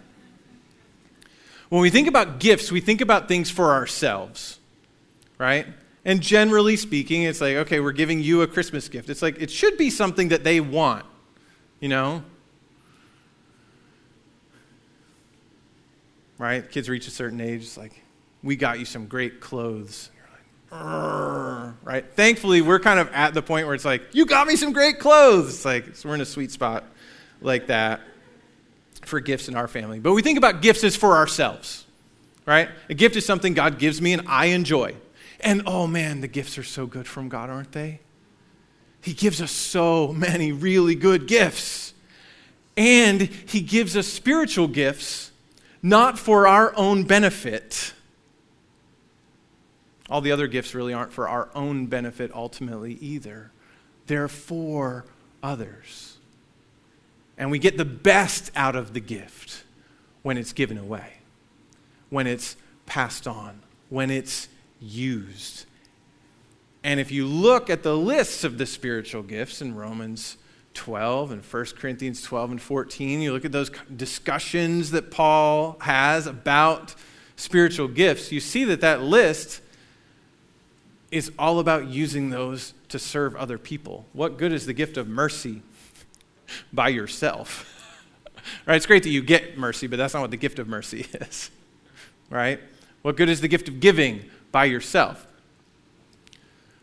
When 1.69 1.83
we 1.83 1.91
think 1.91 2.09
about 2.09 2.39
gifts, 2.39 2.71
we 2.71 2.81
think 2.81 3.01
about 3.01 3.27
things 3.27 3.51
for 3.51 3.73
ourselves, 3.73 4.61
right? 5.39 5.67
And 6.05 6.21
generally 6.21 6.77
speaking, 6.77 7.23
it's 7.23 7.41
like, 7.41 7.57
okay, 7.57 7.81
we're 7.81 7.93
giving 7.93 8.21
you 8.21 8.43
a 8.43 8.47
Christmas 8.47 8.89
gift. 8.89 9.11
It's 9.11 9.23
like, 9.23 9.41
it 9.41 9.51
should 9.51 9.77
be 9.77 9.91
something 9.91 10.29
that 10.29 10.45
they 10.45 10.61
want, 10.61 11.05
you 11.81 11.89
know? 11.89 12.23
right? 16.39 16.69
Kids 16.71 16.89
reach 16.89 17.07
a 17.07 17.11
certain 17.11 17.41
age, 17.41 17.63
it's 17.63 17.77
like, 17.77 18.03
we 18.43 18.57
got 18.57 18.79
you 18.79 18.85
some 18.85 19.07
great 19.07 19.41
clothes. 19.41 20.11
Right? 20.71 22.05
Thankfully, 22.15 22.63
we're 22.63 22.81
kind 22.81 22.99
of 22.99 23.11
at 23.13 23.35
the 23.35 23.43
point 23.43 23.67
where 23.67 23.75
it's 23.75 23.85
like, 23.85 24.03
you 24.13 24.27
got 24.27 24.47
me 24.47 24.57
some 24.57 24.73
great 24.73 24.99
clothes. 24.99 25.55
It's 25.55 25.65
like, 25.65 25.97
so 25.97 26.09
we're 26.09 26.15
in 26.17 26.21
a 26.21 26.27
sweet 26.27 26.51
spot 26.51 26.85
like 27.41 27.69
that 27.69 28.01
for 29.03 29.21
gifts 29.21 29.49
in 29.49 29.57
our 29.57 29.69
family. 29.69 30.01
But 30.01 30.13
we 30.13 30.23
think 30.23 30.39
about 30.39 30.63
gifts 30.63 30.85
as 30.85 30.97
for 30.97 31.17
ourselves, 31.17 31.85
right? 32.45 32.69
A 32.89 32.95
gift 32.95 33.17
is 33.17 33.25
something 33.25 33.55
God 33.55 33.79
gives 33.79 34.01
me 34.01 34.13
and 34.13 34.23
I 34.27 34.47
enjoy. 34.47 34.97
And 35.41 35.63
oh 35.67 35.87
man, 35.87 36.21
the 36.21 36.29
gifts 36.29 36.59
are 36.59 36.65
so 36.65 36.87
good 36.87 37.07
from 37.07 37.29
God, 37.29 37.51
aren't 37.51 37.73
they? 37.73 38.01
He 39.01 39.13
gives 39.13 39.41
us 39.41 39.53
so 39.53 40.13
many 40.13 40.51
really 40.51 40.97
good 40.97 41.29
gifts. 41.29 41.95
And 42.77 43.23
He 43.23 43.61
gives 43.61 43.97
us 43.97 44.07
spiritual 44.07 44.69
gifts 44.69 45.31
not 45.83 46.19
for 46.19 46.49
our 46.49 46.75
own 46.77 47.05
benefit. 47.05 47.93
All 50.09 50.21
the 50.21 50.33
other 50.33 50.47
gifts 50.47 50.75
really 50.75 50.93
aren't 50.93 51.13
for 51.13 51.29
our 51.29 51.49
own 51.55 51.87
benefit 51.87 52.31
ultimately 52.35 52.95
either. 52.95 53.51
They're 54.07 54.29
for 54.29 55.05
others. 55.43 56.19
And 57.37 57.51
we 57.51 57.59
get 57.59 57.77
the 57.77 57.85
best 57.85 58.51
out 58.55 58.77
of 58.77 58.95
the 58.95 59.01
gift 59.01 59.65
when 60.23 60.39
it's 60.39 60.53
given 60.53 60.79
away, 60.79 61.15
when 62.11 62.27
it's 62.27 62.57
passed 62.87 63.27
on, 63.27 63.61
when 63.91 64.11
it's 64.11 64.49
used. 64.81 65.67
And 66.83 67.01
if 67.01 67.11
you 67.11 67.27
look 67.27 67.69
at 67.69 67.83
the 67.83 67.97
lists 67.97 68.45
of 68.45 68.59
the 68.59 68.67
spiritual 68.67 69.23
gifts 69.23 69.61
in 69.61 69.75
Romans 69.75 70.37
12 70.75 71.33
and 71.33 71.45
1 71.45 71.65
Corinthians 71.79 72.23
12 72.23 72.53
and 72.53 72.63
14, 72.63 73.21
you 73.21 73.33
look 73.33 73.45
at 73.45 73.53
those 73.53 73.71
discussions 73.95 74.93
that 74.93 75.11
Paul 75.11 75.77
has 75.81 76.27
about 76.27 76.95
spiritual 77.35 77.89
gifts, 77.89 78.31
you 78.31 78.41
see 78.41 78.65
that 78.65 78.81
that 78.83 79.03
list 79.03 79.61
is 81.17 81.33
all 81.39 81.59
about 81.59 81.89
using 81.89 82.31
those 82.31 82.75
to 82.89 82.99
serve 82.99 83.35
other 83.37 83.59
people. 83.59 84.07
What 84.13 84.39
good 84.39 84.53
is 84.53 84.67
the 84.67 84.73
gift 84.73 84.97
of 84.97 85.09
mercy 85.09 85.63
by 86.73 86.89
yourself? 86.89 87.73
right? 88.67 88.77
It's 88.77 88.87
great 88.87 89.03
that 89.03 89.11
you 89.11 89.23
get 89.23 89.57
mercy, 89.59 89.87
but 89.87 89.97
that's 89.97 90.15
not 90.15 90.21
what 90.21 90.31
the 90.31 90.37
gift 90.37 90.59
of 90.59 90.69
mercy 90.69 91.01
is. 91.13 91.51
Right? 92.31 92.61
What 93.03 93.17
good 93.17 93.29
is 93.29 93.41
the 93.41 93.49
gift 93.49 93.69
of 93.69 93.81
giving 93.81 94.25
by 94.53 94.67
yourself? 94.67 95.27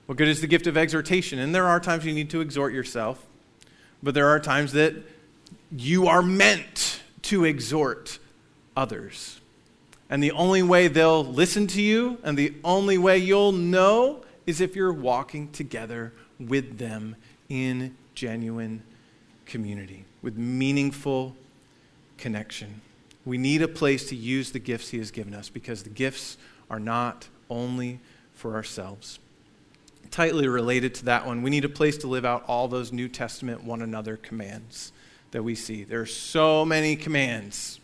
What 0.05 0.17
good 0.17 0.27
is 0.27 0.41
the 0.41 0.47
gift 0.47 0.67
of 0.67 0.77
exhortation? 0.77 1.39
And 1.39 1.53
there 1.53 1.65
are 1.65 1.79
times 1.79 2.05
you 2.05 2.13
need 2.13 2.29
to 2.31 2.41
exhort 2.41 2.73
yourself. 2.73 3.25
But 4.01 4.13
there 4.13 4.27
are 4.27 4.39
times 4.39 4.73
that 4.73 4.95
you 5.71 6.07
are 6.07 6.21
meant 6.21 7.01
to 7.23 7.45
exhort 7.45 8.19
others. 8.75 9.39
And 10.13 10.21
the 10.21 10.33
only 10.33 10.61
way 10.61 10.89
they'll 10.89 11.25
listen 11.25 11.65
to 11.65 11.81
you 11.81 12.19
and 12.23 12.37
the 12.37 12.53
only 12.63 12.99
way 12.99 13.17
you'll 13.17 13.51
know 13.51 14.23
is 14.45 14.61
if 14.61 14.75
you're 14.75 14.93
walking 14.93 15.51
together 15.51 16.13
with 16.39 16.77
them 16.77 17.15
in 17.49 17.95
genuine 18.13 18.83
community, 19.47 20.05
with 20.21 20.37
meaningful 20.37 21.35
connection. 22.19 22.81
We 23.25 23.39
need 23.39 23.63
a 23.63 23.67
place 23.67 24.07
to 24.09 24.15
use 24.15 24.51
the 24.51 24.59
gifts 24.59 24.89
He 24.89 24.99
has 24.99 25.09
given 25.09 25.33
us 25.33 25.49
because 25.49 25.81
the 25.81 25.89
gifts 25.89 26.37
are 26.69 26.79
not 26.79 27.27
only 27.49 27.99
for 28.35 28.53
ourselves. 28.53 29.17
Tightly 30.11 30.47
related 30.47 30.93
to 30.93 31.05
that 31.05 31.25
one, 31.25 31.41
we 31.41 31.49
need 31.49 31.65
a 31.65 31.69
place 31.69 31.97
to 31.97 32.07
live 32.07 32.23
out 32.23 32.43
all 32.47 32.67
those 32.67 32.93
New 32.93 33.07
Testament 33.07 33.63
one 33.63 33.81
another 33.81 34.17
commands 34.17 34.91
that 35.31 35.41
we 35.41 35.55
see. 35.55 35.83
There 35.83 36.01
are 36.01 36.05
so 36.05 36.63
many 36.63 36.95
commands, 36.95 37.79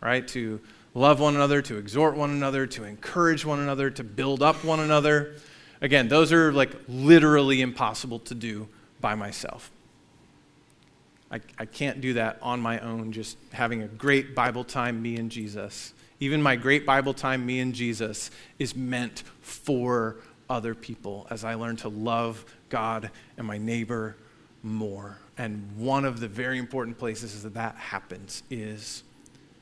right? 0.00 0.28
To 0.28 0.60
love 0.94 1.20
one 1.20 1.34
another, 1.34 1.62
to 1.62 1.76
exhort 1.76 2.16
one 2.16 2.30
another, 2.30 2.66
to 2.66 2.84
encourage 2.84 3.44
one 3.44 3.60
another, 3.60 3.90
to 3.90 4.04
build 4.04 4.42
up 4.42 4.64
one 4.64 4.80
another. 4.80 5.34
Again, 5.80 6.08
those 6.08 6.32
are 6.32 6.52
like 6.52 6.72
literally 6.88 7.60
impossible 7.60 8.18
to 8.20 8.34
do 8.34 8.68
by 9.00 9.14
myself. 9.14 9.70
I, 11.30 11.40
I 11.58 11.66
can't 11.66 12.00
do 12.00 12.14
that 12.14 12.38
on 12.42 12.60
my 12.60 12.78
own, 12.80 13.12
just 13.12 13.36
having 13.52 13.82
a 13.82 13.88
great 13.88 14.34
Bible 14.34 14.64
time, 14.64 15.02
me 15.02 15.16
and 15.16 15.30
Jesus. 15.30 15.92
Even 16.20 16.42
my 16.42 16.56
great 16.56 16.86
Bible 16.86 17.14
time, 17.14 17.44
me 17.44 17.60
and 17.60 17.74
Jesus, 17.74 18.30
is 18.58 18.74
meant 18.74 19.22
for 19.40 20.16
other 20.50 20.74
people 20.74 21.26
as 21.30 21.44
I 21.44 21.54
learn 21.54 21.76
to 21.76 21.88
love 21.88 22.44
God 22.70 23.10
and 23.36 23.46
my 23.46 23.58
neighbor 23.58 24.16
more. 24.62 25.18
And 25.36 25.76
one 25.76 26.04
of 26.04 26.18
the 26.20 26.28
very 26.28 26.58
important 26.58 26.98
places 26.98 27.42
that 27.42 27.54
that 27.54 27.76
happens 27.76 28.42
is 28.50 29.04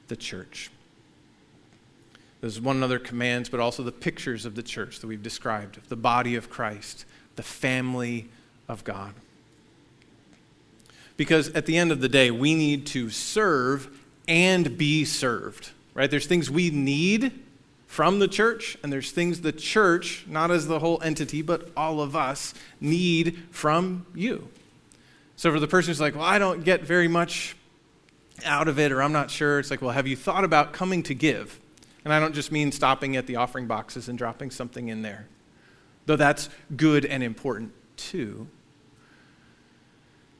the 0.08 0.16
church. 0.16 0.70
There's 2.46 2.60
one 2.60 2.76
another 2.76 3.00
commands, 3.00 3.48
but 3.48 3.58
also 3.58 3.82
the 3.82 3.90
pictures 3.90 4.46
of 4.46 4.54
the 4.54 4.62
church 4.62 5.00
that 5.00 5.08
we've 5.08 5.20
described, 5.20 5.80
the 5.88 5.96
body 5.96 6.36
of 6.36 6.48
Christ, 6.48 7.04
the 7.34 7.42
family 7.42 8.28
of 8.68 8.84
God. 8.84 9.14
Because 11.16 11.48
at 11.54 11.66
the 11.66 11.76
end 11.76 11.90
of 11.90 12.00
the 12.00 12.08
day, 12.08 12.30
we 12.30 12.54
need 12.54 12.86
to 12.86 13.10
serve 13.10 13.90
and 14.28 14.78
be 14.78 15.04
served, 15.04 15.70
right? 15.92 16.08
There's 16.08 16.26
things 16.26 16.48
we 16.48 16.70
need 16.70 17.32
from 17.88 18.20
the 18.20 18.28
church, 18.28 18.78
and 18.80 18.92
there's 18.92 19.10
things 19.10 19.40
the 19.40 19.50
church, 19.50 20.24
not 20.28 20.52
as 20.52 20.68
the 20.68 20.78
whole 20.78 21.02
entity, 21.02 21.42
but 21.42 21.72
all 21.76 22.00
of 22.00 22.14
us, 22.14 22.54
need 22.80 23.42
from 23.50 24.06
you. 24.14 24.46
So 25.34 25.50
for 25.50 25.58
the 25.58 25.66
person 25.66 25.90
who's 25.90 26.00
like, 26.00 26.14
well, 26.14 26.22
I 26.22 26.38
don't 26.38 26.62
get 26.62 26.82
very 26.82 27.08
much 27.08 27.56
out 28.44 28.68
of 28.68 28.78
it, 28.78 28.92
or 28.92 29.02
I'm 29.02 29.10
not 29.10 29.32
sure, 29.32 29.58
it's 29.58 29.72
like, 29.72 29.82
well, 29.82 29.90
have 29.90 30.06
you 30.06 30.14
thought 30.14 30.44
about 30.44 30.72
coming 30.72 31.02
to 31.02 31.14
give? 31.14 31.58
And 32.06 32.12
I 32.12 32.20
don't 32.20 32.36
just 32.36 32.52
mean 32.52 32.70
stopping 32.70 33.16
at 33.16 33.26
the 33.26 33.34
offering 33.34 33.66
boxes 33.66 34.08
and 34.08 34.16
dropping 34.16 34.52
something 34.52 34.90
in 34.90 35.02
there, 35.02 35.26
though 36.06 36.14
that's 36.14 36.48
good 36.76 37.04
and 37.04 37.20
important 37.20 37.72
too. 37.96 38.46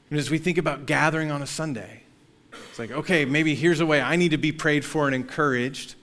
And 0.09 0.17
as 0.17 0.31
we 0.31 0.37
think 0.37 0.57
about 0.57 0.85
gathering 0.85 1.29
on 1.29 1.41
a 1.41 1.45
Sunday, 1.45 2.03
it's 2.69 2.79
like, 2.79 2.91
okay, 2.91 3.25
maybe 3.25 3.53
here's 3.53 3.81
a 3.81 3.85
way 3.85 3.99
I 3.99 4.15
need 4.15 4.31
to 4.31 4.37
be 4.37 4.53
prayed 4.53 4.85
for 4.85 5.07
and 5.07 5.13
encouraged. 5.13 5.95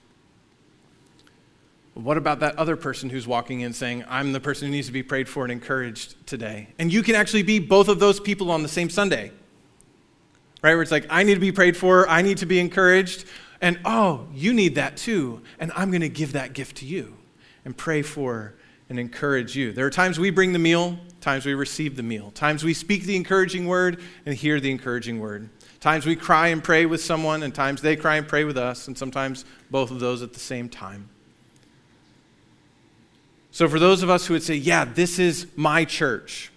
What 1.95 2.17
about 2.17 2.41
that 2.41 2.59
other 2.59 2.75
person 2.75 3.09
who's 3.09 3.25
walking 3.25 3.61
in 3.61 3.73
saying, 3.73 4.05
I'm 4.07 4.33
the 4.33 4.39
person 4.39 4.67
who 4.67 4.71
needs 4.71 4.85
to 4.85 4.93
be 4.93 5.01
prayed 5.01 5.27
for 5.27 5.45
and 5.45 5.51
encouraged 5.51 6.27
today? 6.27 6.67
And 6.77 6.93
you 6.93 7.01
can 7.01 7.15
actually 7.15 7.41
be 7.41 7.57
both 7.57 7.87
of 7.87 7.99
those 7.99 8.19
people 8.19 8.51
on 8.51 8.61
the 8.61 8.69
same 8.69 8.91
Sunday. 8.91 9.31
Right? 10.61 10.75
Where 10.75 10.83
it's 10.83 10.91
like, 10.91 11.07
I 11.09 11.23
need 11.23 11.33
to 11.33 11.39
be 11.39 11.51
prayed 11.51 11.75
for, 11.75 12.07
I 12.07 12.21
need 12.21 12.37
to 12.37 12.45
be 12.45 12.59
encouraged, 12.59 13.25
and 13.65 13.79
oh, 13.83 14.27
you 14.31 14.53
need 14.53 14.75
that 14.75 14.95
too. 14.95 15.41
And 15.57 15.71
I'm 15.75 15.89
going 15.89 16.01
to 16.01 16.09
give 16.09 16.33
that 16.33 16.53
gift 16.53 16.77
to 16.77 16.85
you 16.85 17.17
and 17.65 17.75
pray 17.75 18.03
for 18.03 18.53
and 18.89 18.99
encourage 18.99 19.55
you. 19.55 19.71
There 19.71 19.87
are 19.87 19.89
times 19.91 20.19
we 20.19 20.29
bring 20.29 20.53
the 20.53 20.59
meal, 20.59 20.99
times 21.19 21.47
we 21.47 21.55
receive 21.55 21.95
the 21.95 22.03
meal, 22.03 22.29
times 22.29 22.63
we 22.63 22.75
speak 22.75 23.05
the 23.05 23.15
encouraging 23.15 23.65
word 23.65 23.99
and 24.23 24.35
hear 24.35 24.59
the 24.59 24.69
encouraging 24.69 25.19
word. 25.19 25.49
Times 25.79 26.05
we 26.05 26.15
cry 26.15 26.49
and 26.49 26.63
pray 26.63 26.85
with 26.85 27.01
someone, 27.01 27.41
and 27.41 27.55
times 27.55 27.81
they 27.81 27.95
cry 27.95 28.17
and 28.17 28.27
pray 28.27 28.43
with 28.43 28.55
us, 28.55 28.87
and 28.87 28.95
sometimes 28.95 29.45
both 29.71 29.89
of 29.89 29.99
those 29.99 30.21
at 30.21 30.33
the 30.33 30.39
same 30.39 30.69
time. 30.69 31.09
So, 33.49 33.67
for 33.67 33.79
those 33.79 34.03
of 34.03 34.11
us 34.11 34.27
who 34.27 34.35
would 34.35 34.43
say, 34.43 34.55
Yeah, 34.55 34.85
this 34.85 35.17
is 35.17 35.47
my 35.55 35.85
church, 35.85 36.51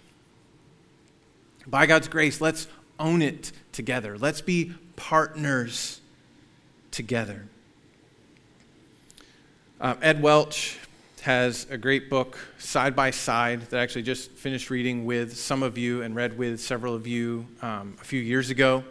by 1.65 1.87
God's 1.87 2.07
grace, 2.07 2.39
let's 2.39 2.67
own 2.99 3.23
it 3.23 3.51
together. 3.71 4.15
Let's 4.15 4.41
be 4.41 4.73
partners 4.95 5.98
together. 6.91 7.45
Uh, 9.81 9.95
Ed 10.01 10.21
Welch 10.21 10.77
has 11.21 11.67
a 11.69 11.77
great 11.77 12.09
book, 12.09 12.37
Side 12.57 12.95
by 12.95 13.11
Side, 13.11 13.61
that 13.69 13.79
I 13.79 13.83
actually 13.83 14.03
just 14.03 14.31
finished 14.31 14.69
reading 14.69 15.05
with 15.05 15.37
some 15.37 15.63
of 15.63 15.77
you 15.77 16.01
and 16.01 16.15
read 16.15 16.37
with 16.37 16.59
several 16.59 16.95
of 16.95 17.07
you 17.07 17.45
um, 17.61 17.97
a 18.01 18.03
few 18.03 18.21
years 18.21 18.49
ago. 18.49 18.83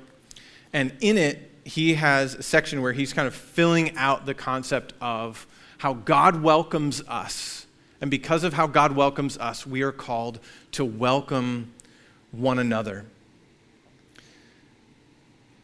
And 0.73 0.93
in 1.01 1.17
it, 1.17 1.51
he 1.65 1.95
has 1.95 2.35
a 2.35 2.43
section 2.43 2.83
where 2.83 2.93
he's 2.93 3.13
kind 3.13 3.29
of 3.29 3.35
filling 3.35 3.97
out 3.97 4.27
the 4.27 4.35
concept 4.35 4.95
of 5.01 5.47
how 5.79 5.95
God 5.95 6.43
welcomes 6.43 7.03
us. 7.09 7.67
And 8.01 8.11
because 8.11 8.45
of 8.45 8.53
how 8.53 8.67
God 8.67 8.93
welcomes 8.93 9.37
us, 9.39 9.67
we 9.67 9.83
are 9.83 9.93
called 9.93 10.39
to 10.73 10.85
welcome 10.85 11.73
one 12.31 12.59
another. 12.59 13.05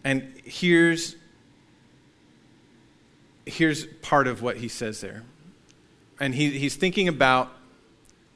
And 0.03 0.33
here's, 0.45 1.17
here's 3.47 3.87
part 3.87 4.27
of 4.27 4.43
what 4.43 4.57
he 4.59 4.69
says 4.69 5.01
there 5.01 5.23
and 6.21 6.35
he, 6.35 6.51
he's 6.51 6.77
thinking 6.77 7.09
about 7.09 7.53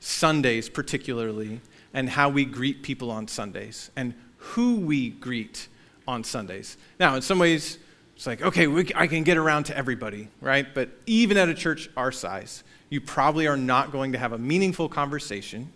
Sundays 0.00 0.68
particularly 0.68 1.60
and 1.92 2.08
how 2.08 2.28
we 2.28 2.44
greet 2.44 2.82
people 2.82 3.10
on 3.10 3.28
Sundays 3.28 3.90
and 3.96 4.14
who 4.36 4.76
we 4.76 5.10
greet 5.10 5.68
on 6.06 6.24
Sundays. 6.24 6.76
Now, 6.98 7.14
in 7.14 7.22
some 7.22 7.38
ways, 7.38 7.78
it's 8.16 8.26
like, 8.26 8.42
okay, 8.42 8.66
we, 8.66 8.90
I 8.94 9.06
can 9.06 9.22
get 9.22 9.36
around 9.36 9.64
to 9.64 9.76
everybody, 9.76 10.28
right? 10.40 10.66
But 10.74 10.90
even 11.06 11.36
at 11.36 11.48
a 11.48 11.54
church 11.54 11.88
our 11.96 12.12
size, 12.12 12.64
you 12.90 13.00
probably 13.00 13.46
are 13.46 13.56
not 13.56 13.92
going 13.92 14.12
to 14.12 14.18
have 14.18 14.32
a 14.32 14.38
meaningful 14.38 14.88
conversation, 14.88 15.72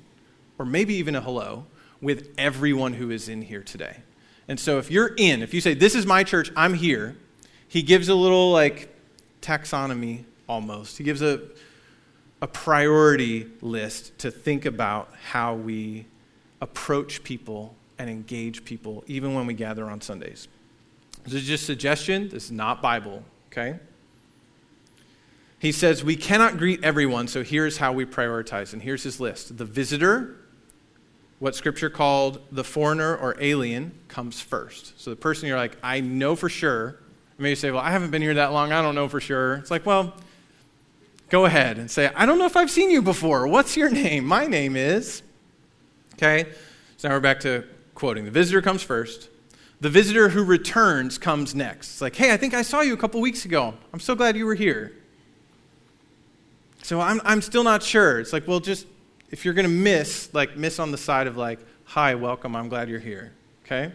or 0.59 0.65
maybe 0.65 0.95
even 0.95 1.15
a 1.15 1.21
hello, 1.21 1.67
with 2.01 2.31
everyone 2.37 2.95
who 2.95 3.11
is 3.11 3.29
in 3.29 3.43
here 3.43 3.63
today. 3.63 3.99
And 4.49 4.59
so 4.59 4.79
if 4.79 4.91
you're 4.91 5.15
in, 5.17 5.41
if 5.43 5.55
you 5.55 5.61
say, 5.61 5.75
This 5.75 5.95
is 5.95 6.05
my 6.05 6.25
church, 6.25 6.51
I'm 6.57 6.75
here, 6.75 7.17
he 7.69 7.83
gives 7.83 8.09
a 8.09 8.15
little 8.15 8.51
like 8.51 8.92
taxonomy 9.43 10.25
almost. 10.49 10.97
He 10.97 11.05
gives 11.05 11.21
a 11.21 11.43
a 12.43 12.49
priority 12.49 13.47
list 13.61 14.19
to 14.19 14.31
think 14.31 14.67
about 14.67 15.09
how 15.31 15.55
we 15.55 16.05
approach 16.61 17.23
people 17.23 17.77
and 17.99 18.11
engage 18.11 18.65
people, 18.65 19.05
even 19.07 19.33
when 19.33 19.47
we 19.47 19.55
gather 19.55 19.89
on 19.89 20.01
Sundays. 20.01 20.49
This 21.23 21.35
is 21.35 21.45
just 21.45 21.65
suggestion. 21.65 22.29
This 22.29 22.47
is 22.47 22.51
not 22.51 22.83
Bible, 22.83 23.23
okay? 23.47 23.79
He 25.61 25.71
says, 25.71 26.03
We 26.03 26.17
cannot 26.17 26.59
greet 26.59 26.83
everyone, 26.83 27.29
so 27.29 27.45
here's 27.45 27.77
how 27.77 27.93
we 27.93 28.05
prioritize. 28.05 28.73
And 28.73 28.83
here's 28.83 29.05
his 29.05 29.21
list 29.21 29.57
the 29.57 29.65
visitor, 29.65 30.37
what 31.39 31.55
scripture 31.55 31.91
called 31.91 32.41
the 32.51 32.65
foreigner 32.65 33.17
or 33.17 33.37
alien, 33.39 33.93
comes 34.09 34.41
first. 34.41 35.01
So 35.01 35.11
the 35.11 35.17
person 35.17 35.47
you're 35.47 35.57
like, 35.57 35.77
I 35.81 36.01
know 36.01 36.35
for 36.35 36.49
sure. 36.49 36.99
Maybe 37.43 37.57
say, 37.57 37.71
Well, 37.71 37.83
I 37.83 37.91
haven't 37.91 38.11
been 38.11 38.23
here 38.23 38.35
that 38.35 38.53
long. 38.53 38.73
I 38.73 38.81
don't 38.81 38.95
know 38.95 39.09
for 39.09 39.21
sure. 39.21 39.55
It's 39.55 39.71
like, 39.71 39.85
Well, 39.85 40.15
go 41.29 41.45
ahead 41.45 41.79
and 41.79 41.91
say, 41.91 42.11
I 42.15 42.25
don't 42.25 42.39
know 42.39 42.47
if 42.47 42.57
I've 42.57 42.71
seen 42.71 42.91
you 42.91 43.03
before. 43.03 43.49
What's 43.49 43.77
your 43.77 43.91
name? 43.91 44.25
My 44.25 44.47
name 44.47 44.77
is. 44.77 45.23
Okay? 46.15 46.51
So 46.97 47.09
now 47.09 47.15
we're 47.15 47.21
back 47.21 47.41
to 47.41 47.65
quoting. 47.95 48.25
The 48.25 48.31
visitor 48.31 48.63
comes 48.63 48.83
first. 48.83 49.29
The 49.81 49.89
visitor 49.89 50.29
who 50.29 50.45
returns 50.45 51.19
comes 51.19 51.55
next. 51.55 51.91
It's 51.91 52.01
like, 52.01 52.15
hey, 52.15 52.33
I 52.33 52.37
think 52.37 52.55
I 52.55 52.63
saw 52.63 52.83
you 52.83 52.95
a 52.95 52.97
couple 52.97 53.21
weeks 53.21 53.45
ago. 53.45 53.75
I'm 53.93 53.99
so 53.99 54.15
glad 54.15 54.37
you 54.37 54.47
were 54.47 54.55
here. 54.55 54.93
So 56.83 57.01
I'm, 57.01 57.21
I'm 57.25 57.43
still 57.43 57.65
not 57.65 57.83
sure. 57.83 58.21
It's 58.21 58.33
like, 58.33 58.47
well, 58.47 58.61
just 58.61 58.87
if 59.31 59.45
you're 59.45 59.55
going 59.55 59.67
to 59.67 59.73
miss, 59.73 60.33
like, 60.33 60.57
miss 60.57 60.79
on 60.79 60.93
the 60.93 60.99
side 60.99 61.27
of, 61.27 61.37
like, 61.37 61.59
hi, 61.85 62.15
welcome, 62.15 62.55
I'm 62.55 62.69
glad 62.69 62.89
you're 62.89 63.01
here. 63.01 63.33
Okay? 63.65 63.93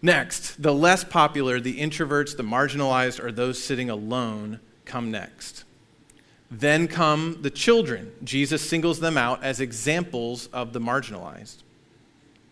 Next, 0.00 0.62
the 0.62 0.72
less 0.72 1.02
popular, 1.02 1.58
the 1.58 1.80
introverts, 1.80 2.36
the 2.36 2.44
marginalized, 2.44 3.22
or 3.22 3.32
those 3.32 3.62
sitting 3.62 3.90
alone 3.90 4.60
come 4.84 5.10
next. 5.10 5.64
Then 6.50 6.88
come 6.88 7.38
the 7.42 7.50
children. 7.50 8.12
Jesus 8.22 8.66
singles 8.66 9.00
them 9.00 9.18
out 9.18 9.42
as 9.42 9.60
examples 9.60 10.46
of 10.48 10.72
the 10.72 10.80
marginalized. 10.80 11.62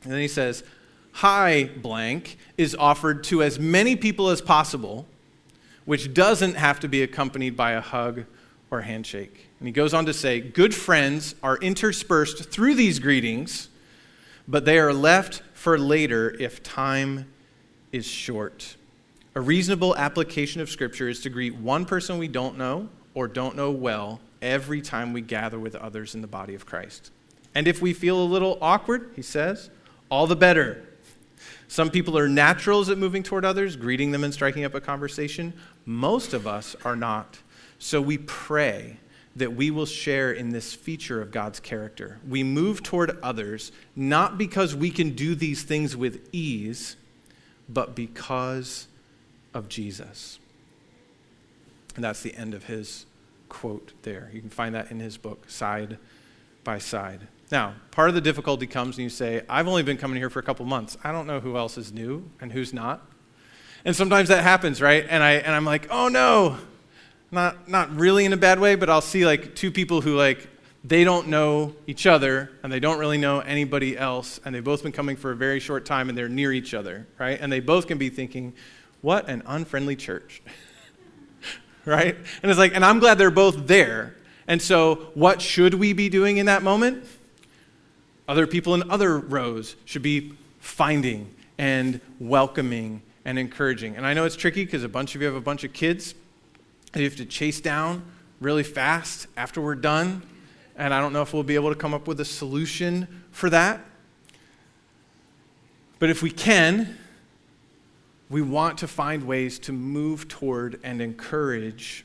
And 0.03 0.13
then 0.13 0.21
he 0.21 0.29
says, 0.29 0.65
Hi, 1.13 1.71
blank, 1.81 2.37
is 2.59 2.75
offered 2.75 3.25
to 3.25 3.43
as 3.43 3.59
many 3.59 3.97
people 3.97 4.29
as 4.29 4.43
possible, 4.43 5.07
which 5.87 6.13
doesn't 6.13 6.55
have 6.55 6.79
to 6.81 6.89
be 6.89 7.03
accompanied 7.03 7.57
by 7.57 7.73
a 7.73 7.81
hug 7.81 8.25
or 8.71 8.83
handshake. 8.83 9.49
And 9.61 9.67
he 9.69 9.73
goes 9.73 9.95
on 9.95 10.05
to 10.07 10.13
say, 10.13 10.41
Good 10.41 10.75
friends 10.75 11.37
are 11.43 11.57
interspersed 11.59 12.51
through 12.51 12.75
these 12.75 12.99
greetings, 12.99 13.69
but 14.47 14.65
they 14.65 14.79
are 14.79 14.93
left 14.93 15.43
for 15.55 15.79
later 15.79 16.37
if 16.39 16.63
time 16.63 17.27
is 17.93 18.07
short. 18.07 18.77
A 19.35 19.41
reasonable 19.41 19.95
application 19.97 20.61
of 20.61 20.71
Scripture 20.71 21.09
is 21.09 21.21
to 21.21 21.31
greet 21.31 21.55
one 21.57 21.85
person 21.85 22.19
we 22.19 22.29
don't 22.29 22.57
know 22.57 22.89
or 23.15 23.29
don't 23.29 23.57
know 23.57 23.71
well 23.71 24.21
every 24.41 24.81
time 24.81 25.13
we 25.13 25.21
gather 25.21 25.59
with 25.59 25.75
others 25.75 26.15
in 26.15 26.21
the 26.21 26.27
body 26.27 26.55
of 26.55 26.67
Christ. 26.67 27.11
And 27.55 27.67
if 27.67 27.81
we 27.81 27.93
feel 27.93 28.23
a 28.23 28.25
little 28.25 28.59
awkward, 28.61 29.11
he 29.17 29.23
says, 29.23 29.71
all 30.11 30.27
the 30.27 30.37
better. 30.37 30.87
Some 31.69 31.91
people 31.91 32.17
are 32.17 32.29
naturals 32.29 32.89
at 32.91 32.99
moving 32.99 33.23
toward 33.23 33.45
others, 33.45 33.77
greeting 33.77 34.11
them 34.11 34.25
and 34.25 34.33
striking 34.33 34.65
up 34.65 34.75
a 34.75 34.81
conversation. 34.81 35.53
Most 35.85 36.33
of 36.33 36.47
us 36.47 36.77
are 36.85 36.97
not. 36.97 37.39
So 37.79 38.01
we 38.01 38.19
pray 38.19 38.99
that 39.35 39.55
we 39.55 39.71
will 39.71 39.87
share 39.87 40.33
in 40.33 40.51
this 40.51 40.73
feature 40.73 41.21
of 41.21 41.31
God's 41.31 41.61
character. 41.61 42.19
We 42.27 42.43
move 42.43 42.83
toward 42.83 43.19
others 43.23 43.73
not 43.95 44.39
because 44.39 44.75
we 44.75 44.91
can 44.91 45.11
do 45.11 45.35
these 45.35 45.63
things 45.63 45.97
with 45.97 46.29
ease, 46.33 46.97
but 47.69 47.95
because 47.95 48.89
of 49.55 49.69
Jesus. 49.69 50.39
And 51.95 52.05
that's 52.05 52.23
the 52.23 52.35
end 52.35 52.55
of 52.55 52.65
his 52.65 53.07
quote 53.49 53.93
there. 54.03 54.31
You 54.33 54.41
can 54.41 54.51
find 54.51 54.75
that 54.75 54.91
in 54.91 55.01
his 55.01 55.17
book, 55.17 55.49
Side 55.49 55.99
by 56.63 56.79
Side. 56.79 57.27
Now, 57.51 57.75
part 57.91 58.09
of 58.09 58.15
the 58.15 58.21
difficulty 58.21 58.67
comes 58.67 58.97
when 58.97 59.05
you 59.05 59.11
say, 59.11 59.43
I've 59.49 59.69
only 59.69 59.83
been 59.83 59.97
coming 59.97 60.19
here 60.19 60.31
for 60.31 60.41
a 60.41 60.43
couple 60.43 60.67
months. 60.67 60.97
I 61.05 61.13
don't 61.13 61.27
know 61.27 61.41
who 61.41 61.57
else 61.57 61.79
is 61.79 61.93
new 61.93 62.29
and 62.41 62.53
who's 62.53 62.73
not. 62.73 63.09
And 63.85 63.95
sometimes 63.95 64.29
that 64.29 64.43
happens, 64.43 64.83
right? 64.83 65.07
And, 65.09 65.23
I, 65.23 65.35
and 65.35 65.55
I'm 65.55 65.65
like, 65.65 65.87
oh 65.91 66.09
no, 66.09 66.59
not, 67.31 67.69
not 67.69 67.95
really 67.95 68.25
in 68.25 68.33
a 68.33 68.37
bad 68.37 68.59
way, 68.59 68.75
but 68.75 68.91
I'll 68.91 69.01
see 69.01 69.25
like 69.25 69.55
two 69.55 69.71
people 69.71 70.01
who 70.01 70.17
like, 70.17 70.49
they 70.87 71.05
don't 71.05 71.29
know 71.29 71.75
each 71.87 72.07
other 72.07 72.51
and 72.63 72.73
they 72.73 72.81
don't 72.81 72.99
really 72.99 73.19
know 73.19 73.41
anybody 73.41 73.97
else 73.97 74.39
and 74.45 74.55
they've 74.55 74.63
both 74.63 74.83
been 74.83 74.93
coming 74.93 75.17
for 75.17 75.33
a 75.33 75.37
very 75.37 75.59
short 75.59 75.85
time 75.85 76.09
and 76.09 76.17
they're 76.17 76.29
near 76.29 76.53
each 76.53 76.75
other, 76.75 77.07
right? 77.19 77.39
And 77.41 77.51
they 77.51 77.61
both 77.61 77.87
can 77.87 77.99
be 77.99 78.09
thinking, 78.09 78.53
what 79.01 79.29
an 79.29 79.43
unfriendly 79.47 79.97
church. 79.97 80.43
right? 81.85 82.17
And 82.43 82.51
it's 82.51 82.59
like, 82.59 82.75
and 82.75 82.85
I'm 82.85 82.99
glad 82.99 83.19
they're 83.19 83.31
both 83.31 83.67
there. 83.67 84.15
And 84.47 84.63
so, 84.63 85.11
what 85.15 85.43
should 85.43 85.75
we 85.75 85.93
be 85.93 86.09
doing 86.09 86.37
in 86.37 86.47
that 86.47 86.63
moment? 86.63 87.05
Other 88.29 88.47
people 88.47 88.75
in 88.75 88.89
other 88.91 89.19
rows 89.19 89.75
should 89.85 90.03
be 90.03 90.35
finding 90.61 91.35
and 91.59 92.01
welcoming 92.21 93.03
and 93.25 93.41
encouraging. 93.41 93.97
And 93.97 94.07
I 94.07 94.15
know 94.15 94.25
it's 94.25 94.37
tricky 94.37 94.65
because 94.65 94.85
a 94.85 94.89
bunch 94.89 95.17
of 95.17 95.21
you 95.21 95.27
have 95.27 95.37
a 95.37 95.41
bunch 95.41 95.65
of 95.65 95.73
kids 95.73 96.15
you 96.95 97.05
have 97.05 97.17
to 97.17 97.27
chase 97.27 97.61
down 97.61 98.05
really 98.41 98.63
fast 98.63 99.27
after 99.37 99.61
we're 99.61 99.75
done. 99.75 100.23
And 100.77 100.93
I 100.93 101.01
don't 101.01 101.13
know 101.13 101.23
if 101.23 101.33
we'll 101.33 101.43
be 101.43 101.55
able 101.55 101.71
to 101.71 101.79
come 101.79 101.95
up 101.95 102.07
with 102.07 102.21
a 102.21 102.25
solution 102.25 103.25
for 103.31 103.49
that. 103.51 103.81
But 105.99 106.11
if 106.11 106.23
we 106.23 106.31
can, 106.31 106.99
we 108.29 108.43
want 108.43 108.79
to 108.79 108.89
find 108.89 109.25
ways 109.25 109.59
to 109.61 109.73
move 109.73 110.29
toward 110.29 110.79
and 110.83 111.01
encourage 111.01 112.05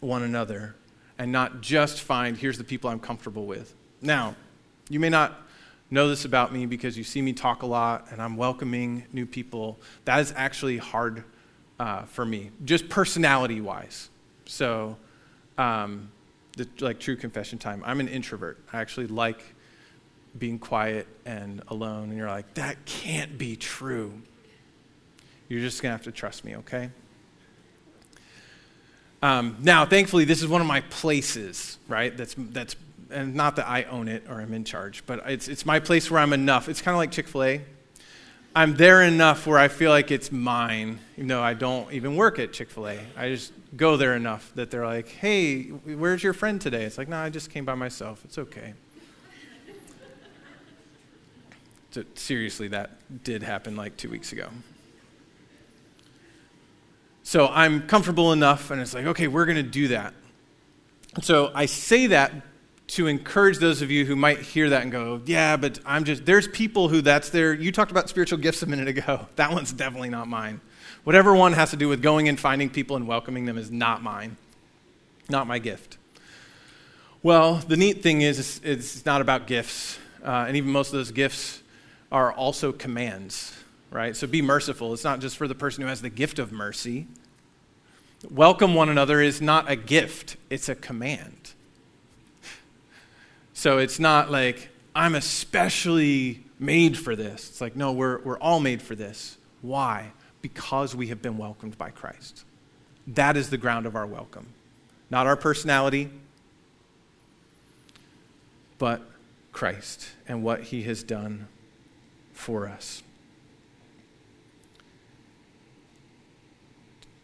one 0.00 0.22
another 0.22 0.74
and 1.18 1.30
not 1.30 1.60
just 1.60 2.00
find, 2.00 2.36
here's 2.36 2.58
the 2.58 2.64
people 2.64 2.90
I'm 2.90 3.00
comfortable 3.00 3.46
with. 3.46 3.74
Now, 4.00 4.34
you 4.88 4.98
may 4.98 5.08
not 5.08 5.40
know 5.90 6.08
this 6.08 6.24
about 6.24 6.52
me 6.52 6.66
because 6.66 6.96
you 6.96 7.04
see 7.04 7.22
me 7.22 7.32
talk 7.32 7.62
a 7.62 7.66
lot 7.66 8.06
and 8.10 8.20
I'm 8.20 8.36
welcoming 8.36 9.04
new 9.12 9.26
people. 9.26 9.78
That 10.04 10.20
is 10.20 10.32
actually 10.36 10.78
hard 10.78 11.24
uh, 11.78 12.02
for 12.02 12.24
me, 12.24 12.50
just 12.64 12.88
personality 12.88 13.60
wise. 13.60 14.10
So, 14.46 14.96
um, 15.56 16.10
the, 16.58 16.68
like 16.80 17.00
true 17.00 17.16
confession 17.16 17.58
time, 17.58 17.82
I'm 17.86 18.00
an 18.00 18.08
introvert. 18.08 18.58
I 18.72 18.80
actually 18.80 19.06
like 19.06 19.42
being 20.38 20.58
quiet 20.58 21.06
and 21.24 21.62
alone. 21.68 22.10
And 22.10 22.18
you're 22.18 22.28
like, 22.28 22.54
that 22.54 22.84
can't 22.84 23.38
be 23.38 23.56
true. 23.56 24.20
You're 25.48 25.60
just 25.60 25.80
to 25.80 25.88
have 25.88 26.02
to 26.02 26.12
trust 26.12 26.44
me, 26.44 26.56
okay? 26.56 26.90
Um, 29.22 29.56
now, 29.60 29.86
thankfully, 29.86 30.24
this 30.24 30.42
is 30.42 30.48
one 30.48 30.60
of 30.60 30.66
my 30.66 30.82
places, 30.82 31.78
right? 31.88 32.14
That's, 32.16 32.34
that's, 32.36 32.76
and 33.10 33.34
not 33.34 33.56
that 33.56 33.68
I 33.68 33.84
own 33.84 34.08
it 34.08 34.24
or 34.28 34.40
I'm 34.40 34.52
in 34.52 34.64
charge, 34.64 35.04
but 35.06 35.22
it's, 35.26 35.48
it's 35.48 35.64
my 35.64 35.80
place 35.80 36.10
where 36.10 36.20
I'm 36.20 36.32
enough. 36.32 36.68
It's 36.68 36.82
kind 36.82 36.94
of 36.94 36.98
like 36.98 37.10
Chick 37.10 37.26
fil 37.26 37.44
A. 37.44 37.62
I'm 38.54 38.74
there 38.74 39.02
enough 39.02 39.46
where 39.46 39.58
I 39.58 39.68
feel 39.68 39.90
like 39.90 40.10
it's 40.10 40.32
mine, 40.32 40.98
even 41.16 41.28
though 41.28 41.42
I 41.42 41.54
don't 41.54 41.92
even 41.92 42.16
work 42.16 42.38
at 42.38 42.52
Chick 42.52 42.70
fil 42.70 42.88
A. 42.88 42.98
I 43.16 43.28
just 43.28 43.52
go 43.76 43.96
there 43.96 44.16
enough 44.16 44.50
that 44.54 44.70
they're 44.70 44.86
like, 44.86 45.08
hey, 45.08 45.64
where's 45.64 46.22
your 46.22 46.32
friend 46.32 46.60
today? 46.60 46.84
It's 46.84 46.98
like, 46.98 47.08
no, 47.08 47.18
I 47.18 47.30
just 47.30 47.50
came 47.50 47.64
by 47.64 47.74
myself. 47.74 48.24
It's 48.24 48.38
okay. 48.38 48.74
so, 51.90 52.04
seriously, 52.14 52.68
that 52.68 53.22
did 53.22 53.42
happen 53.42 53.76
like 53.76 53.96
two 53.96 54.10
weeks 54.10 54.32
ago. 54.32 54.48
So 57.22 57.46
I'm 57.48 57.86
comfortable 57.86 58.32
enough, 58.32 58.70
and 58.70 58.80
it's 58.80 58.94
like, 58.94 59.04
okay, 59.04 59.28
we're 59.28 59.44
going 59.44 59.56
to 59.56 59.62
do 59.62 59.88
that. 59.88 60.14
So 61.20 61.52
I 61.54 61.66
say 61.66 62.06
that 62.08 62.32
to 62.88 63.06
encourage 63.06 63.58
those 63.58 63.82
of 63.82 63.90
you 63.90 64.06
who 64.06 64.16
might 64.16 64.40
hear 64.40 64.70
that 64.70 64.82
and 64.82 64.90
go, 64.90 65.20
yeah, 65.26 65.56
but 65.56 65.78
I'm 65.84 66.04
just, 66.04 66.24
there's 66.24 66.48
people 66.48 66.88
who 66.88 67.02
that's 67.02 67.28
their, 67.28 67.52
you 67.52 67.70
talked 67.70 67.90
about 67.90 68.08
spiritual 68.08 68.38
gifts 68.38 68.62
a 68.62 68.66
minute 68.66 68.88
ago. 68.88 69.26
That 69.36 69.52
one's 69.52 69.72
definitely 69.72 70.08
not 70.08 70.26
mine. 70.26 70.60
Whatever 71.04 71.34
one 71.34 71.52
has 71.52 71.70
to 71.70 71.76
do 71.76 71.88
with 71.88 72.02
going 72.02 72.28
and 72.28 72.40
finding 72.40 72.70
people 72.70 72.96
and 72.96 73.06
welcoming 73.06 73.44
them 73.44 73.56
is 73.56 73.70
not 73.70 74.02
mine, 74.02 74.36
not 75.28 75.46
my 75.46 75.58
gift. 75.58 75.98
Well, 77.22 77.56
the 77.56 77.76
neat 77.76 78.02
thing 78.02 78.22
is, 78.22 78.60
it's, 78.64 79.04
not 79.04 79.20
about 79.20 79.46
gifts. 79.46 79.98
Uh, 80.24 80.46
and 80.48 80.56
even 80.56 80.70
most 80.70 80.88
of 80.88 80.94
those 80.94 81.12
gifts 81.12 81.62
are 82.10 82.32
also 82.32 82.72
commands, 82.72 83.54
right? 83.90 84.16
So 84.16 84.26
be 84.26 84.40
merciful. 84.40 84.94
It's 84.94 85.04
not 85.04 85.20
just 85.20 85.36
for 85.36 85.46
the 85.46 85.54
person 85.54 85.82
who 85.82 85.88
has 85.88 86.00
the 86.00 86.10
gift 86.10 86.38
of 86.38 86.52
mercy. 86.52 87.06
Welcome 88.30 88.74
one 88.74 88.88
another 88.88 89.20
is 89.20 89.40
not 89.40 89.70
a 89.70 89.76
gift, 89.76 90.36
it's 90.48 90.68
a 90.68 90.74
command. 90.74 91.52
So 93.58 93.78
it's 93.78 93.98
not 93.98 94.30
like, 94.30 94.68
I'm 94.94 95.16
especially 95.16 96.44
made 96.60 96.96
for 96.96 97.16
this. 97.16 97.48
It's 97.48 97.60
like, 97.60 97.74
no, 97.74 97.90
we're, 97.90 98.20
we're 98.20 98.38
all 98.38 98.60
made 98.60 98.80
for 98.80 98.94
this. 98.94 99.36
Why? 99.62 100.12
Because 100.42 100.94
we 100.94 101.08
have 101.08 101.20
been 101.20 101.36
welcomed 101.36 101.76
by 101.76 101.90
Christ. 101.90 102.44
That 103.08 103.36
is 103.36 103.50
the 103.50 103.58
ground 103.58 103.84
of 103.84 103.96
our 103.96 104.06
welcome. 104.06 104.46
Not 105.10 105.26
our 105.26 105.34
personality, 105.34 106.08
but 108.78 109.02
Christ 109.50 110.08
and 110.28 110.44
what 110.44 110.62
he 110.62 110.84
has 110.84 111.02
done 111.02 111.48
for 112.32 112.68
us. 112.68 113.02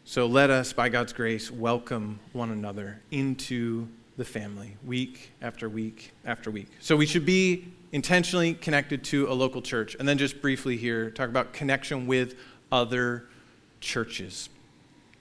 So 0.05 0.27
let 0.27 0.51
us, 0.51 0.73
by 0.73 0.89
God's 0.89 1.13
grace, 1.13 1.49
welcome 1.49 2.19
one 2.33 2.51
another 2.51 3.03
into 3.13 3.87
the 4.17 4.25
family 4.25 4.77
week 4.85 5.33
after 5.43 5.69
week 5.69 6.13
after 6.25 6.51
week. 6.51 6.69
So 6.81 6.97
we 6.97 7.07
should 7.07 7.27
be 7.27 7.67
intentionally 7.93 8.55
connected 8.55 9.05
to 9.05 9.29
a 9.31 9.35
local 9.35 9.63
church. 9.63 9.97
And 9.99 10.09
then 10.09 10.19
just 10.19 10.41
briefly 10.41 10.77
here, 10.77 11.11
talk 11.11 11.29
about 11.29 11.53
connection 11.53 12.07
with 12.07 12.37
other 12.71 13.29
churches. 13.81 14.49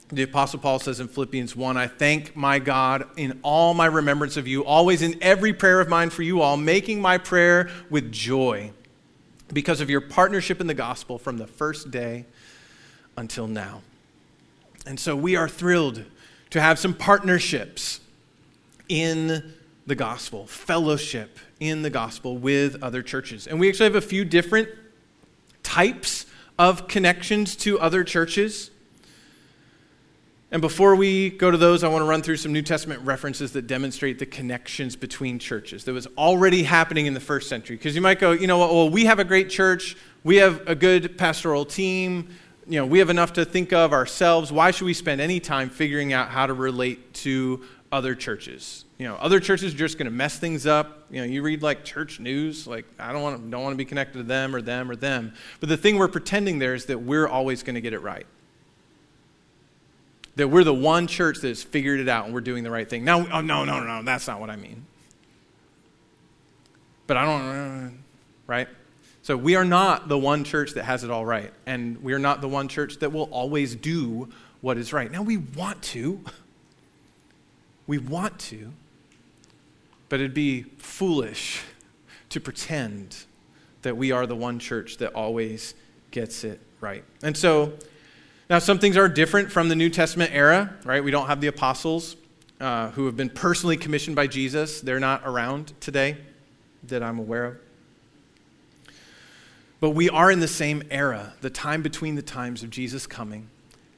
The 0.09 0.23
Apostle 0.23 0.59
Paul 0.59 0.79
says 0.79 0.99
in 0.99 1.07
Philippians 1.07 1.55
1 1.55 1.77
I 1.77 1.87
thank 1.87 2.35
my 2.35 2.59
God 2.59 3.07
in 3.17 3.39
all 3.41 3.73
my 3.73 3.87
remembrance 3.87 4.37
of 4.37 4.47
you, 4.47 4.63
always 4.63 5.01
in 5.01 5.17
every 5.21 5.53
prayer 5.53 5.79
of 5.79 5.89
mine 5.89 6.09
for 6.09 6.21
you 6.21 6.41
all, 6.41 6.57
making 6.57 7.01
my 7.01 7.17
prayer 7.17 7.69
with 7.89 8.11
joy 8.11 8.71
because 9.51 9.81
of 9.81 9.89
your 9.89 10.01
partnership 10.01 10.61
in 10.61 10.67
the 10.67 10.73
gospel 10.73 11.17
from 11.17 11.37
the 11.37 11.47
first 11.47 11.89
day 11.89 12.25
until 13.17 13.47
now. 13.47 13.81
And 14.85 14.99
so 14.99 15.15
we 15.15 15.35
are 15.35 15.49
thrilled 15.49 16.03
to 16.49 16.61
have 16.61 16.77
some 16.77 16.93
partnerships 16.93 17.99
in 18.89 19.53
the 19.85 19.95
gospel, 19.95 20.47
fellowship 20.47 21.39
in 21.59 21.81
the 21.81 21.89
gospel 21.89 22.37
with 22.37 22.81
other 22.81 23.01
churches. 23.01 23.47
And 23.47 23.59
we 23.59 23.69
actually 23.69 23.85
have 23.85 23.95
a 23.95 24.01
few 24.01 24.23
different 24.25 24.69
types 25.61 26.25
of 26.57 26.87
connections 26.87 27.55
to 27.57 27.79
other 27.79 28.03
churches. 28.03 28.69
And 30.51 30.61
before 30.61 30.95
we 30.95 31.31
go 31.31 31.49
to 31.49 31.57
those, 31.57 31.83
I 31.83 31.87
want 31.87 32.03
to 32.03 32.07
run 32.07 32.21
through 32.21 32.37
some 32.37 32.53
New 32.53 32.61
Testament 32.61 33.01
references 33.01 33.53
that 33.53 33.65
demonstrate 33.65 34.19
the 34.19 34.25
connections 34.27 34.95
between 34.95 35.39
churches 35.39 35.83
that 35.85 35.93
was 35.93 36.05
already 36.15 36.63
happening 36.63 37.07
in 37.07 37.15
the 37.15 37.19
first 37.19 37.49
century. 37.49 37.75
Because 37.75 37.95
you 37.95 38.01
might 38.01 38.19
go, 38.19 38.33
you 38.33 38.45
know 38.45 38.59
what, 38.59 38.71
well, 38.71 38.89
we 38.89 39.05
have 39.05 39.17
a 39.17 39.23
great 39.23 39.49
church, 39.49 39.97
we 40.23 40.35
have 40.35 40.61
a 40.67 40.75
good 40.75 41.17
pastoral 41.17 41.65
team, 41.65 42.29
you 42.67 42.79
know, 42.79 42.85
we 42.85 42.99
have 42.99 43.09
enough 43.09 43.33
to 43.33 43.45
think 43.45 43.73
of 43.73 43.93
ourselves. 43.93 44.51
Why 44.51 44.71
should 44.71 44.85
we 44.85 44.93
spend 44.93 45.19
any 45.19 45.39
time 45.39 45.69
figuring 45.69 46.13
out 46.13 46.29
how 46.29 46.45
to 46.45 46.53
relate 46.53 47.13
to 47.15 47.63
other 47.93 48.15
churches. 48.15 48.85
You 48.97 49.07
know, 49.07 49.15
other 49.15 49.39
churches 49.39 49.71
are 49.73 49.77
just 49.77 49.99
going 49.99 50.05
to 50.05 50.11
mess 50.11 50.39
things 50.39 50.65
up. 50.65 51.05
You 51.11 51.21
know, 51.21 51.27
you 51.27 51.43
read 51.43 51.61
like 51.61 51.85
church 51.85 52.19
news, 52.19 52.65
like 52.65 52.85
I 52.97 53.13
don't 53.13 53.21
want 53.21 53.37
to, 53.37 53.49
don't 53.51 53.61
want 53.61 53.73
to 53.73 53.77
be 53.77 53.85
connected 53.85 54.17
to 54.17 54.23
them 54.23 54.55
or 54.55 54.63
them 54.63 54.89
or 54.89 54.95
them. 54.95 55.33
But 55.59 55.69
the 55.69 55.77
thing 55.77 55.97
we're 55.97 56.07
pretending 56.07 56.57
there 56.57 56.73
is 56.73 56.85
that 56.87 57.03
we're 57.03 57.27
always 57.27 57.61
going 57.61 57.75
to 57.75 57.81
get 57.81 57.93
it 57.93 57.99
right. 57.99 58.25
That 60.37 60.47
we're 60.47 60.63
the 60.63 60.73
one 60.73 61.05
church 61.05 61.39
that 61.41 61.49
has 61.49 61.61
figured 61.61 61.99
it 61.99 62.09
out 62.09 62.25
and 62.25 62.33
we're 62.33 62.41
doing 62.41 62.63
the 62.63 62.71
right 62.71 62.89
thing. 62.89 63.05
Now, 63.05 63.27
oh, 63.31 63.41
no, 63.41 63.63
no, 63.63 63.79
no, 63.79 63.85
no, 63.85 64.03
that's 64.03 64.27
not 64.27 64.39
what 64.39 64.49
I 64.49 64.55
mean. 64.55 64.87
But 67.05 67.17
I 67.17 67.25
don't, 67.25 67.41
uh, 67.41 67.89
right? 68.47 68.67
So 69.21 69.37
we 69.37 69.55
are 69.55 69.65
not 69.65 70.09
the 70.09 70.17
one 70.17 70.43
church 70.43 70.71
that 70.71 70.85
has 70.85 71.03
it 71.03 71.11
all 71.11 71.25
right. 71.25 71.53
And 71.67 72.01
we 72.01 72.13
are 72.13 72.19
not 72.19 72.41
the 72.41 72.49
one 72.49 72.67
church 72.67 72.97
that 72.99 73.13
will 73.13 73.29
always 73.31 73.75
do 73.75 74.29
what 74.61 74.79
is 74.79 74.91
right. 74.91 75.11
Now, 75.11 75.21
we 75.21 75.37
want 75.37 75.83
to. 75.83 76.19
We 77.87 77.97
want 77.97 78.39
to, 78.39 78.71
but 80.09 80.19
it'd 80.19 80.33
be 80.33 80.63
foolish 80.77 81.61
to 82.29 82.39
pretend 82.39 83.25
that 83.81 83.97
we 83.97 84.11
are 84.11 84.25
the 84.25 84.35
one 84.35 84.59
church 84.59 84.97
that 84.97 85.13
always 85.13 85.75
gets 86.11 86.43
it 86.43 86.59
right. 86.79 87.03
And 87.21 87.35
so, 87.35 87.73
now 88.49 88.59
some 88.59 88.79
things 88.79 88.97
are 88.97 89.09
different 89.09 89.51
from 89.51 89.69
the 89.69 89.75
New 89.75 89.89
Testament 89.89 90.31
era, 90.33 90.73
right? 90.83 91.03
We 91.03 91.11
don't 91.11 91.27
have 91.27 91.41
the 91.41 91.47
apostles 91.47 92.15
uh, 92.59 92.91
who 92.91 93.05
have 93.05 93.17
been 93.17 93.29
personally 93.29 93.77
commissioned 93.77 94.15
by 94.15 94.27
Jesus. 94.27 94.81
They're 94.81 94.99
not 94.99 95.21
around 95.25 95.73
today 95.79 96.17
that 96.83 97.03
I'm 97.03 97.19
aware 97.19 97.45
of. 97.45 97.57
But 99.79 99.91
we 99.91 100.09
are 100.09 100.31
in 100.31 100.39
the 100.39 100.47
same 100.47 100.83
era, 100.89 101.33
the 101.41 101.49
time 101.49 101.81
between 101.81 102.15
the 102.15 102.21
times 102.21 102.63
of 102.63 102.69
Jesus 102.69 103.05
coming 103.05 103.49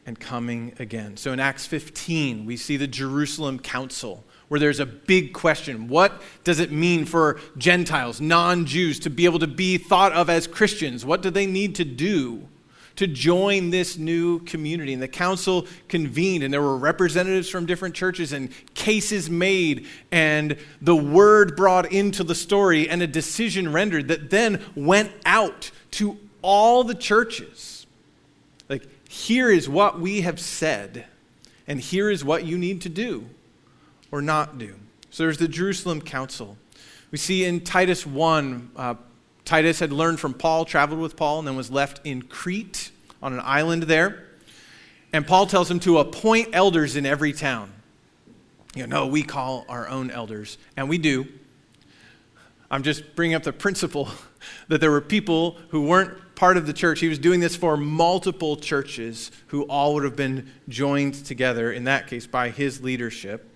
and 0.06 0.20
coming 0.20 0.74
again. 0.80 1.18
So 1.18 1.34
in 1.34 1.40
Acts 1.40 1.66
15, 1.66 2.46
we 2.46 2.58
see 2.58 2.78
the 2.78 2.88
Jerusalem 2.88 3.60
Council, 3.60 4.24
where 4.48 4.60
there's 4.60 4.80
a 4.80 4.86
big 4.86 5.34
question 5.34 5.88
What 5.88 6.22
does 6.44 6.60
it 6.60 6.72
mean 6.72 7.06
for 7.06 7.40
Gentiles, 7.58 8.22
non 8.22 8.66
Jews, 8.66 9.00
to 9.00 9.10
be 9.10 9.26
able 9.26 9.40
to 9.40 9.48
be 9.48 9.78
thought 9.78 10.14
of 10.14 10.30
as 10.30 10.48
Christians? 10.48 11.06
What 11.06 11.22
do 11.22 11.30
they 11.30 11.48
need 11.48 11.76
to 11.76 11.86
do? 11.86 12.48
To 12.98 13.08
join 13.08 13.72
this 13.72 13.98
new 13.98 14.40
community. 14.40 14.94
And 14.94 15.02
the 15.02 15.10
council 15.10 15.68
convened, 15.90 16.44
and 16.44 16.54
there 16.54 16.62
were 16.62 16.78
representatives 16.78 17.50
from 17.50 17.66
different 17.66 17.94
churches, 17.94 18.32
and 18.32 18.50
cases 18.74 19.30
made, 19.30 19.88
and 20.12 20.56
the 20.82 20.96
word 20.96 21.58
brought 21.58 21.92
into 21.92 22.24
the 22.24 22.36
story, 22.36 22.88
and 22.88 23.02
a 23.02 23.08
decision 23.08 23.74
rendered 23.74 24.08
that 24.08 24.30
then 24.30 24.64
went 24.76 25.12
out 25.26 25.72
to 25.92 26.18
all 26.42 26.86
the 26.86 26.96
churches. 26.96 27.75
Here 29.16 29.50
is 29.50 29.70
what 29.70 29.98
we 29.98 30.22
have 30.22 30.42
said, 30.42 31.06
and 31.68 31.80
here 31.80 32.12
is 32.12 32.26
what 32.26 32.44
you 32.44 32.58
need 32.58 32.82
to 32.82 32.90
do 32.90 33.24
or 34.12 34.22
not 34.22 34.58
do. 34.58 34.76
So 35.10 35.24
there's 35.24 35.38
the 35.38 35.48
Jerusalem 35.48 36.02
Council. 36.02 36.58
We 37.12 37.18
see 37.18 37.46
in 37.46 37.62
Titus 37.62 38.06
1, 38.06 38.72
uh, 38.76 38.96
Titus 39.46 39.80
had 39.80 39.94
learned 39.94 40.20
from 40.20 40.34
Paul, 40.34 40.66
traveled 40.66 41.00
with 41.00 41.16
Paul, 41.16 41.40
and 41.40 41.48
then 41.48 41.56
was 41.56 41.72
left 41.72 42.02
in 42.04 42.24
Crete 42.24 42.92
on 43.24 43.32
an 43.32 43.40
island 43.42 43.84
there. 43.84 44.26
And 45.14 45.26
Paul 45.26 45.48
tells 45.48 45.72
him 45.72 45.80
to 45.80 46.00
appoint 46.00 46.50
elders 46.52 46.98
in 46.98 47.06
every 47.06 47.32
town. 47.32 47.72
You 48.76 48.86
know, 48.86 49.06
no, 49.06 49.08
we 49.08 49.24
call 49.24 49.66
our 49.70 49.88
own 49.88 50.12
elders, 50.12 50.58
and 50.76 50.90
we 50.90 50.98
do. 50.98 51.26
I'm 52.70 52.84
just 52.84 53.16
bringing 53.16 53.34
up 53.34 53.44
the 53.44 53.54
principle 53.54 54.10
that 54.68 54.82
there 54.82 54.92
were 54.92 55.00
people 55.00 55.58
who 55.70 55.84
weren't 55.84 56.20
part 56.36 56.58
of 56.58 56.68
the 56.68 56.74
church. 56.74 57.00
He 57.00 57.08
was 57.08 57.20
doing 57.20 57.40
this 57.40 57.56
for 57.56 57.78
multiple 57.78 58.58
churches 58.58 59.32
who 59.48 59.64
all 59.64 59.94
would 59.94 60.04
have 60.04 60.16
been 60.16 60.52
joined 60.68 61.26
together, 61.26 61.72
in 61.72 61.86
that 61.86 62.08
case, 62.08 62.28
by 62.28 62.50
his 62.50 62.82
leadership. 62.82 63.50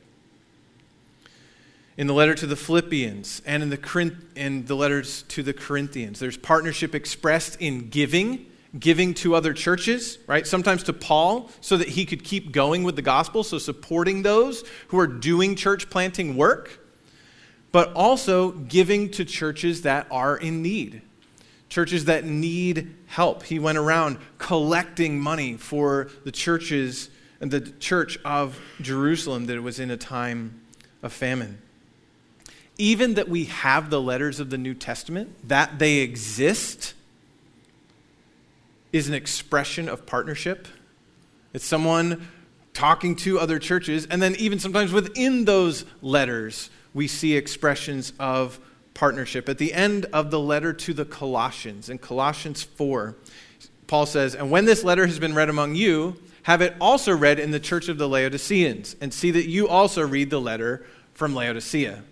In 1.97 2.07
the 2.07 2.13
letter 2.13 2.33
to 2.35 2.47
the 2.47 2.55
Philippians 2.55 3.41
and 3.45 3.61
in 3.61 3.69
the, 3.69 4.15
in 4.35 4.65
the 4.65 4.75
letters 4.75 5.23
to 5.23 5.43
the 5.43 5.53
Corinthians, 5.53 6.19
there's 6.19 6.37
partnership 6.37 6.95
expressed 6.95 7.57
in 7.59 7.89
giving, 7.89 8.45
giving 8.79 9.13
to 9.15 9.35
other 9.35 9.51
churches, 9.53 10.17
right? 10.25 10.47
Sometimes 10.47 10.83
to 10.83 10.93
Paul 10.93 11.51
so 11.59 11.75
that 11.75 11.89
he 11.89 12.05
could 12.05 12.23
keep 12.23 12.53
going 12.53 12.83
with 12.83 12.95
the 12.95 13.01
gospel, 13.01 13.43
so 13.43 13.57
supporting 13.57 14.23
those 14.23 14.63
who 14.87 14.99
are 14.99 15.07
doing 15.07 15.57
church 15.57 15.89
planting 15.89 16.37
work, 16.37 16.79
but 17.73 17.91
also 17.93 18.51
giving 18.51 19.11
to 19.11 19.25
churches 19.25 19.81
that 19.81 20.07
are 20.09 20.37
in 20.37 20.61
need 20.61 21.01
churches 21.69 22.05
that 22.05 22.25
need 22.25 22.95
help. 23.05 23.43
He 23.43 23.59
went 23.59 23.77
around 23.77 24.17
collecting 24.37 25.19
money 25.19 25.55
for 25.55 26.09
the 26.25 26.31
churches 26.31 27.09
and 27.39 27.51
the 27.51 27.61
church 27.61 28.17
of 28.25 28.59
Jerusalem 28.81 29.45
that 29.45 29.61
was 29.61 29.79
in 29.79 29.91
a 29.91 29.97
time 29.97 30.61
of 31.01 31.13
famine. 31.13 31.61
Even 32.77 33.13
that 33.13 33.29
we 33.29 33.45
have 33.45 33.89
the 33.89 34.01
letters 34.01 34.39
of 34.39 34.49
the 34.49 34.57
New 34.57 34.73
Testament, 34.73 35.47
that 35.47 35.79
they 35.79 35.97
exist, 35.97 36.93
is 38.91 39.07
an 39.07 39.13
expression 39.13 39.87
of 39.87 40.05
partnership. 40.05 40.67
It's 41.53 41.65
someone 41.65 42.27
talking 42.73 43.15
to 43.17 43.39
other 43.39 43.59
churches, 43.59 44.07
and 44.09 44.21
then 44.21 44.35
even 44.35 44.59
sometimes 44.59 44.91
within 44.91 45.45
those 45.45 45.85
letters, 46.01 46.69
we 46.93 47.07
see 47.07 47.35
expressions 47.35 48.13
of 48.19 48.59
partnership. 48.99 49.47
At 49.47 49.57
the 49.59 49.73
end 49.73 50.07
of 50.11 50.29
the 50.29 50.41
letter 50.41 50.73
to 50.73 50.93
the 50.93 51.05
Colossians, 51.05 51.87
in 51.87 51.99
Colossians 51.99 52.63
4, 52.63 53.15
Paul 53.87 54.05
says, 54.05 54.35
And 54.35 54.51
when 54.51 54.65
this 54.65 54.83
letter 54.83 55.07
has 55.07 55.17
been 55.19 55.33
read 55.33 55.47
among 55.47 55.75
you, 55.75 56.17
have 56.43 56.61
it 56.61 56.75
also 56.81 57.15
read 57.15 57.39
in 57.39 57.51
the 57.51 57.61
church 57.61 57.87
of 57.87 57.97
the 57.97 58.09
Laodiceans, 58.09 58.97
and 58.99 59.13
see 59.13 59.31
that 59.31 59.47
you 59.47 59.69
also 59.69 60.05
read 60.05 60.29
the 60.29 60.41
letter 60.41 60.85
from 61.13 61.33
Laodicea. 61.33 62.03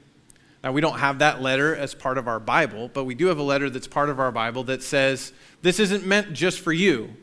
Now, 0.64 0.72
we 0.72 0.80
don't 0.80 1.00
have 1.00 1.20
that 1.20 1.42
letter 1.42 1.76
as 1.76 1.94
part 1.94 2.18
of 2.18 2.26
our 2.26 2.40
Bible, 2.40 2.90
but 2.94 3.04
we 3.04 3.16
do 3.16 3.28
have 3.28 3.38
a 3.38 3.44
letter 3.44 3.70
that's 3.70 3.88
part 3.88 4.10
of 4.10 4.22
our 4.22 4.32
Bible 4.32 4.64
that 4.64 4.82
says, 4.82 5.34
This 5.62 5.82
isn't 5.82 6.06
meant 6.06 6.32
just 6.32 6.62
for 6.62 6.72
you. 6.72 7.14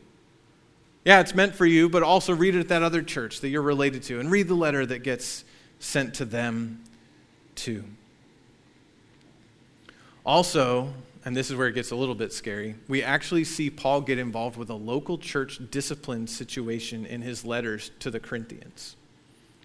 Yeah, 1.05 1.21
it's 1.21 1.33
meant 1.33 1.55
for 1.55 1.65
you, 1.65 1.89
but 1.89 2.03
also 2.03 2.35
read 2.35 2.53
it 2.53 2.59
at 2.59 2.67
that 2.67 2.83
other 2.83 3.01
church 3.01 3.41
that 3.41 3.49
you're 3.49 3.63
related 3.63 4.03
to, 4.03 4.19
and 4.19 4.29
read 4.29 4.47
the 4.47 4.53
letter 4.53 4.85
that 4.85 4.99
gets 4.99 5.43
sent 5.79 6.13
to 6.15 6.25
them 6.25 6.83
too. 7.55 7.83
Also, 10.25 10.91
and 11.23 11.35
this 11.35 11.49
is 11.49 11.55
where 11.55 11.67
it 11.67 11.73
gets 11.73 11.91
a 11.91 11.95
little 11.95 12.15
bit 12.15 12.33
scary, 12.33 12.75
we 12.87 13.03
actually 13.03 13.43
see 13.43 13.69
Paul 13.69 14.01
get 14.01 14.17
involved 14.17 14.57
with 14.57 14.69
a 14.69 14.75
local 14.75 15.17
church 15.17 15.59
discipline 15.71 16.27
situation 16.27 17.05
in 17.05 17.21
his 17.21 17.45
letters 17.45 17.91
to 17.99 18.11
the 18.11 18.19
Corinthians. 18.19 18.95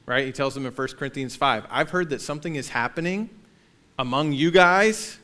Right? 0.07 0.27
He 0.27 0.33
tells 0.33 0.55
them 0.55 0.67
in 0.67 0.73
1 0.73 0.89
Corinthians 0.99 1.37
5 1.37 1.67
I've 1.71 1.91
heard 1.91 2.11
that 2.11 2.21
something 2.21 2.57
is 2.57 2.69
happening 2.69 3.31
among 3.99 4.33
you 4.33 4.51
guys 4.51 5.19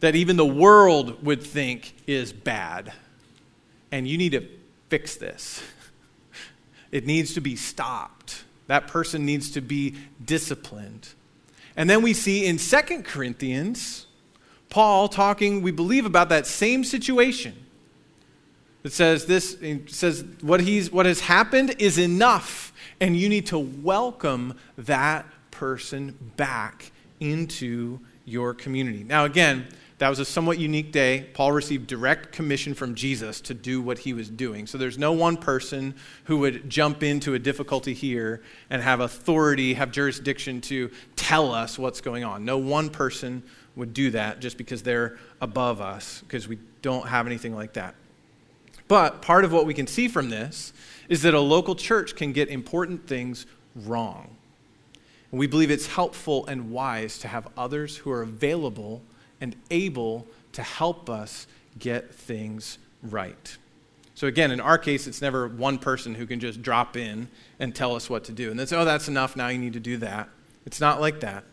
that 0.00 0.14
even 0.14 0.36
the 0.36 0.44
world 0.44 1.24
would 1.24 1.42
think 1.42 1.94
is 2.06 2.32
bad. 2.32 2.92
And 3.90 4.06
you 4.06 4.18
need 4.18 4.32
to 4.32 4.46
fix 4.88 5.16
this. 5.16 5.62
It 6.92 7.06
needs 7.06 7.34
to 7.34 7.40
be 7.40 7.56
stopped. 7.56 8.44
That 8.68 8.86
person 8.86 9.26
needs 9.26 9.50
to 9.52 9.60
be 9.60 9.96
disciplined. 10.24 11.08
And 11.76 11.90
then 11.90 12.02
we 12.02 12.12
see 12.12 12.46
in 12.46 12.56
2 12.56 13.02
Corinthians, 13.02 14.03
Paul 14.74 15.06
talking, 15.06 15.62
we 15.62 15.70
believe, 15.70 16.04
about 16.04 16.30
that 16.30 16.48
same 16.48 16.82
situation. 16.82 17.54
It 18.82 18.92
says 18.92 19.24
this 19.24 19.54
it 19.62 19.88
says 19.88 20.24
what 20.40 20.60
he's 20.62 20.90
what 20.90 21.06
has 21.06 21.20
happened 21.20 21.76
is 21.78 21.96
enough, 21.96 22.72
and 23.00 23.16
you 23.16 23.28
need 23.28 23.46
to 23.46 23.58
welcome 23.60 24.58
that 24.76 25.26
person 25.52 26.18
back 26.36 26.90
into 27.20 28.00
your 28.24 28.52
community. 28.52 29.04
Now 29.04 29.26
again, 29.26 29.68
that 29.98 30.08
was 30.08 30.18
a 30.18 30.24
somewhat 30.24 30.58
unique 30.58 30.90
day. 30.90 31.28
Paul 31.34 31.52
received 31.52 31.86
direct 31.86 32.32
commission 32.32 32.74
from 32.74 32.96
Jesus 32.96 33.40
to 33.42 33.54
do 33.54 33.80
what 33.80 34.00
he 34.00 34.12
was 34.12 34.28
doing. 34.28 34.66
So 34.66 34.76
there's 34.76 34.98
no 34.98 35.12
one 35.12 35.36
person 35.36 35.94
who 36.24 36.38
would 36.38 36.68
jump 36.68 37.04
into 37.04 37.34
a 37.34 37.38
difficulty 37.38 37.94
here 37.94 38.42
and 38.70 38.82
have 38.82 38.98
authority, 38.98 39.74
have 39.74 39.92
jurisdiction 39.92 40.60
to 40.62 40.90
tell 41.14 41.54
us 41.54 41.78
what's 41.78 42.00
going 42.00 42.24
on. 42.24 42.44
No 42.44 42.58
one 42.58 42.90
person 42.90 43.44
would 43.76 43.92
do 43.92 44.10
that 44.10 44.40
just 44.40 44.56
because 44.56 44.82
they're 44.82 45.18
above 45.40 45.80
us, 45.80 46.22
because 46.26 46.46
we 46.46 46.58
don't 46.82 47.08
have 47.08 47.26
anything 47.26 47.54
like 47.54 47.72
that. 47.74 47.94
But 48.88 49.22
part 49.22 49.44
of 49.44 49.52
what 49.52 49.66
we 49.66 49.74
can 49.74 49.86
see 49.86 50.08
from 50.08 50.30
this 50.30 50.72
is 51.08 51.22
that 51.22 51.34
a 51.34 51.40
local 51.40 51.74
church 51.74 52.16
can 52.16 52.32
get 52.32 52.48
important 52.48 53.06
things 53.06 53.46
wrong. 53.74 54.36
And 55.30 55.38
we 55.38 55.46
believe 55.46 55.70
it's 55.70 55.86
helpful 55.86 56.46
and 56.46 56.70
wise 56.70 57.18
to 57.18 57.28
have 57.28 57.48
others 57.56 57.96
who 57.96 58.10
are 58.10 58.22
available 58.22 59.02
and 59.40 59.56
able 59.70 60.26
to 60.52 60.62
help 60.62 61.10
us 61.10 61.46
get 61.78 62.14
things 62.14 62.78
right. 63.02 63.56
So, 64.14 64.28
again, 64.28 64.52
in 64.52 64.60
our 64.60 64.78
case, 64.78 65.08
it's 65.08 65.20
never 65.20 65.48
one 65.48 65.78
person 65.78 66.14
who 66.14 66.24
can 66.24 66.38
just 66.38 66.62
drop 66.62 66.96
in 66.96 67.28
and 67.58 67.74
tell 67.74 67.96
us 67.96 68.08
what 68.08 68.24
to 68.24 68.32
do. 68.32 68.50
And 68.50 68.58
then 68.58 68.68
say, 68.68 68.76
oh, 68.76 68.84
that's 68.84 69.08
enough, 69.08 69.34
now 69.34 69.48
you 69.48 69.58
need 69.58 69.72
to 69.72 69.80
do 69.80 69.96
that. 69.96 70.28
It's 70.66 70.80
not 70.80 71.00
like 71.00 71.20
that. 71.20 71.44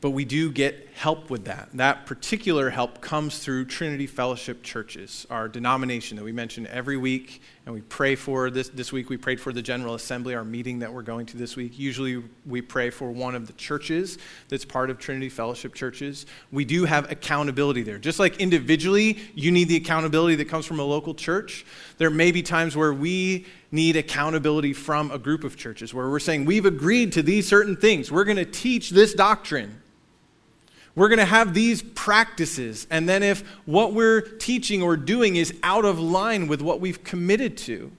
But 0.00 0.10
we 0.10 0.24
do 0.24 0.50
get 0.50 0.88
help 0.94 1.28
with 1.28 1.44
that. 1.44 1.68
That 1.74 2.06
particular 2.06 2.70
help 2.70 3.02
comes 3.02 3.38
through 3.38 3.66
Trinity 3.66 4.06
Fellowship 4.06 4.62
churches, 4.62 5.26
our 5.28 5.46
denomination 5.46 6.16
that 6.16 6.24
we 6.24 6.32
mention 6.32 6.66
every 6.66 6.96
week, 6.96 7.42
and 7.66 7.74
we 7.74 7.82
pray 7.82 8.14
for. 8.14 8.50
This, 8.50 8.70
this 8.70 8.92
week 8.92 9.10
we 9.10 9.18
prayed 9.18 9.40
for 9.40 9.52
the 9.52 9.60
General 9.60 9.94
Assembly, 9.94 10.34
our 10.34 10.44
meeting 10.44 10.78
that 10.78 10.92
we're 10.92 11.02
going 11.02 11.26
to 11.26 11.36
this 11.36 11.54
week. 11.54 11.78
Usually 11.78 12.22
we 12.46 12.62
pray 12.62 12.88
for 12.88 13.10
one 13.10 13.34
of 13.34 13.46
the 13.46 13.52
churches 13.54 14.16
that's 14.48 14.64
part 14.64 14.88
of 14.88 14.98
Trinity 14.98 15.28
Fellowship 15.28 15.74
churches. 15.74 16.24
We 16.50 16.64
do 16.64 16.86
have 16.86 17.10
accountability 17.10 17.82
there. 17.82 17.98
Just 17.98 18.18
like 18.18 18.40
individually, 18.40 19.18
you 19.34 19.50
need 19.50 19.68
the 19.68 19.76
accountability 19.76 20.36
that 20.36 20.48
comes 20.48 20.64
from 20.64 20.80
a 20.80 20.84
local 20.84 21.14
church, 21.14 21.66
there 21.98 22.10
may 22.10 22.32
be 22.32 22.42
times 22.42 22.74
where 22.74 22.94
we 22.94 23.44
need 23.70 23.96
accountability 23.96 24.72
from 24.72 25.10
a 25.10 25.18
group 25.18 25.44
of 25.44 25.56
churches 25.58 25.92
where 25.92 26.08
we're 26.08 26.18
saying, 26.18 26.46
we've 26.46 26.66
agreed 26.66 27.12
to 27.12 27.22
these 27.22 27.46
certain 27.46 27.76
things. 27.76 28.10
We're 28.10 28.24
going 28.24 28.38
to 28.38 28.46
teach 28.46 28.90
this 28.90 29.12
doctrine. 29.12 29.80
We're 30.94 31.08
going 31.08 31.18
to 31.18 31.24
have 31.24 31.54
these 31.54 31.82
practices. 31.82 32.86
And 32.90 33.08
then 33.08 33.22
if 33.22 33.42
what 33.64 33.94
we're 33.94 34.20
teaching 34.20 34.82
or 34.82 34.96
doing 34.96 35.36
is 35.36 35.54
out 35.62 35.84
of 35.84 35.98
line 35.98 36.48
with 36.48 36.60
what 36.62 36.80
we've 36.80 37.02
committed 37.04 37.56
to, 37.58 37.92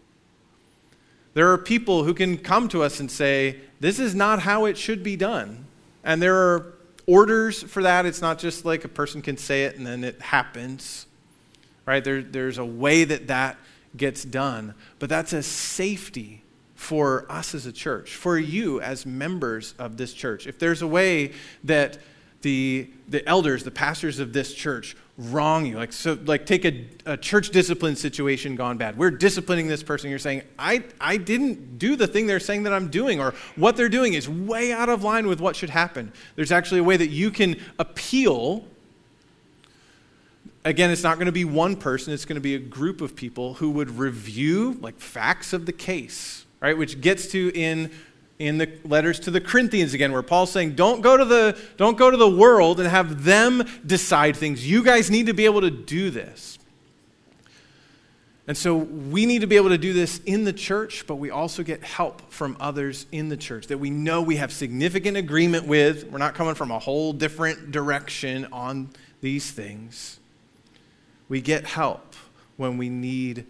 there 1.34 1.52
are 1.52 1.58
people 1.58 2.04
who 2.04 2.14
can 2.14 2.38
come 2.38 2.68
to 2.70 2.84
us 2.84 3.00
and 3.00 3.10
say, 3.10 3.58
This 3.80 4.00
is 4.00 4.14
not 4.14 4.40
how 4.40 4.66
it 4.66 4.78
should 4.78 5.02
be 5.04 5.16
done. 5.16 5.66
And 6.04 6.22
there 6.22 6.36
are 6.36 6.74
orders 7.08 7.64
for 7.64 7.84
that. 7.84 8.06
It's 8.06 8.22
not 8.22 8.40
just 8.40 8.66
like 8.66 8.84
a 8.84 8.90
person 8.90 9.22
can 9.22 9.38
say 9.38 9.64
it 9.64 9.78
and 9.78 9.86
then 9.86 10.04
it 10.04 10.22
happens. 10.22 11.06
right? 11.86 12.04
There, 12.04 12.22
there's 12.22 12.58
a 12.58 12.66
way 12.66 13.04
that 13.06 13.28
that 13.28 13.58
gets 13.96 14.24
done, 14.24 14.74
but 15.00 15.10
that's 15.10 15.34
a 15.34 15.44
safety 15.44 16.44
for 16.76 17.26
us 17.30 17.54
as 17.54 17.66
a 17.66 17.72
church, 17.72 18.16
for 18.16 18.38
you 18.38 18.82
as 18.82 19.06
members 19.06 19.76
of 19.78 19.98
this 19.98 20.14
church. 20.14 20.48
If 20.48 20.58
there's 20.58 20.82
a 20.82 20.88
way 20.88 21.34
that 21.64 21.98
the, 22.42 22.90
the 23.08 23.28
elders, 23.28 23.64
the 23.64 23.72
pastors 23.72 24.20
of 24.20 24.34
this 24.34 24.54
church 24.54 24.96
wrong 25.18 25.66
you, 25.66 25.76
like, 25.76 25.94
so, 25.94 26.18
like 26.26 26.46
take 26.46 26.66
a, 26.66 26.86
a 27.06 27.18
church 27.18 27.50
discipline 27.50 27.96
situation 27.96 28.56
gone 28.56 28.78
bad. 28.78 28.98
We're 28.98 29.12
disciplining 29.12 29.68
this 29.68 29.84
person. 29.84 30.10
You're 30.10 30.20
saying, 30.20 30.44
I, 30.58 30.84
I 31.00 31.18
didn't 31.18 31.78
do 31.78 31.96
the 31.96 32.08
thing 32.08 32.28
they're 32.28 32.40
saying 32.40 32.64
that 32.64 32.74
I'm 32.74 32.90
doing, 32.90 33.20
or 33.20 33.34
what 33.56 33.76
they're 33.76 33.90
doing 33.90 34.14
is 34.14 34.28
way 34.28 34.72
out 34.72 34.90
of 34.90 35.04
line 35.04 35.28
with 35.28 35.40
what 35.40 35.56
should 35.56 35.70
happen. 35.70 36.12
There's 36.36 36.52
actually 36.52 36.80
a 36.80 36.84
way 36.84 36.98
that 36.98 37.10
you 37.10 37.32
can 37.32 37.58
appeal 37.78 38.66
again, 40.64 40.92
it's 40.92 41.04
not 41.04 41.16
going 41.16 41.26
to 41.26 41.32
be 41.32 41.46
one 41.46 41.76
person, 41.76 42.14
it's 42.14 42.26
going 42.26 42.36
to 42.36 42.42
be 42.42 42.56
a 42.56 42.60
group 42.60 43.02
of 43.02 43.16
people 43.16 43.56
who 43.56 43.72
would 43.72 43.90
review 43.98 44.78
like 44.82 45.00
facts 45.00 45.54
of 45.54 45.66
the 45.66 45.72
case, 45.72 46.46
right? 46.60 46.78
Which 46.78 47.02
gets 47.02 47.28
to 47.28 47.52
in 47.54 47.92
in 48.42 48.58
the 48.58 48.70
letters 48.84 49.20
to 49.22 49.32
the 49.32 49.40
Corinthians 49.40 49.94
again, 49.94 50.12
where 50.12 50.24
Paul's 50.24 50.52
saying, 50.52 50.76
don't 50.76 51.02
go 51.02 51.16
to 51.16 51.26
the, 51.26 51.58
don't 51.78 51.98
go 51.98 52.10
to 52.10 52.18
the 52.18 52.30
world 52.30 52.80
and 52.80 52.90
have 52.90 53.24
them 53.24 53.64
decide 53.86 54.36
things. 54.36 54.68
You 54.68 54.84
guys 54.84 55.12
need 55.12 55.28
to 55.28 55.34
be 55.34 55.46
able 55.46 55.62
to 55.62 55.72
do 55.72 56.10
this. 56.10 56.58
And 58.48 58.58
so 58.58 58.76
we 58.76 59.26
need 59.26 59.42
to 59.42 59.48
be 59.48 59.56
able 59.56 59.70
to 59.70 59.78
do 59.78 59.94
this 59.94 60.20
in 60.26 60.44
the 60.44 60.52
church, 60.52 61.06
but 61.08 61.16
we 61.16 61.30
also 61.30 61.64
get 61.64 61.84
help 61.84 62.22
from 62.32 62.58
others 62.60 63.06
in 63.12 63.30
the 63.30 63.38
church 63.38 63.68
that 63.68 63.78
we 63.78 63.90
know 63.92 64.22
we 64.22 64.38
have 64.38 64.52
significant 64.52 65.16
agreement 65.16 65.68
with. 65.68 66.06
We're 66.06 66.18
not 66.18 66.34
coming 66.34 66.56
from 66.56 66.72
a 66.72 66.80
whole 66.80 67.14
different 67.14 67.72
direction 67.72 68.48
on 68.52 68.90
these 69.22 69.52
things. 69.52 70.20
We 71.30 71.40
get 71.40 71.66
help 71.66 72.16
when 72.58 72.78
we 72.78 72.90
need 72.90 73.46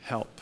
help. 0.00 0.40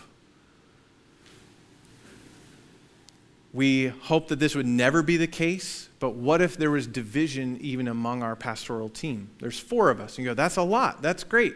We 3.57 3.86
hope 3.86 4.28
that 4.28 4.38
this 4.38 4.54
would 4.54 4.66
never 4.66 5.02
be 5.02 5.16
the 5.16 5.26
case, 5.26 5.88
but 5.98 6.11
what 6.11 6.42
if 6.42 6.59
there 6.59 6.70
was 6.70 6.86
division 6.86 7.57
even 7.62 7.88
among 7.88 8.22
our 8.22 8.36
pastoral 8.36 8.90
team? 8.90 9.30
There's 9.38 9.59
four 9.59 9.88
of 9.88 9.98
us. 9.98 10.18
And 10.18 10.26
you 10.26 10.30
go, 10.30 10.34
that's 10.34 10.59
a 10.59 10.62
lot. 10.62 11.00
That's 11.00 11.24
great. 11.24 11.54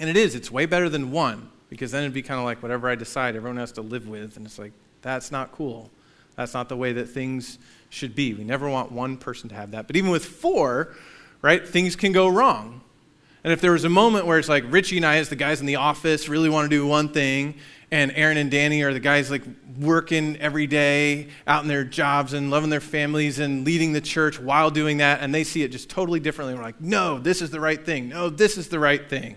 And 0.00 0.08
it 0.08 0.16
is. 0.16 0.34
It's 0.34 0.50
way 0.50 0.64
better 0.64 0.88
than 0.88 1.10
one, 1.10 1.50
because 1.68 1.92
then 1.92 2.04
it'd 2.04 2.14
be 2.14 2.22
kind 2.22 2.40
of 2.40 2.46
like 2.46 2.62
whatever 2.62 2.88
I 2.88 2.94
decide, 2.94 3.36
everyone 3.36 3.58
has 3.58 3.72
to 3.72 3.82
live 3.82 4.08
with. 4.08 4.38
And 4.38 4.46
it's 4.46 4.58
like, 4.58 4.72
that's 5.02 5.30
not 5.30 5.52
cool. 5.52 5.90
That's 6.36 6.54
not 6.54 6.70
the 6.70 6.76
way 6.76 6.94
that 6.94 7.10
things 7.10 7.58
should 7.90 8.14
be. 8.14 8.32
We 8.32 8.42
never 8.42 8.70
want 8.70 8.90
one 8.90 9.18
person 9.18 9.50
to 9.50 9.54
have 9.56 9.72
that. 9.72 9.86
But 9.86 9.96
even 9.96 10.10
with 10.10 10.24
four, 10.24 10.94
right, 11.42 11.68
things 11.68 11.96
can 11.96 12.12
go 12.12 12.28
wrong. 12.28 12.80
And 13.44 13.52
if 13.52 13.60
there 13.60 13.72
was 13.72 13.84
a 13.84 13.90
moment 13.90 14.24
where 14.24 14.38
it's 14.38 14.48
like 14.48 14.64
Richie 14.68 14.96
and 14.96 15.04
I, 15.04 15.18
as 15.18 15.28
the 15.28 15.36
guys 15.36 15.60
in 15.60 15.66
the 15.66 15.76
office, 15.76 16.30
really 16.30 16.48
want 16.48 16.64
to 16.64 16.74
do 16.74 16.86
one 16.86 17.10
thing, 17.10 17.56
and 17.90 18.12
Aaron 18.14 18.36
and 18.36 18.50
Danny 18.50 18.82
are 18.82 18.92
the 18.92 19.00
guys 19.00 19.30
like 19.30 19.42
working 19.78 20.36
every 20.38 20.66
day 20.66 21.28
out 21.46 21.62
in 21.62 21.68
their 21.68 21.84
jobs 21.84 22.32
and 22.32 22.50
loving 22.50 22.70
their 22.70 22.80
families 22.80 23.38
and 23.38 23.64
leading 23.64 23.92
the 23.92 24.00
church 24.00 24.40
while 24.40 24.70
doing 24.70 24.98
that, 24.98 25.20
and 25.20 25.34
they 25.34 25.44
see 25.44 25.62
it 25.62 25.68
just 25.68 25.88
totally 25.88 26.20
differently. 26.20 26.54
We're 26.54 26.62
like, 26.62 26.80
no, 26.80 27.18
this 27.18 27.42
is 27.42 27.50
the 27.50 27.60
right 27.60 27.84
thing. 27.84 28.08
No, 28.08 28.30
this 28.30 28.56
is 28.58 28.68
the 28.68 28.78
right 28.78 29.08
thing. 29.08 29.32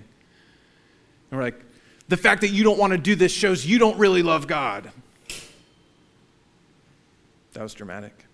And 1.29 1.39
we're 1.39 1.43
like, 1.43 1.63
the 2.07 2.17
fact 2.17 2.41
that 2.41 2.49
you 2.49 2.63
don't 2.63 2.79
want 2.79 2.91
to 2.91 2.97
do 2.97 3.15
this 3.15 3.31
shows 3.31 3.65
you 3.65 3.79
don't 3.79 3.97
really 3.97 4.23
love 4.23 4.47
God. 4.47 4.91
That 7.53 7.63
was 7.63 7.73
dramatic. 7.73 8.25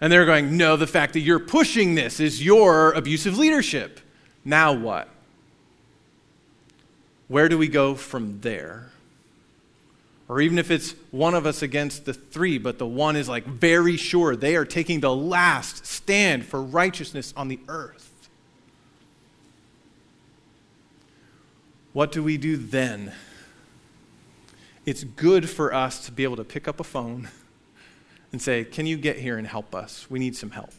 And 0.00 0.12
they're 0.12 0.26
going, 0.26 0.56
no, 0.56 0.76
the 0.76 0.86
fact 0.86 1.12
that 1.14 1.20
you're 1.20 1.40
pushing 1.40 1.94
this 1.94 2.20
is 2.20 2.44
your 2.44 2.92
abusive 2.92 3.36
leadership. 3.36 4.00
Now 4.44 4.72
what? 4.72 5.08
Where 7.28 7.48
do 7.48 7.56
we 7.58 7.68
go 7.68 7.94
from 7.94 8.40
there? 8.40 8.90
Or 10.28 10.40
even 10.40 10.58
if 10.58 10.70
it's 10.70 10.94
one 11.10 11.34
of 11.34 11.46
us 11.46 11.62
against 11.62 12.04
the 12.04 12.12
three, 12.12 12.58
but 12.58 12.78
the 12.78 12.86
one 12.86 13.16
is 13.16 13.28
like 13.28 13.44
very 13.46 13.96
sure 13.96 14.36
they 14.36 14.56
are 14.56 14.64
taking 14.64 15.00
the 15.00 15.14
last 15.14 15.86
stand 15.86 16.44
for 16.44 16.62
righteousness 16.62 17.32
on 17.36 17.48
the 17.48 17.60
earth. 17.68 18.28
What 21.94 22.12
do 22.12 22.22
we 22.22 22.36
do 22.36 22.56
then? 22.56 23.12
It's 24.84 25.04
good 25.04 25.48
for 25.48 25.72
us 25.72 26.04
to 26.06 26.12
be 26.12 26.24
able 26.24 26.36
to 26.36 26.44
pick 26.44 26.68
up 26.68 26.78
a 26.80 26.84
phone 26.84 27.28
and 28.32 28.40
say, 28.40 28.64
Can 28.64 28.86
you 28.86 28.96
get 28.96 29.18
here 29.18 29.38
and 29.38 29.46
help 29.46 29.74
us? 29.74 30.10
We 30.10 30.18
need 30.18 30.36
some 30.36 30.50
help. 30.50 30.72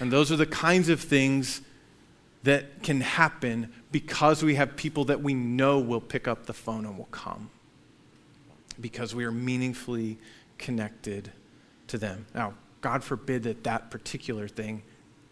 And 0.00 0.12
those 0.12 0.30
are 0.30 0.36
the 0.36 0.46
kinds 0.46 0.88
of 0.88 1.00
things 1.00 1.62
that 2.42 2.82
can 2.82 3.00
happen 3.00 3.72
because 3.92 4.42
we 4.42 4.56
have 4.56 4.76
people 4.76 5.04
that 5.06 5.22
we 5.22 5.34
know 5.34 5.78
will 5.78 6.00
pick 6.00 6.26
up 6.26 6.46
the 6.46 6.52
phone 6.52 6.84
and 6.84 6.98
will 6.98 7.04
come. 7.06 7.50
Because 8.80 9.14
we 9.14 9.24
are 9.24 9.32
meaningfully 9.32 10.18
connected 10.58 11.30
to 11.88 11.98
them. 11.98 12.26
Now, 12.34 12.54
God 12.80 13.04
forbid 13.04 13.44
that 13.44 13.64
that 13.64 13.90
particular 13.90 14.48
thing 14.48 14.82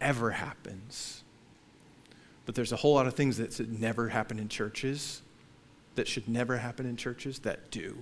ever 0.00 0.30
happens. 0.30 1.24
But 2.46 2.54
there's 2.54 2.72
a 2.72 2.76
whole 2.76 2.94
lot 2.94 3.06
of 3.06 3.14
things 3.14 3.38
that 3.38 3.52
should 3.52 3.80
never 3.80 4.08
happen 4.08 4.38
in 4.38 4.48
churches, 4.48 5.22
that 5.94 6.06
should 6.06 6.28
never 6.28 6.58
happen 6.58 6.86
in 6.86 6.96
churches, 6.96 7.40
that 7.40 7.70
do. 7.70 7.96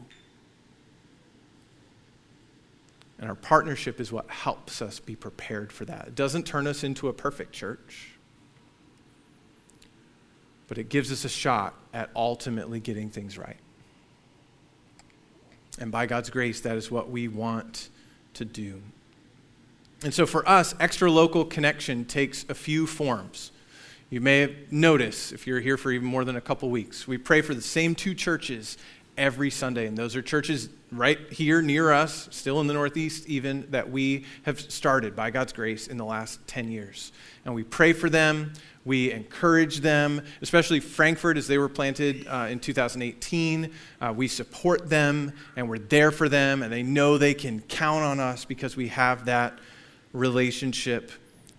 And 3.18 3.28
our 3.28 3.34
partnership 3.34 4.00
is 4.00 4.12
what 4.12 4.28
helps 4.30 4.80
us 4.80 5.00
be 5.00 5.16
prepared 5.16 5.72
for 5.72 5.84
that. 5.86 6.08
It 6.08 6.14
doesn't 6.14 6.46
turn 6.46 6.66
us 6.66 6.84
into 6.84 7.08
a 7.08 7.12
perfect 7.12 7.52
church, 7.52 8.12
but 10.68 10.78
it 10.78 10.88
gives 10.88 11.10
us 11.10 11.24
a 11.24 11.28
shot 11.28 11.74
at 11.92 12.10
ultimately 12.14 12.78
getting 12.78 13.10
things 13.10 13.36
right. 13.36 13.56
And 15.80 15.90
by 15.90 16.06
God's 16.06 16.30
grace, 16.30 16.60
that 16.60 16.76
is 16.76 16.90
what 16.90 17.10
we 17.10 17.26
want 17.28 17.88
to 18.34 18.44
do. 18.44 18.82
And 20.04 20.14
so 20.14 20.26
for 20.26 20.48
us, 20.48 20.74
extra 20.78 21.10
local 21.10 21.44
connection 21.44 22.04
takes 22.04 22.44
a 22.48 22.54
few 22.54 22.86
forms. 22.86 23.50
You 24.10 24.20
may 24.20 24.40
have 24.40 24.52
noticed, 24.70 25.32
if 25.32 25.46
you're 25.46 25.60
here 25.60 25.76
for 25.76 25.90
even 25.90 26.06
more 26.06 26.24
than 26.24 26.36
a 26.36 26.40
couple 26.40 26.70
weeks, 26.70 27.06
we 27.06 27.18
pray 27.18 27.42
for 27.42 27.54
the 27.54 27.60
same 27.60 27.94
two 27.94 28.14
churches 28.14 28.78
every 29.18 29.50
Sunday. 29.50 29.86
And 29.86 29.98
those 29.98 30.16
are 30.16 30.22
churches 30.22 30.70
right 30.90 31.18
here 31.30 31.60
near 31.60 31.92
us, 31.92 32.28
still 32.30 32.60
in 32.60 32.66
the 32.66 32.74
Northeast, 32.74 33.28
even 33.28 33.70
that 33.70 33.90
we 33.90 34.24
have 34.44 34.58
started 34.58 35.14
by 35.14 35.30
God's 35.30 35.52
grace 35.52 35.88
in 35.88 35.98
the 35.98 36.04
last 36.04 36.40
10 36.46 36.70
years. 36.70 37.12
And 37.44 37.54
we 37.54 37.64
pray 37.64 37.92
for 37.92 38.08
them. 38.08 38.52
We 38.84 39.12
encourage 39.12 39.80
them, 39.80 40.22
especially 40.40 40.80
Frankford 40.80 41.36
as 41.36 41.46
they 41.46 41.58
were 41.58 41.68
planted 41.68 42.26
uh, 42.26 42.46
in 42.48 42.60
2018. 42.60 43.70
Uh, 44.00 44.14
we 44.16 44.28
support 44.28 44.88
them 44.88 45.32
and 45.56 45.68
we're 45.68 45.78
there 45.78 46.10
for 46.10 46.28
them, 46.28 46.62
and 46.62 46.72
they 46.72 46.82
know 46.82 47.18
they 47.18 47.34
can 47.34 47.60
count 47.60 48.04
on 48.04 48.20
us 48.20 48.46
because 48.46 48.76
we 48.76 48.88
have 48.88 49.26
that 49.26 49.58
relationship 50.12 51.10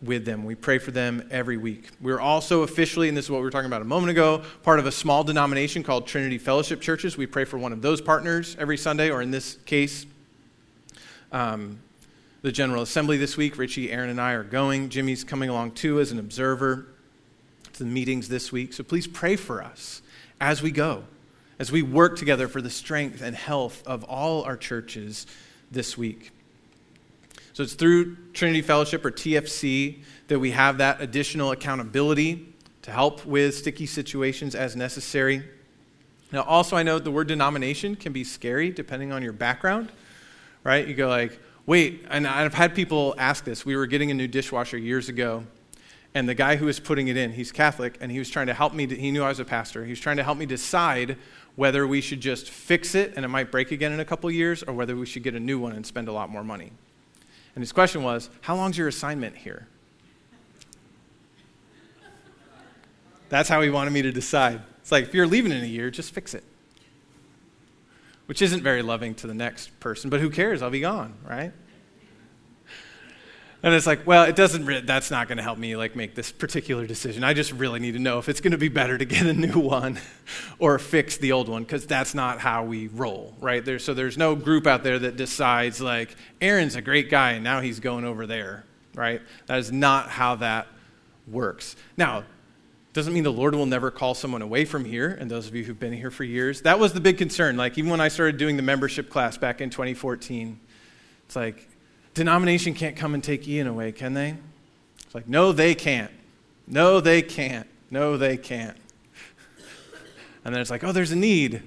with 0.01 0.25
them. 0.25 0.45
We 0.45 0.55
pray 0.55 0.77
for 0.77 0.91
them 0.91 1.27
every 1.29 1.57
week. 1.57 1.89
We're 1.99 2.19
also 2.19 2.61
officially, 2.61 3.09
and 3.09 3.17
this 3.17 3.25
is 3.25 3.31
what 3.31 3.39
we 3.39 3.43
were 3.43 3.49
talking 3.49 3.67
about 3.67 3.81
a 3.81 3.85
moment 3.85 4.11
ago, 4.11 4.43
part 4.63 4.79
of 4.79 4.85
a 4.85 4.91
small 4.91 5.23
denomination 5.23 5.83
called 5.83 6.07
Trinity 6.07 6.37
Fellowship 6.37 6.79
Churches. 6.79 7.17
We 7.17 7.27
pray 7.27 7.45
for 7.45 7.57
one 7.57 7.73
of 7.73 7.81
those 7.81 7.99
partners 7.99 8.55
every 8.59 8.77
Sunday, 8.77 9.09
or 9.09 9.21
in 9.21 9.31
this 9.31 9.57
case, 9.65 10.05
um, 11.31 11.79
the 12.41 12.51
General 12.51 12.83
Assembly 12.83 13.17
this 13.17 13.35
week. 13.35 13.57
Richie, 13.57 13.91
Aaron, 13.91 14.09
and 14.09 14.21
I 14.21 14.33
are 14.33 14.43
going. 14.43 14.89
Jimmy's 14.89 15.23
coming 15.25 15.49
along 15.49 15.71
too 15.71 15.99
as 15.99 16.11
an 16.11 16.19
observer 16.19 16.87
to 17.73 17.83
the 17.83 17.89
meetings 17.89 18.29
this 18.29 18.51
week. 18.51 18.71
So 18.73 18.83
please 18.83 19.07
pray 19.07 19.35
for 19.35 19.61
us 19.61 20.01
as 20.39 20.61
we 20.61 20.71
go, 20.71 21.03
as 21.59 21.71
we 21.71 21.81
work 21.81 22.17
together 22.17 22.47
for 22.47 22.61
the 22.61 22.69
strength 22.69 23.21
and 23.21 23.35
health 23.35 23.85
of 23.85 24.05
all 24.05 24.43
our 24.43 24.55
churches 24.55 25.27
this 25.69 25.97
week. 25.97 26.31
So 27.59 27.63
it's 27.63 27.73
through 27.73 28.15
Trinity 28.31 28.61
Fellowship 28.61 29.03
or 29.03 29.11
TFC 29.11 30.01
that 30.29 30.39
we 30.39 30.51
have 30.51 30.77
that 30.77 31.01
additional 31.01 31.51
accountability 31.51 32.55
to 32.83 32.89
help 32.89 33.25
with 33.25 33.53
sticky 33.53 33.85
situations 33.85 34.55
as 34.55 34.77
necessary. 34.77 35.43
Now, 36.31 36.43
also, 36.43 36.77
I 36.77 36.83
know 36.83 36.99
the 36.99 37.11
word 37.11 37.27
denomination 37.27 37.97
can 37.97 38.13
be 38.13 38.23
scary 38.23 38.69
depending 38.69 39.11
on 39.11 39.21
your 39.21 39.33
background, 39.33 39.91
right? 40.63 40.87
You 40.87 40.93
go 40.93 41.09
like, 41.09 41.37
wait, 41.65 42.05
and 42.09 42.25
I've 42.25 42.53
had 42.53 42.73
people 42.73 43.13
ask 43.17 43.43
this. 43.43 43.65
We 43.65 43.75
were 43.75 43.87
getting 43.87 44.09
a 44.09 44.13
new 44.13 44.29
dishwasher 44.29 44.77
years 44.77 45.09
ago, 45.09 45.43
and 46.15 46.29
the 46.29 46.35
guy 46.35 46.55
who 46.55 46.67
was 46.67 46.79
putting 46.79 47.09
it 47.09 47.17
in, 47.17 47.33
he's 47.33 47.51
Catholic, 47.51 47.97
and 47.99 48.09
he 48.09 48.19
was 48.19 48.29
trying 48.29 48.47
to 48.47 48.53
help 48.53 48.73
me, 48.73 48.87
he 48.87 49.11
knew 49.11 49.21
I 49.21 49.27
was 49.27 49.41
a 49.41 49.43
pastor. 49.43 49.83
He 49.83 49.91
was 49.91 49.99
trying 49.99 50.15
to 50.15 50.23
help 50.23 50.37
me 50.37 50.45
decide 50.45 51.17
whether 51.57 51.85
we 51.85 51.99
should 51.99 52.21
just 52.21 52.49
fix 52.49 52.95
it 52.95 53.15
and 53.17 53.25
it 53.25 53.27
might 53.27 53.51
break 53.51 53.73
again 53.73 53.91
in 53.91 53.99
a 53.99 54.05
couple 54.05 54.31
years, 54.31 54.63
or 54.63 54.73
whether 54.73 54.95
we 54.95 55.05
should 55.05 55.23
get 55.23 55.35
a 55.35 55.41
new 55.41 55.59
one 55.59 55.73
and 55.73 55.85
spend 55.85 56.07
a 56.07 56.13
lot 56.13 56.29
more 56.29 56.45
money. 56.45 56.71
And 57.55 57.61
his 57.61 57.71
question 57.71 58.03
was, 58.03 58.29
How 58.41 58.55
long's 58.55 58.77
your 58.77 58.87
assignment 58.87 59.35
here? 59.35 59.67
That's 63.29 63.47
how 63.47 63.61
he 63.61 63.69
wanted 63.69 63.91
me 63.91 64.01
to 64.01 64.11
decide. 64.11 64.61
It's 64.79 64.91
like, 64.91 65.05
if 65.05 65.13
you're 65.13 65.27
leaving 65.27 65.51
in 65.51 65.63
a 65.63 65.67
year, 65.67 65.91
just 65.91 66.13
fix 66.13 66.33
it. 66.33 66.43
Which 68.25 68.41
isn't 68.41 68.63
very 68.63 68.81
loving 68.81 69.15
to 69.15 69.27
the 69.27 69.33
next 69.33 69.79
person, 69.79 70.09
but 70.09 70.19
who 70.19 70.29
cares? 70.29 70.61
I'll 70.61 70.69
be 70.69 70.81
gone, 70.81 71.13
right? 71.27 71.51
And 73.61 73.73
it's 73.73 73.85
like, 73.85 74.07
well, 74.07 74.23
it 74.23 74.37
doesn't, 74.37 74.65
re- 74.65 74.81
that's 74.81 75.11
not 75.11 75.27
going 75.27 75.37
to 75.37 75.43
help 75.43 75.57
me 75.57 75.75
like 75.75 75.93
make 75.93 76.15
this 76.15 76.31
particular 76.31 76.87
decision. 76.87 77.25
I 77.25 77.33
just 77.33 77.51
really 77.51 77.79
need 77.79 77.91
to 77.91 77.99
know 77.99 78.17
if 78.17 78.29
it's 78.29 78.39
going 78.39 78.53
to 78.53 78.57
be 78.57 78.69
better 78.69 78.97
to 78.97 79.03
get 79.03 79.25
a 79.25 79.33
new 79.33 79.59
one 79.59 79.99
or 80.59 80.79
fix 80.79 81.17
the 81.17 81.33
old 81.33 81.49
one 81.49 81.63
because 81.63 81.85
that's 81.85 82.15
not 82.15 82.39
how 82.39 82.63
we 82.63 82.87
roll, 82.87 83.35
right? 83.41 83.63
There, 83.63 83.77
so 83.77 83.93
there's 83.93 84.17
no 84.17 84.33
group 84.33 84.65
out 84.65 84.83
there 84.83 84.97
that 84.99 85.17
decides 85.17 85.81
like, 85.81 86.15
Aaron's 86.39 86.75
a 86.75 86.81
great 86.81 87.09
guy 87.09 87.31
and 87.31 87.43
now 87.43 87.59
he's 87.59 87.81
going 87.81 88.05
over 88.05 88.25
there, 88.25 88.63
right? 88.95 89.21
That 89.47 89.59
is 89.59 89.73
not 89.73 90.09
how 90.09 90.35
that 90.35 90.67
works. 91.27 91.75
Now, 91.97 92.23
doesn't 92.93 93.13
mean 93.13 93.23
the 93.23 93.31
Lord 93.31 93.53
will 93.55 93.65
never 93.65 93.91
call 93.91 94.15
someone 94.15 94.41
away 94.41 94.65
from 94.65 94.83
here. 94.83 95.09
And 95.09 95.29
those 95.29 95.47
of 95.47 95.55
you 95.55 95.63
who've 95.63 95.79
been 95.79 95.93
here 95.93 96.11
for 96.11 96.23
years, 96.23 96.61
that 96.61 96.79
was 96.79 96.93
the 96.93 96.99
big 96.99 97.17
concern. 97.17 97.55
Like, 97.55 97.77
even 97.77 97.91
when 97.91 98.01
I 98.01 98.07
started 98.07 98.37
doing 98.37 98.57
the 98.57 98.63
membership 98.63 99.09
class 99.09 99.37
back 99.37 99.61
in 99.61 99.69
2014, 99.69 100.59
it's 101.25 101.35
like, 101.35 101.68
denomination 102.19 102.73
can't 102.73 102.97
come 102.97 103.13
and 103.13 103.23
take 103.23 103.47
Ian 103.47 103.65
away, 103.65 103.93
can 103.93 104.13
they? 104.13 104.35
It's 105.05 105.15
like, 105.15 105.29
no, 105.29 105.53
they 105.53 105.73
can't. 105.73 106.11
No, 106.67 106.99
they 106.99 107.21
can't. 107.21 107.65
No, 107.89 108.17
they 108.17 108.37
can't. 108.37 108.77
And 110.45 110.55
then 110.55 110.61
it's 110.61 110.69
like, 110.69 110.83
oh, 110.85 110.93
there's 110.93 111.11
a 111.11 111.17
need. 111.17 111.61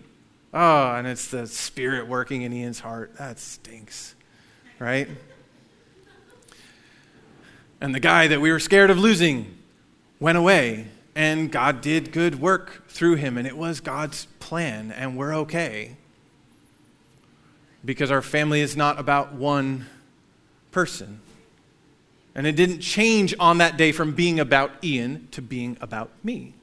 Oh, 0.55 0.94
and 0.94 1.07
it's 1.07 1.28
the 1.28 1.46
spirit 1.46 2.07
working 2.07 2.42
in 2.42 2.53
Ian's 2.53 2.80
heart. 2.80 3.16
That 3.18 3.38
stinks, 3.38 4.14
right? 4.78 5.09
And 7.80 7.94
the 7.94 8.00
guy 8.00 8.28
that 8.28 8.40
we 8.40 8.50
were 8.50 8.59
scared 8.59 8.90
of 8.90 8.98
losing 8.98 9.59
went 10.20 10.38
away 10.38 10.86
and 11.14 11.53
God 11.53 11.80
did 11.82 12.12
good 12.12 12.40
work 12.40 12.88
through 12.88 13.16
him, 13.16 13.36
and 13.36 13.46
it 13.46 13.57
was 13.57 13.80
God's 13.80 14.26
plan, 14.40 14.90
and 14.90 15.16
we're 15.16 15.34
okay. 15.36 15.96
Because 17.84 18.11
our 18.11 18.22
family 18.22 18.61
is 18.61 18.76
not 18.76 18.98
about 18.98 19.34
one 19.34 19.86
person. 20.73 21.20
And 22.35 22.47
it 22.47 22.57
didn't 22.57 22.81
change 22.81 23.35
on 23.39 23.59
that 23.59 23.77
day 23.77 23.93
from 23.93 24.14
being 24.14 24.41
about 24.41 24.73
Ian 24.83 25.29
to 25.33 25.43
being 25.43 25.77
about 25.81 26.11
me. 26.25 26.55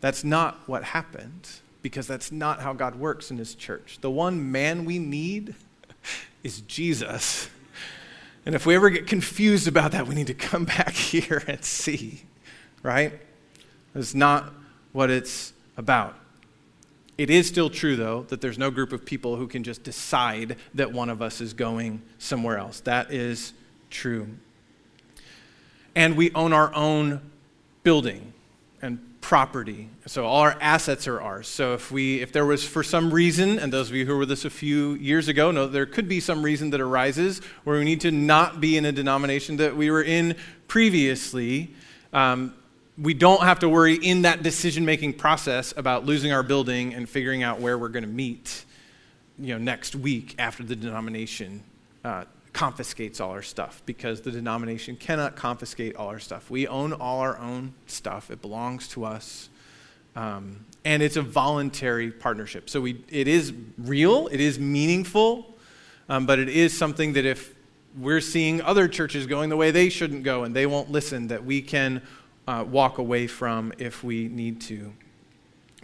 That's 0.00 0.24
not 0.24 0.60
what 0.66 0.84
happened, 0.84 1.48
because 1.82 2.06
that's 2.06 2.30
not 2.30 2.60
how 2.60 2.72
God 2.72 2.96
works 2.96 3.30
in 3.30 3.38
his 3.38 3.54
church. 3.54 3.98
The 4.00 4.10
one 4.10 4.50
man 4.52 4.84
we 4.84 4.98
need 4.98 5.54
is 6.42 6.60
Jesus. 6.62 7.48
And 8.44 8.54
if 8.54 8.66
we 8.66 8.74
ever 8.74 8.90
get 8.90 9.06
confused 9.06 9.66
about 9.66 9.92
that, 9.92 10.06
we 10.06 10.14
need 10.14 10.26
to 10.26 10.34
come 10.50 10.64
back 10.64 10.92
here 10.92 11.42
and 11.46 11.64
see, 11.64 12.24
right? 12.82 13.12
That's 13.94 14.14
not 14.14 14.52
what 14.92 15.10
it's 15.10 15.52
about. 15.76 16.16
It 17.18 17.30
is 17.30 17.48
still 17.48 17.70
true, 17.70 17.96
though, 17.96 18.22
that 18.28 18.40
there's 18.40 18.58
no 18.58 18.70
group 18.70 18.92
of 18.92 19.04
people 19.04 19.36
who 19.36 19.46
can 19.46 19.64
just 19.64 19.82
decide 19.82 20.56
that 20.74 20.92
one 20.92 21.08
of 21.08 21.22
us 21.22 21.40
is 21.40 21.54
going 21.54 22.02
somewhere 22.18 22.58
else. 22.58 22.80
That 22.80 23.10
is 23.10 23.54
true. 23.90 24.28
And 25.94 26.16
we 26.16 26.30
own 26.34 26.52
our 26.52 26.74
own 26.74 27.22
building 27.82 28.34
and 28.82 28.98
property. 29.22 29.88
So 30.06 30.26
all 30.26 30.42
our 30.42 30.56
assets 30.60 31.08
are 31.08 31.20
ours. 31.20 31.48
So 31.48 31.72
if 31.72 31.90
we 31.90 32.20
if 32.20 32.32
there 32.32 32.44
was 32.44 32.64
for 32.64 32.82
some 32.82 33.12
reason, 33.12 33.58
and 33.58 33.72
those 33.72 33.88
of 33.88 33.96
you 33.96 34.04
who 34.04 34.12
were 34.12 34.18
with 34.20 34.30
us 34.30 34.44
a 34.44 34.50
few 34.50 34.94
years 34.94 35.26
ago 35.28 35.50
know 35.50 35.66
there 35.66 35.86
could 35.86 36.08
be 36.08 36.20
some 36.20 36.42
reason 36.42 36.70
that 36.70 36.80
arises 36.80 37.40
where 37.64 37.78
we 37.78 37.84
need 37.84 38.02
to 38.02 38.10
not 38.10 38.60
be 38.60 38.76
in 38.76 38.84
a 38.84 38.92
denomination 38.92 39.56
that 39.56 39.74
we 39.74 39.90
were 39.90 40.02
in 40.02 40.36
previously, 40.68 41.74
um, 42.12 42.54
we 42.98 43.12
don't 43.12 43.42
have 43.42 43.58
to 43.58 43.68
worry 43.68 43.94
in 43.94 44.22
that 44.22 44.42
decision 44.42 44.84
making 44.84 45.12
process 45.14 45.74
about 45.76 46.06
losing 46.06 46.32
our 46.32 46.42
building 46.42 46.94
and 46.94 47.08
figuring 47.08 47.42
out 47.42 47.60
where 47.60 47.76
we're 47.76 47.88
going 47.88 48.04
to 48.04 48.08
meet 48.08 48.64
you 49.38 49.52
know, 49.52 49.58
next 49.58 49.94
week 49.94 50.34
after 50.38 50.62
the 50.62 50.74
denomination 50.74 51.62
uh, 52.04 52.24
confiscates 52.54 53.20
all 53.20 53.32
our 53.32 53.42
stuff 53.42 53.82
because 53.84 54.22
the 54.22 54.30
denomination 54.30 54.96
cannot 54.96 55.36
confiscate 55.36 55.94
all 55.96 56.08
our 56.08 56.18
stuff. 56.18 56.50
We 56.50 56.66
own 56.66 56.94
all 56.94 57.20
our 57.20 57.38
own 57.38 57.74
stuff, 57.86 58.30
it 58.30 58.40
belongs 58.40 58.88
to 58.88 59.04
us. 59.04 59.50
Um, 60.14 60.64
and 60.82 61.02
it's 61.02 61.16
a 61.16 61.22
voluntary 61.22 62.10
partnership. 62.10 62.70
So 62.70 62.80
we, 62.80 63.04
it 63.10 63.28
is 63.28 63.52
real, 63.76 64.28
it 64.28 64.40
is 64.40 64.58
meaningful, 64.58 65.54
um, 66.08 66.24
but 66.24 66.38
it 66.38 66.48
is 66.48 66.76
something 66.76 67.12
that 67.12 67.26
if 67.26 67.54
we're 67.98 68.22
seeing 68.22 68.62
other 68.62 68.88
churches 68.88 69.26
going 69.26 69.50
the 69.50 69.56
way 69.56 69.70
they 69.70 69.90
shouldn't 69.90 70.22
go 70.22 70.44
and 70.44 70.56
they 70.56 70.64
won't 70.64 70.90
listen, 70.90 71.26
that 71.28 71.44
we 71.44 71.60
can 71.60 72.00
uh, 72.46 72.64
walk 72.66 72.98
away 72.98 73.26
from 73.26 73.72
if 73.78 74.04
we 74.04 74.28
need 74.28 74.60
to. 74.62 74.92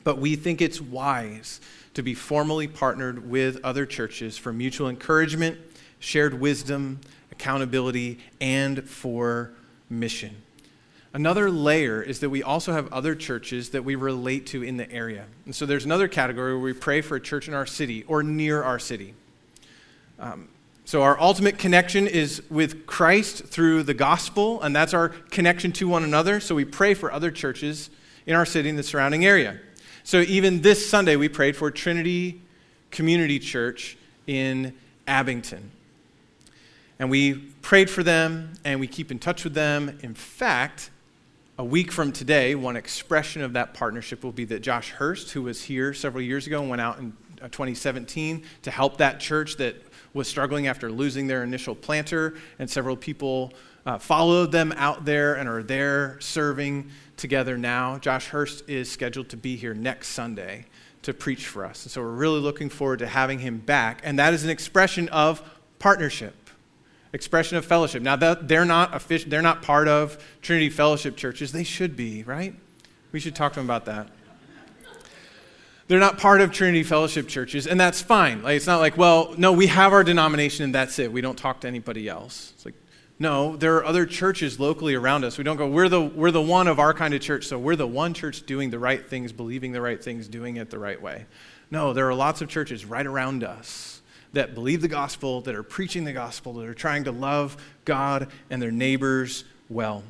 But 0.05 0.19
we 0.19 0.37
think 0.37 0.61
it's 0.61 0.81
wise 0.81 1.61
to 1.95 2.03
be 2.03 2.15
formally 2.15 2.67
partnered 2.67 3.29
with 3.29 3.63
other 3.65 3.87
churches 3.87 4.37
for 4.39 4.53
mutual 4.53 4.89
encouragement, 4.89 5.59
shared 5.99 6.35
wisdom, 6.35 7.01
accountability, 7.31 8.19
and 8.41 8.89
for 8.89 9.53
mission. 9.89 10.43
Another 11.15 11.51
layer 11.51 12.01
is 12.01 12.21
that 12.21 12.31
we 12.31 12.43
also 12.43 12.73
have 12.73 12.91
other 12.93 13.15
churches 13.15 13.71
that 13.71 13.85
we 13.85 13.97
relate 13.97 14.47
to 14.47 14.63
in 14.63 14.79
the 14.79 14.91
area. 14.91 15.27
And 15.45 15.55
so 15.55 15.67
there's 15.67 15.85
another 15.85 16.09
category 16.09 16.53
where 16.55 16.63
we 16.63 16.73
pray 16.73 17.03
for 17.03 17.17
a 17.17 17.21
church 17.21 17.49
in 17.49 17.55
our 17.55 17.67
city 17.67 18.05
or 18.05 18.23
near 18.23 18.63
our 18.63 18.79
city. 18.79 19.15
Um, 20.19 20.49
so, 20.85 21.03
our 21.03 21.19
ultimate 21.21 21.59
connection 21.59 22.09
is 22.09 22.43
with 22.51 22.87
Christ 22.87 23.45
through 23.45 23.85
the 23.85 23.95
gospel, 23.95 24.61
and 24.63 24.75
that's 24.75 24.93
our 24.93 25.11
connection 25.11 25.71
to 25.73 25.87
one 25.87 26.03
another. 26.03 26.41
So, 26.41 26.57
we 26.57 26.65
pray 26.65 26.95
for 26.95 27.13
other 27.13 27.31
churches 27.31 27.89
in 28.27 28.35
our 28.35 28.45
city 28.45 28.69
and 28.69 28.79
the 28.79 28.83
surrounding 28.83 29.25
area. 29.25 29.61
So, 30.03 30.21
even 30.23 30.61
this 30.63 30.89
Sunday, 30.91 31.15
we 31.15 31.29
prayed 31.29 31.57
for 31.57 31.71
Trinity 31.71 32.43
Community 32.91 33.39
Church 33.39 33.97
in 34.27 34.75
Abington. 35.07 35.71
And 36.99 37.11
we 37.11 37.35
prayed 37.63 37.89
for 37.89 38.03
them, 38.03 38.55
and 38.65 38.81
we 38.81 38.89
keep 38.89 39.13
in 39.13 39.21
touch 39.21 39.45
with 39.45 39.55
them. 39.55 39.99
In 40.03 40.15
fact, 40.15 40.91
a 41.59 41.65
week 41.65 41.93
from 41.93 42.11
today, 42.11 42.57
one 42.57 42.77
expression 42.77 43.43
of 43.43 43.53
that 43.53 43.73
partnership 43.73 44.25
will 44.25 44.33
be 44.33 44.45
that 44.47 44.61
Josh 44.61 44.91
Hurst, 44.91 45.31
who 45.31 45.43
was 45.43 45.63
here 45.63 45.95
several 45.95 46.23
years 46.23 46.49
ago 46.49 46.61
and 46.61 46.69
went 46.69 46.83
out 46.83 46.99
in 46.99 47.17
uh, 47.41 47.49
2017 47.49 48.45
to 48.63 48.71
help 48.71 48.97
that 48.99 49.21
church 49.21 49.57
that 49.57 49.77
was 50.15 50.29
struggling 50.29 50.67
after 50.67 50.91
losing 50.91 51.27
their 51.27 51.43
initial 51.43 51.75
planter, 51.75 52.35
and 52.59 52.69
several 52.69 52.97
people 52.97 53.53
uh, 53.87 53.99
followed 53.99 54.53
them 54.53 54.73
out 54.77 55.05
there 55.05 55.35
and 55.35 55.49
are 55.49 55.63
there 55.63 56.17
serving 56.21 56.91
together 57.17 57.57
now. 57.59 57.99
Josh 57.99 58.27
Hurst 58.27 58.69
is 58.69 58.91
scheduled 58.91 59.29
to 59.31 59.37
be 59.37 59.57
here 59.57 59.75
next 59.75 60.09
Sunday 60.09 60.67
to 61.03 61.13
preach 61.13 61.47
for 61.47 61.65
us. 61.65 61.85
And 61.85 61.91
so 61.91 62.01
we're 62.01 62.13
really 62.13 62.41
looking 62.41 62.69
forward 62.69 63.01
to 63.01 63.07
having 63.07 63.41
him 63.41 63.59
back. 63.59 64.01
And 64.05 64.19
that 64.19 64.35
is 64.35 64.45
an 64.45 64.51
expression 64.51 65.09
of 65.09 65.43
partnership, 65.79 66.35
expression 67.13 67.57
of 67.57 67.65
fellowship. 67.65 68.03
Now, 68.03 68.15
they're, 68.17 68.65
not 68.65 68.95
official, 68.95 69.31
they're 69.31 69.43
not 69.43 69.63
part 69.63 69.89
of 69.89 70.23
Trinity 70.43 70.71
Fellowship 70.71 71.17
churches. 71.17 71.51
They 71.51 71.65
should 71.65 71.97
be, 71.97 72.23
right? 72.23 72.55
We 73.11 73.19
should 73.19 73.35
talk 73.35 73.55
to 73.55 73.61
them 73.61 73.67
about 73.67 73.85
that 73.87 74.09
they're 75.93 76.01
not 76.01 76.17
part 76.17 76.41
of 76.41 76.53
Trinity 76.53 76.85
Fellowship 76.85 77.29
churches, 77.29 77.67
and 77.67 77.79
that's 77.79 78.01
fine. 78.01 78.43
Like, 78.43 78.57
it's 78.57 78.67
not 78.67 78.81
like, 78.81 78.97
well, 78.97 79.35
no, 79.37 79.53
we 79.53 79.67
have 79.67 79.93
our 79.93 80.03
denomination 80.03 80.65
and 80.65 80.75
that's 80.75 80.99
it. 80.99 81.13
We 81.13 81.21
don't 81.21 81.37
talk 81.37 81.61
to 81.61 81.69
anybody 81.69 82.09
else. 82.09 82.55
It's 82.55 82.65
like, 82.65 82.73
no, 83.19 83.57
there 83.57 83.77
are 83.77 83.85
other 83.85 84.07
churches 84.07 84.59
locally 84.59 84.95
around 84.95 85.23
us. 85.23 85.37
We 85.37 85.45
don't 85.45 85.59
go, 85.59 85.69
we're 85.69 85.91
the, 85.91 86.01
we're 86.01 86.31
the 86.31 86.41
one 86.41 86.67
of 86.67 86.79
our 86.79 86.95
kind 86.95 87.13
of 87.13 87.21
church, 87.21 87.45
so 87.45 87.59
we're 87.59 87.77
the 87.77 87.87
one 87.87 88.15
church 88.15 88.47
doing 88.47 88.71
the 88.71 88.79
right 88.79 89.07
things, 89.07 89.33
believing 89.33 89.73
the 89.73 89.83
right 89.83 90.03
things, 90.03 90.29
doing 90.29 90.57
it 90.57 90.71
the 90.71 90.79
right 90.79 91.01
way. 91.01 91.27
No, 91.71 91.93
there 91.93 92.09
are 92.09 92.15
lots 92.15 92.41
of 92.41 92.49
churches 92.49 92.87
right 92.87 93.07
around 93.07 93.45
us 93.45 94.01
that 94.33 94.55
believe 94.55 94.81
the 94.81 94.89
gospel, 94.89 95.43
that 95.43 95.55
are 95.55 95.63
preaching 95.63 96.05
the 96.05 96.15
gospel, 96.15 96.55
that 96.55 96.67
are 96.67 96.73
trying 96.73 97.05
to 97.05 97.13
love 97.13 97.59
God 97.85 98.29
and 98.49 98.63
their 98.63 98.73
neighbors 98.73 99.45
well. 99.69 100.05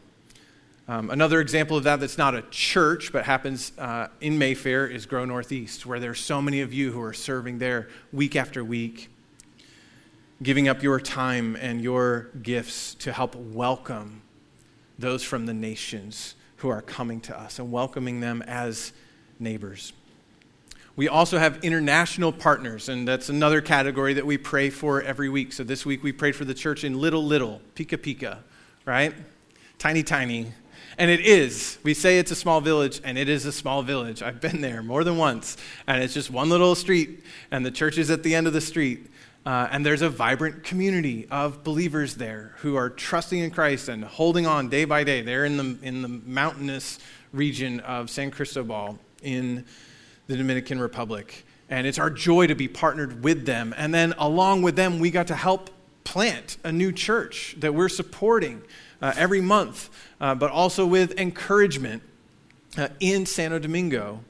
Um, 0.88 1.10
another 1.10 1.40
example 1.40 1.76
of 1.76 1.84
that 1.84 2.00
that's 2.00 2.18
not 2.18 2.34
a 2.34 2.42
church 2.50 3.12
but 3.12 3.24
happens 3.24 3.72
uh, 3.78 4.08
in 4.20 4.36
Mayfair 4.36 4.86
is 4.86 5.06
Grow 5.06 5.24
Northeast, 5.24 5.86
where 5.86 6.00
there's 6.00 6.18
so 6.18 6.42
many 6.42 6.60
of 6.60 6.72
you 6.72 6.90
who 6.90 7.00
are 7.02 7.12
serving 7.12 7.58
there 7.58 7.88
week 8.12 8.34
after 8.34 8.64
week, 8.64 9.08
giving 10.42 10.66
up 10.66 10.82
your 10.82 10.98
time 10.98 11.56
and 11.56 11.80
your 11.80 12.30
gifts 12.42 12.94
to 12.94 13.12
help 13.12 13.36
welcome 13.36 14.22
those 14.98 15.22
from 15.22 15.46
the 15.46 15.54
nations 15.54 16.34
who 16.56 16.68
are 16.68 16.82
coming 16.82 17.20
to 17.20 17.38
us 17.38 17.60
and 17.60 17.70
welcoming 17.70 18.18
them 18.18 18.42
as 18.42 18.92
neighbors. 19.38 19.92
We 20.96 21.08
also 21.08 21.38
have 21.38 21.62
international 21.64 22.32
partners, 22.32 22.88
and 22.88 23.06
that's 23.06 23.28
another 23.28 23.60
category 23.60 24.14
that 24.14 24.26
we 24.26 24.36
pray 24.36 24.68
for 24.68 25.00
every 25.00 25.28
week. 25.28 25.52
So 25.52 25.62
this 25.64 25.86
week 25.86 26.02
we 26.02 26.12
prayed 26.12 26.36
for 26.36 26.44
the 26.44 26.54
church 26.54 26.82
in 26.82 27.00
Little 27.00 27.24
Little, 27.24 27.60
Pika 27.76 27.96
Pika, 27.96 28.38
right? 28.84 29.14
Tiny, 29.78 30.02
tiny, 30.02 30.52
and 31.02 31.10
it 31.10 31.18
is. 31.18 31.78
We 31.82 31.94
say 31.94 32.20
it's 32.20 32.30
a 32.30 32.36
small 32.36 32.60
village, 32.60 33.00
and 33.02 33.18
it 33.18 33.28
is 33.28 33.44
a 33.44 33.50
small 33.50 33.82
village. 33.82 34.22
I've 34.22 34.40
been 34.40 34.60
there 34.60 34.84
more 34.84 35.02
than 35.02 35.16
once. 35.16 35.56
And 35.88 36.00
it's 36.00 36.14
just 36.14 36.30
one 36.30 36.48
little 36.48 36.76
street, 36.76 37.24
and 37.50 37.66
the 37.66 37.72
church 37.72 37.98
is 37.98 38.08
at 38.08 38.22
the 38.22 38.36
end 38.36 38.46
of 38.46 38.52
the 38.52 38.60
street. 38.60 39.08
Uh, 39.44 39.66
and 39.72 39.84
there's 39.84 40.02
a 40.02 40.08
vibrant 40.08 40.62
community 40.62 41.26
of 41.28 41.64
believers 41.64 42.14
there 42.14 42.54
who 42.58 42.76
are 42.76 42.88
trusting 42.88 43.40
in 43.40 43.50
Christ 43.50 43.88
and 43.88 44.04
holding 44.04 44.46
on 44.46 44.68
day 44.68 44.84
by 44.84 45.02
day. 45.02 45.22
They're 45.22 45.44
in 45.44 45.56
the, 45.56 45.76
in 45.82 46.02
the 46.02 46.08
mountainous 46.08 47.00
region 47.32 47.80
of 47.80 48.08
San 48.08 48.30
Cristobal 48.30 48.96
in 49.24 49.64
the 50.28 50.36
Dominican 50.36 50.78
Republic. 50.80 51.44
And 51.68 51.84
it's 51.84 51.98
our 51.98 52.10
joy 52.10 52.46
to 52.46 52.54
be 52.54 52.68
partnered 52.68 53.24
with 53.24 53.44
them. 53.44 53.74
And 53.76 53.92
then 53.92 54.14
along 54.18 54.62
with 54.62 54.76
them, 54.76 55.00
we 55.00 55.10
got 55.10 55.26
to 55.26 55.34
help 55.34 55.68
plant 56.04 56.58
a 56.62 56.70
new 56.70 56.92
church 56.92 57.56
that 57.58 57.74
we're 57.74 57.88
supporting 57.88 58.62
uh, 59.02 59.12
every 59.16 59.40
month, 59.40 59.90
uh, 60.22 60.36
but 60.36 60.50
also 60.52 60.86
with 60.86 61.18
encouragement 61.18 62.02
uh, 62.78 62.88
in 63.00 63.26
Santo 63.26 63.58
Domingo. 63.58 64.20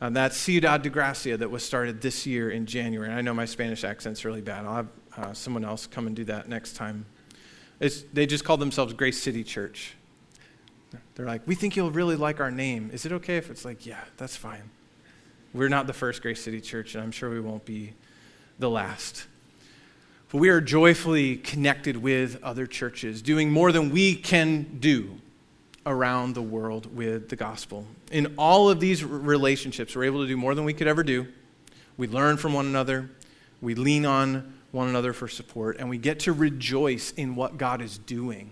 Uh, 0.00 0.08
that's 0.08 0.36
Ciudad 0.36 0.82
de 0.82 0.88
Gracia 0.88 1.36
that 1.36 1.50
was 1.50 1.64
started 1.64 2.00
this 2.00 2.26
year 2.26 2.50
in 2.50 2.64
January. 2.64 3.08
And 3.08 3.18
I 3.18 3.22
know 3.22 3.34
my 3.34 3.44
Spanish 3.44 3.84
accent's 3.84 4.24
really 4.24 4.40
bad. 4.40 4.64
I'll 4.64 4.76
have 4.76 4.88
uh, 5.16 5.32
someone 5.32 5.64
else 5.64 5.86
come 5.86 6.06
and 6.06 6.16
do 6.16 6.24
that 6.24 6.48
next 6.48 6.74
time. 6.74 7.06
It's, 7.80 8.02
they 8.12 8.24
just 8.24 8.44
call 8.44 8.56
themselves 8.56 8.92
Grace 8.94 9.20
City 9.20 9.42
Church. 9.42 9.94
They're 11.14 11.26
like, 11.26 11.42
we 11.46 11.56
think 11.56 11.76
you'll 11.76 11.90
really 11.90 12.16
like 12.16 12.40
our 12.40 12.50
name. 12.50 12.90
Is 12.92 13.04
it 13.04 13.12
okay 13.12 13.36
if 13.36 13.50
it's 13.50 13.64
like, 13.64 13.84
yeah, 13.84 14.00
that's 14.16 14.36
fine. 14.36 14.70
We're 15.52 15.68
not 15.68 15.86
the 15.86 15.92
first 15.92 16.22
Grace 16.22 16.42
City 16.42 16.60
Church, 16.60 16.94
and 16.94 17.02
I'm 17.02 17.10
sure 17.10 17.30
we 17.30 17.40
won't 17.40 17.64
be 17.64 17.94
the 18.58 18.70
last. 18.70 19.26
But 20.30 20.38
we 20.38 20.48
are 20.50 20.60
joyfully 20.60 21.36
connected 21.36 21.96
with 21.96 22.42
other 22.42 22.66
churches, 22.66 23.22
doing 23.22 23.50
more 23.50 23.72
than 23.72 23.90
we 23.90 24.14
can 24.14 24.78
do 24.78 25.18
around 25.86 26.34
the 26.34 26.42
world 26.42 26.94
with 26.94 27.28
the 27.28 27.36
gospel. 27.36 27.86
In 28.10 28.34
all 28.38 28.70
of 28.70 28.80
these 28.80 29.04
relationships, 29.04 29.96
we're 29.96 30.04
able 30.04 30.22
to 30.22 30.28
do 30.28 30.36
more 30.36 30.54
than 30.54 30.64
we 30.64 30.72
could 30.72 30.86
ever 30.86 31.02
do. 31.02 31.26
We 31.96 32.06
learn 32.06 32.36
from 32.36 32.52
one 32.52 32.66
another, 32.66 33.10
we 33.60 33.74
lean 33.74 34.06
on 34.06 34.54
one 34.70 34.88
another 34.88 35.12
for 35.12 35.28
support, 35.28 35.78
and 35.78 35.88
we 35.90 35.98
get 35.98 36.20
to 36.20 36.32
rejoice 36.32 37.12
in 37.12 37.34
what 37.34 37.58
God 37.58 37.82
is 37.82 37.98
doing. 37.98 38.50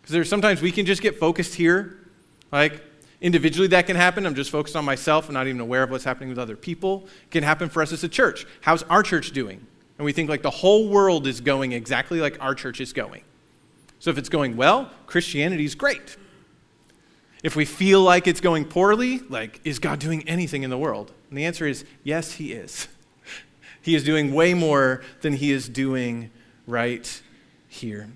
Because 0.00 0.12
there's 0.12 0.28
sometimes 0.28 0.60
we 0.60 0.72
can 0.72 0.86
just 0.86 1.02
get 1.02 1.18
focused 1.18 1.54
here, 1.54 2.08
like 2.50 2.82
individually 3.20 3.68
that 3.68 3.86
can 3.86 3.96
happen. 3.96 4.26
I'm 4.26 4.34
just 4.34 4.50
focused 4.50 4.76
on 4.76 4.84
myself 4.84 5.26
and 5.26 5.34
not 5.34 5.46
even 5.46 5.60
aware 5.60 5.82
of 5.82 5.90
what's 5.90 6.04
happening 6.04 6.30
with 6.30 6.38
other 6.38 6.56
people. 6.56 7.06
It 7.24 7.30
can 7.30 7.44
happen 7.44 7.68
for 7.68 7.82
us 7.82 7.92
as 7.92 8.02
a 8.02 8.08
church. 8.08 8.46
How's 8.62 8.82
our 8.84 9.02
church 9.02 9.32
doing? 9.32 9.66
And 9.98 10.04
we 10.04 10.12
think 10.12 10.30
like 10.30 10.42
the 10.42 10.50
whole 10.50 10.88
world 10.88 11.26
is 11.26 11.40
going 11.40 11.72
exactly 11.72 12.20
like 12.20 12.38
our 12.40 12.54
church 12.54 12.80
is 12.80 12.92
going. 12.92 13.22
So 13.98 14.10
if 14.10 14.16
it's 14.16 14.30
going 14.30 14.56
well, 14.56 14.90
Christianity 15.06 15.64
is 15.64 15.74
great. 15.74 16.16
If 17.42 17.56
we 17.56 17.64
feel 17.64 18.02
like 18.02 18.26
it's 18.26 18.40
going 18.40 18.66
poorly, 18.66 19.20
like, 19.28 19.60
is 19.64 19.78
God 19.78 19.98
doing 19.98 20.28
anything 20.28 20.62
in 20.62 20.70
the 20.70 20.78
world? 20.78 21.12
And 21.30 21.38
the 21.38 21.44
answer 21.46 21.66
is 21.66 21.84
yes, 22.04 22.32
He 22.32 22.52
is. 22.52 22.88
He 23.82 23.94
is 23.94 24.04
doing 24.04 24.34
way 24.34 24.52
more 24.52 25.02
than 25.22 25.32
He 25.32 25.52
is 25.52 25.66
doing 25.66 26.30
right 26.66 27.22
here. 27.66 28.10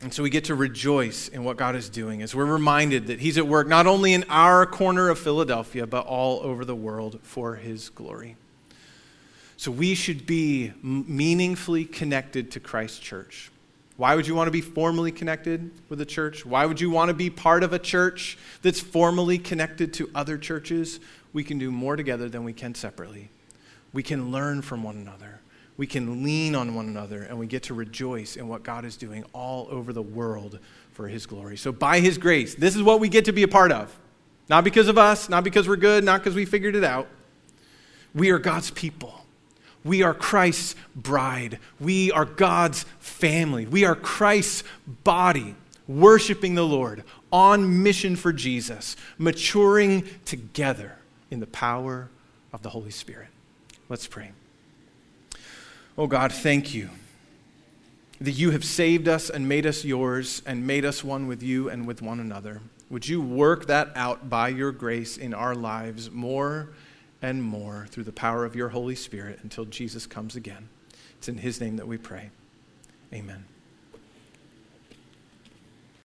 And 0.00 0.14
so 0.14 0.22
we 0.22 0.30
get 0.30 0.44
to 0.44 0.54
rejoice 0.54 1.26
in 1.26 1.42
what 1.42 1.56
God 1.56 1.74
is 1.74 1.88
doing 1.88 2.22
as 2.22 2.36
we're 2.36 2.44
reminded 2.44 3.08
that 3.08 3.18
He's 3.18 3.36
at 3.36 3.48
work 3.48 3.66
not 3.66 3.88
only 3.88 4.12
in 4.12 4.24
our 4.28 4.64
corner 4.64 5.08
of 5.08 5.18
Philadelphia, 5.18 5.88
but 5.88 6.06
all 6.06 6.38
over 6.44 6.64
the 6.64 6.76
world 6.76 7.18
for 7.24 7.56
His 7.56 7.88
glory. 7.88 8.36
So 9.56 9.72
we 9.72 9.96
should 9.96 10.24
be 10.24 10.72
meaningfully 10.82 11.84
connected 11.84 12.52
to 12.52 12.60
Christ's 12.60 13.00
church. 13.00 13.50
Why 13.96 14.14
would 14.14 14.26
you 14.26 14.34
want 14.34 14.48
to 14.48 14.52
be 14.52 14.60
formally 14.60 15.10
connected 15.10 15.70
with 15.88 16.00
a 16.00 16.06
church? 16.06 16.44
Why 16.44 16.66
would 16.66 16.80
you 16.80 16.90
want 16.90 17.08
to 17.08 17.14
be 17.14 17.30
part 17.30 17.62
of 17.62 17.72
a 17.72 17.78
church 17.78 18.36
that's 18.60 18.80
formally 18.80 19.38
connected 19.38 19.94
to 19.94 20.10
other 20.14 20.36
churches? 20.36 21.00
We 21.32 21.44
can 21.44 21.58
do 21.58 21.70
more 21.70 21.96
together 21.96 22.28
than 22.28 22.44
we 22.44 22.52
can 22.52 22.74
separately. 22.74 23.30
We 23.92 24.02
can 24.02 24.30
learn 24.30 24.60
from 24.60 24.82
one 24.82 24.96
another. 24.96 25.40
We 25.78 25.86
can 25.86 26.22
lean 26.22 26.54
on 26.54 26.74
one 26.74 26.86
another, 26.86 27.22
and 27.22 27.38
we 27.38 27.46
get 27.46 27.64
to 27.64 27.74
rejoice 27.74 28.36
in 28.36 28.48
what 28.48 28.62
God 28.62 28.84
is 28.84 28.96
doing 28.96 29.24
all 29.32 29.68
over 29.70 29.92
the 29.92 30.02
world 30.02 30.58
for 30.92 31.08
His 31.08 31.26
glory. 31.26 31.56
So, 31.56 31.70
by 31.70 32.00
His 32.00 32.16
grace, 32.16 32.54
this 32.54 32.76
is 32.76 32.82
what 32.82 32.98
we 32.98 33.10
get 33.10 33.26
to 33.26 33.32
be 33.32 33.42
a 33.42 33.48
part 33.48 33.72
of. 33.72 33.94
Not 34.48 34.64
because 34.64 34.88
of 34.88 34.96
us, 34.96 35.28
not 35.28 35.44
because 35.44 35.68
we're 35.68 35.76
good, 35.76 36.04
not 36.04 36.20
because 36.20 36.34
we 36.34 36.46
figured 36.46 36.76
it 36.76 36.84
out. 36.84 37.08
We 38.14 38.30
are 38.30 38.38
God's 38.38 38.70
people. 38.70 39.25
We 39.86 40.02
are 40.02 40.12
Christ's 40.12 40.74
bride. 40.94 41.58
We 41.78 42.10
are 42.10 42.24
God's 42.24 42.84
family. 42.98 43.66
We 43.66 43.84
are 43.84 43.94
Christ's 43.94 44.64
body, 45.04 45.54
worshiping 45.86 46.56
the 46.56 46.66
Lord, 46.66 47.04
on 47.32 47.82
mission 47.82 48.16
for 48.16 48.32
Jesus, 48.32 48.96
maturing 49.16 50.04
together 50.24 50.96
in 51.30 51.40
the 51.40 51.46
power 51.46 52.10
of 52.52 52.62
the 52.62 52.70
Holy 52.70 52.90
Spirit. 52.90 53.28
Let's 53.88 54.06
pray. 54.08 54.32
Oh 55.96 56.08
God, 56.08 56.32
thank 56.32 56.74
you 56.74 56.90
that 58.20 58.32
you 58.32 58.50
have 58.50 58.64
saved 58.64 59.08
us 59.08 59.30
and 59.30 59.48
made 59.48 59.66
us 59.66 59.84
yours 59.84 60.42
and 60.46 60.66
made 60.66 60.84
us 60.84 61.04
one 61.04 61.26
with 61.26 61.42
you 61.42 61.68
and 61.68 61.86
with 61.86 62.02
one 62.02 62.18
another. 62.18 62.60
Would 62.90 63.08
you 63.08 63.20
work 63.20 63.66
that 63.66 63.92
out 63.94 64.30
by 64.30 64.48
your 64.48 64.72
grace 64.72 65.16
in 65.16 65.34
our 65.34 65.54
lives 65.54 66.10
more 66.10 66.70
and 67.22 67.42
more 67.42 67.86
through 67.88 68.04
the 68.04 68.12
power 68.12 68.44
of 68.44 68.54
your 68.54 68.70
Holy 68.70 68.94
Spirit 68.94 69.40
until 69.42 69.64
Jesus 69.64 70.06
comes 70.06 70.36
again. 70.36 70.68
It's 71.18 71.28
in 71.28 71.38
his 71.38 71.60
name 71.60 71.76
that 71.76 71.88
we 71.88 71.96
pray. 71.96 72.30
Amen. 73.12 73.44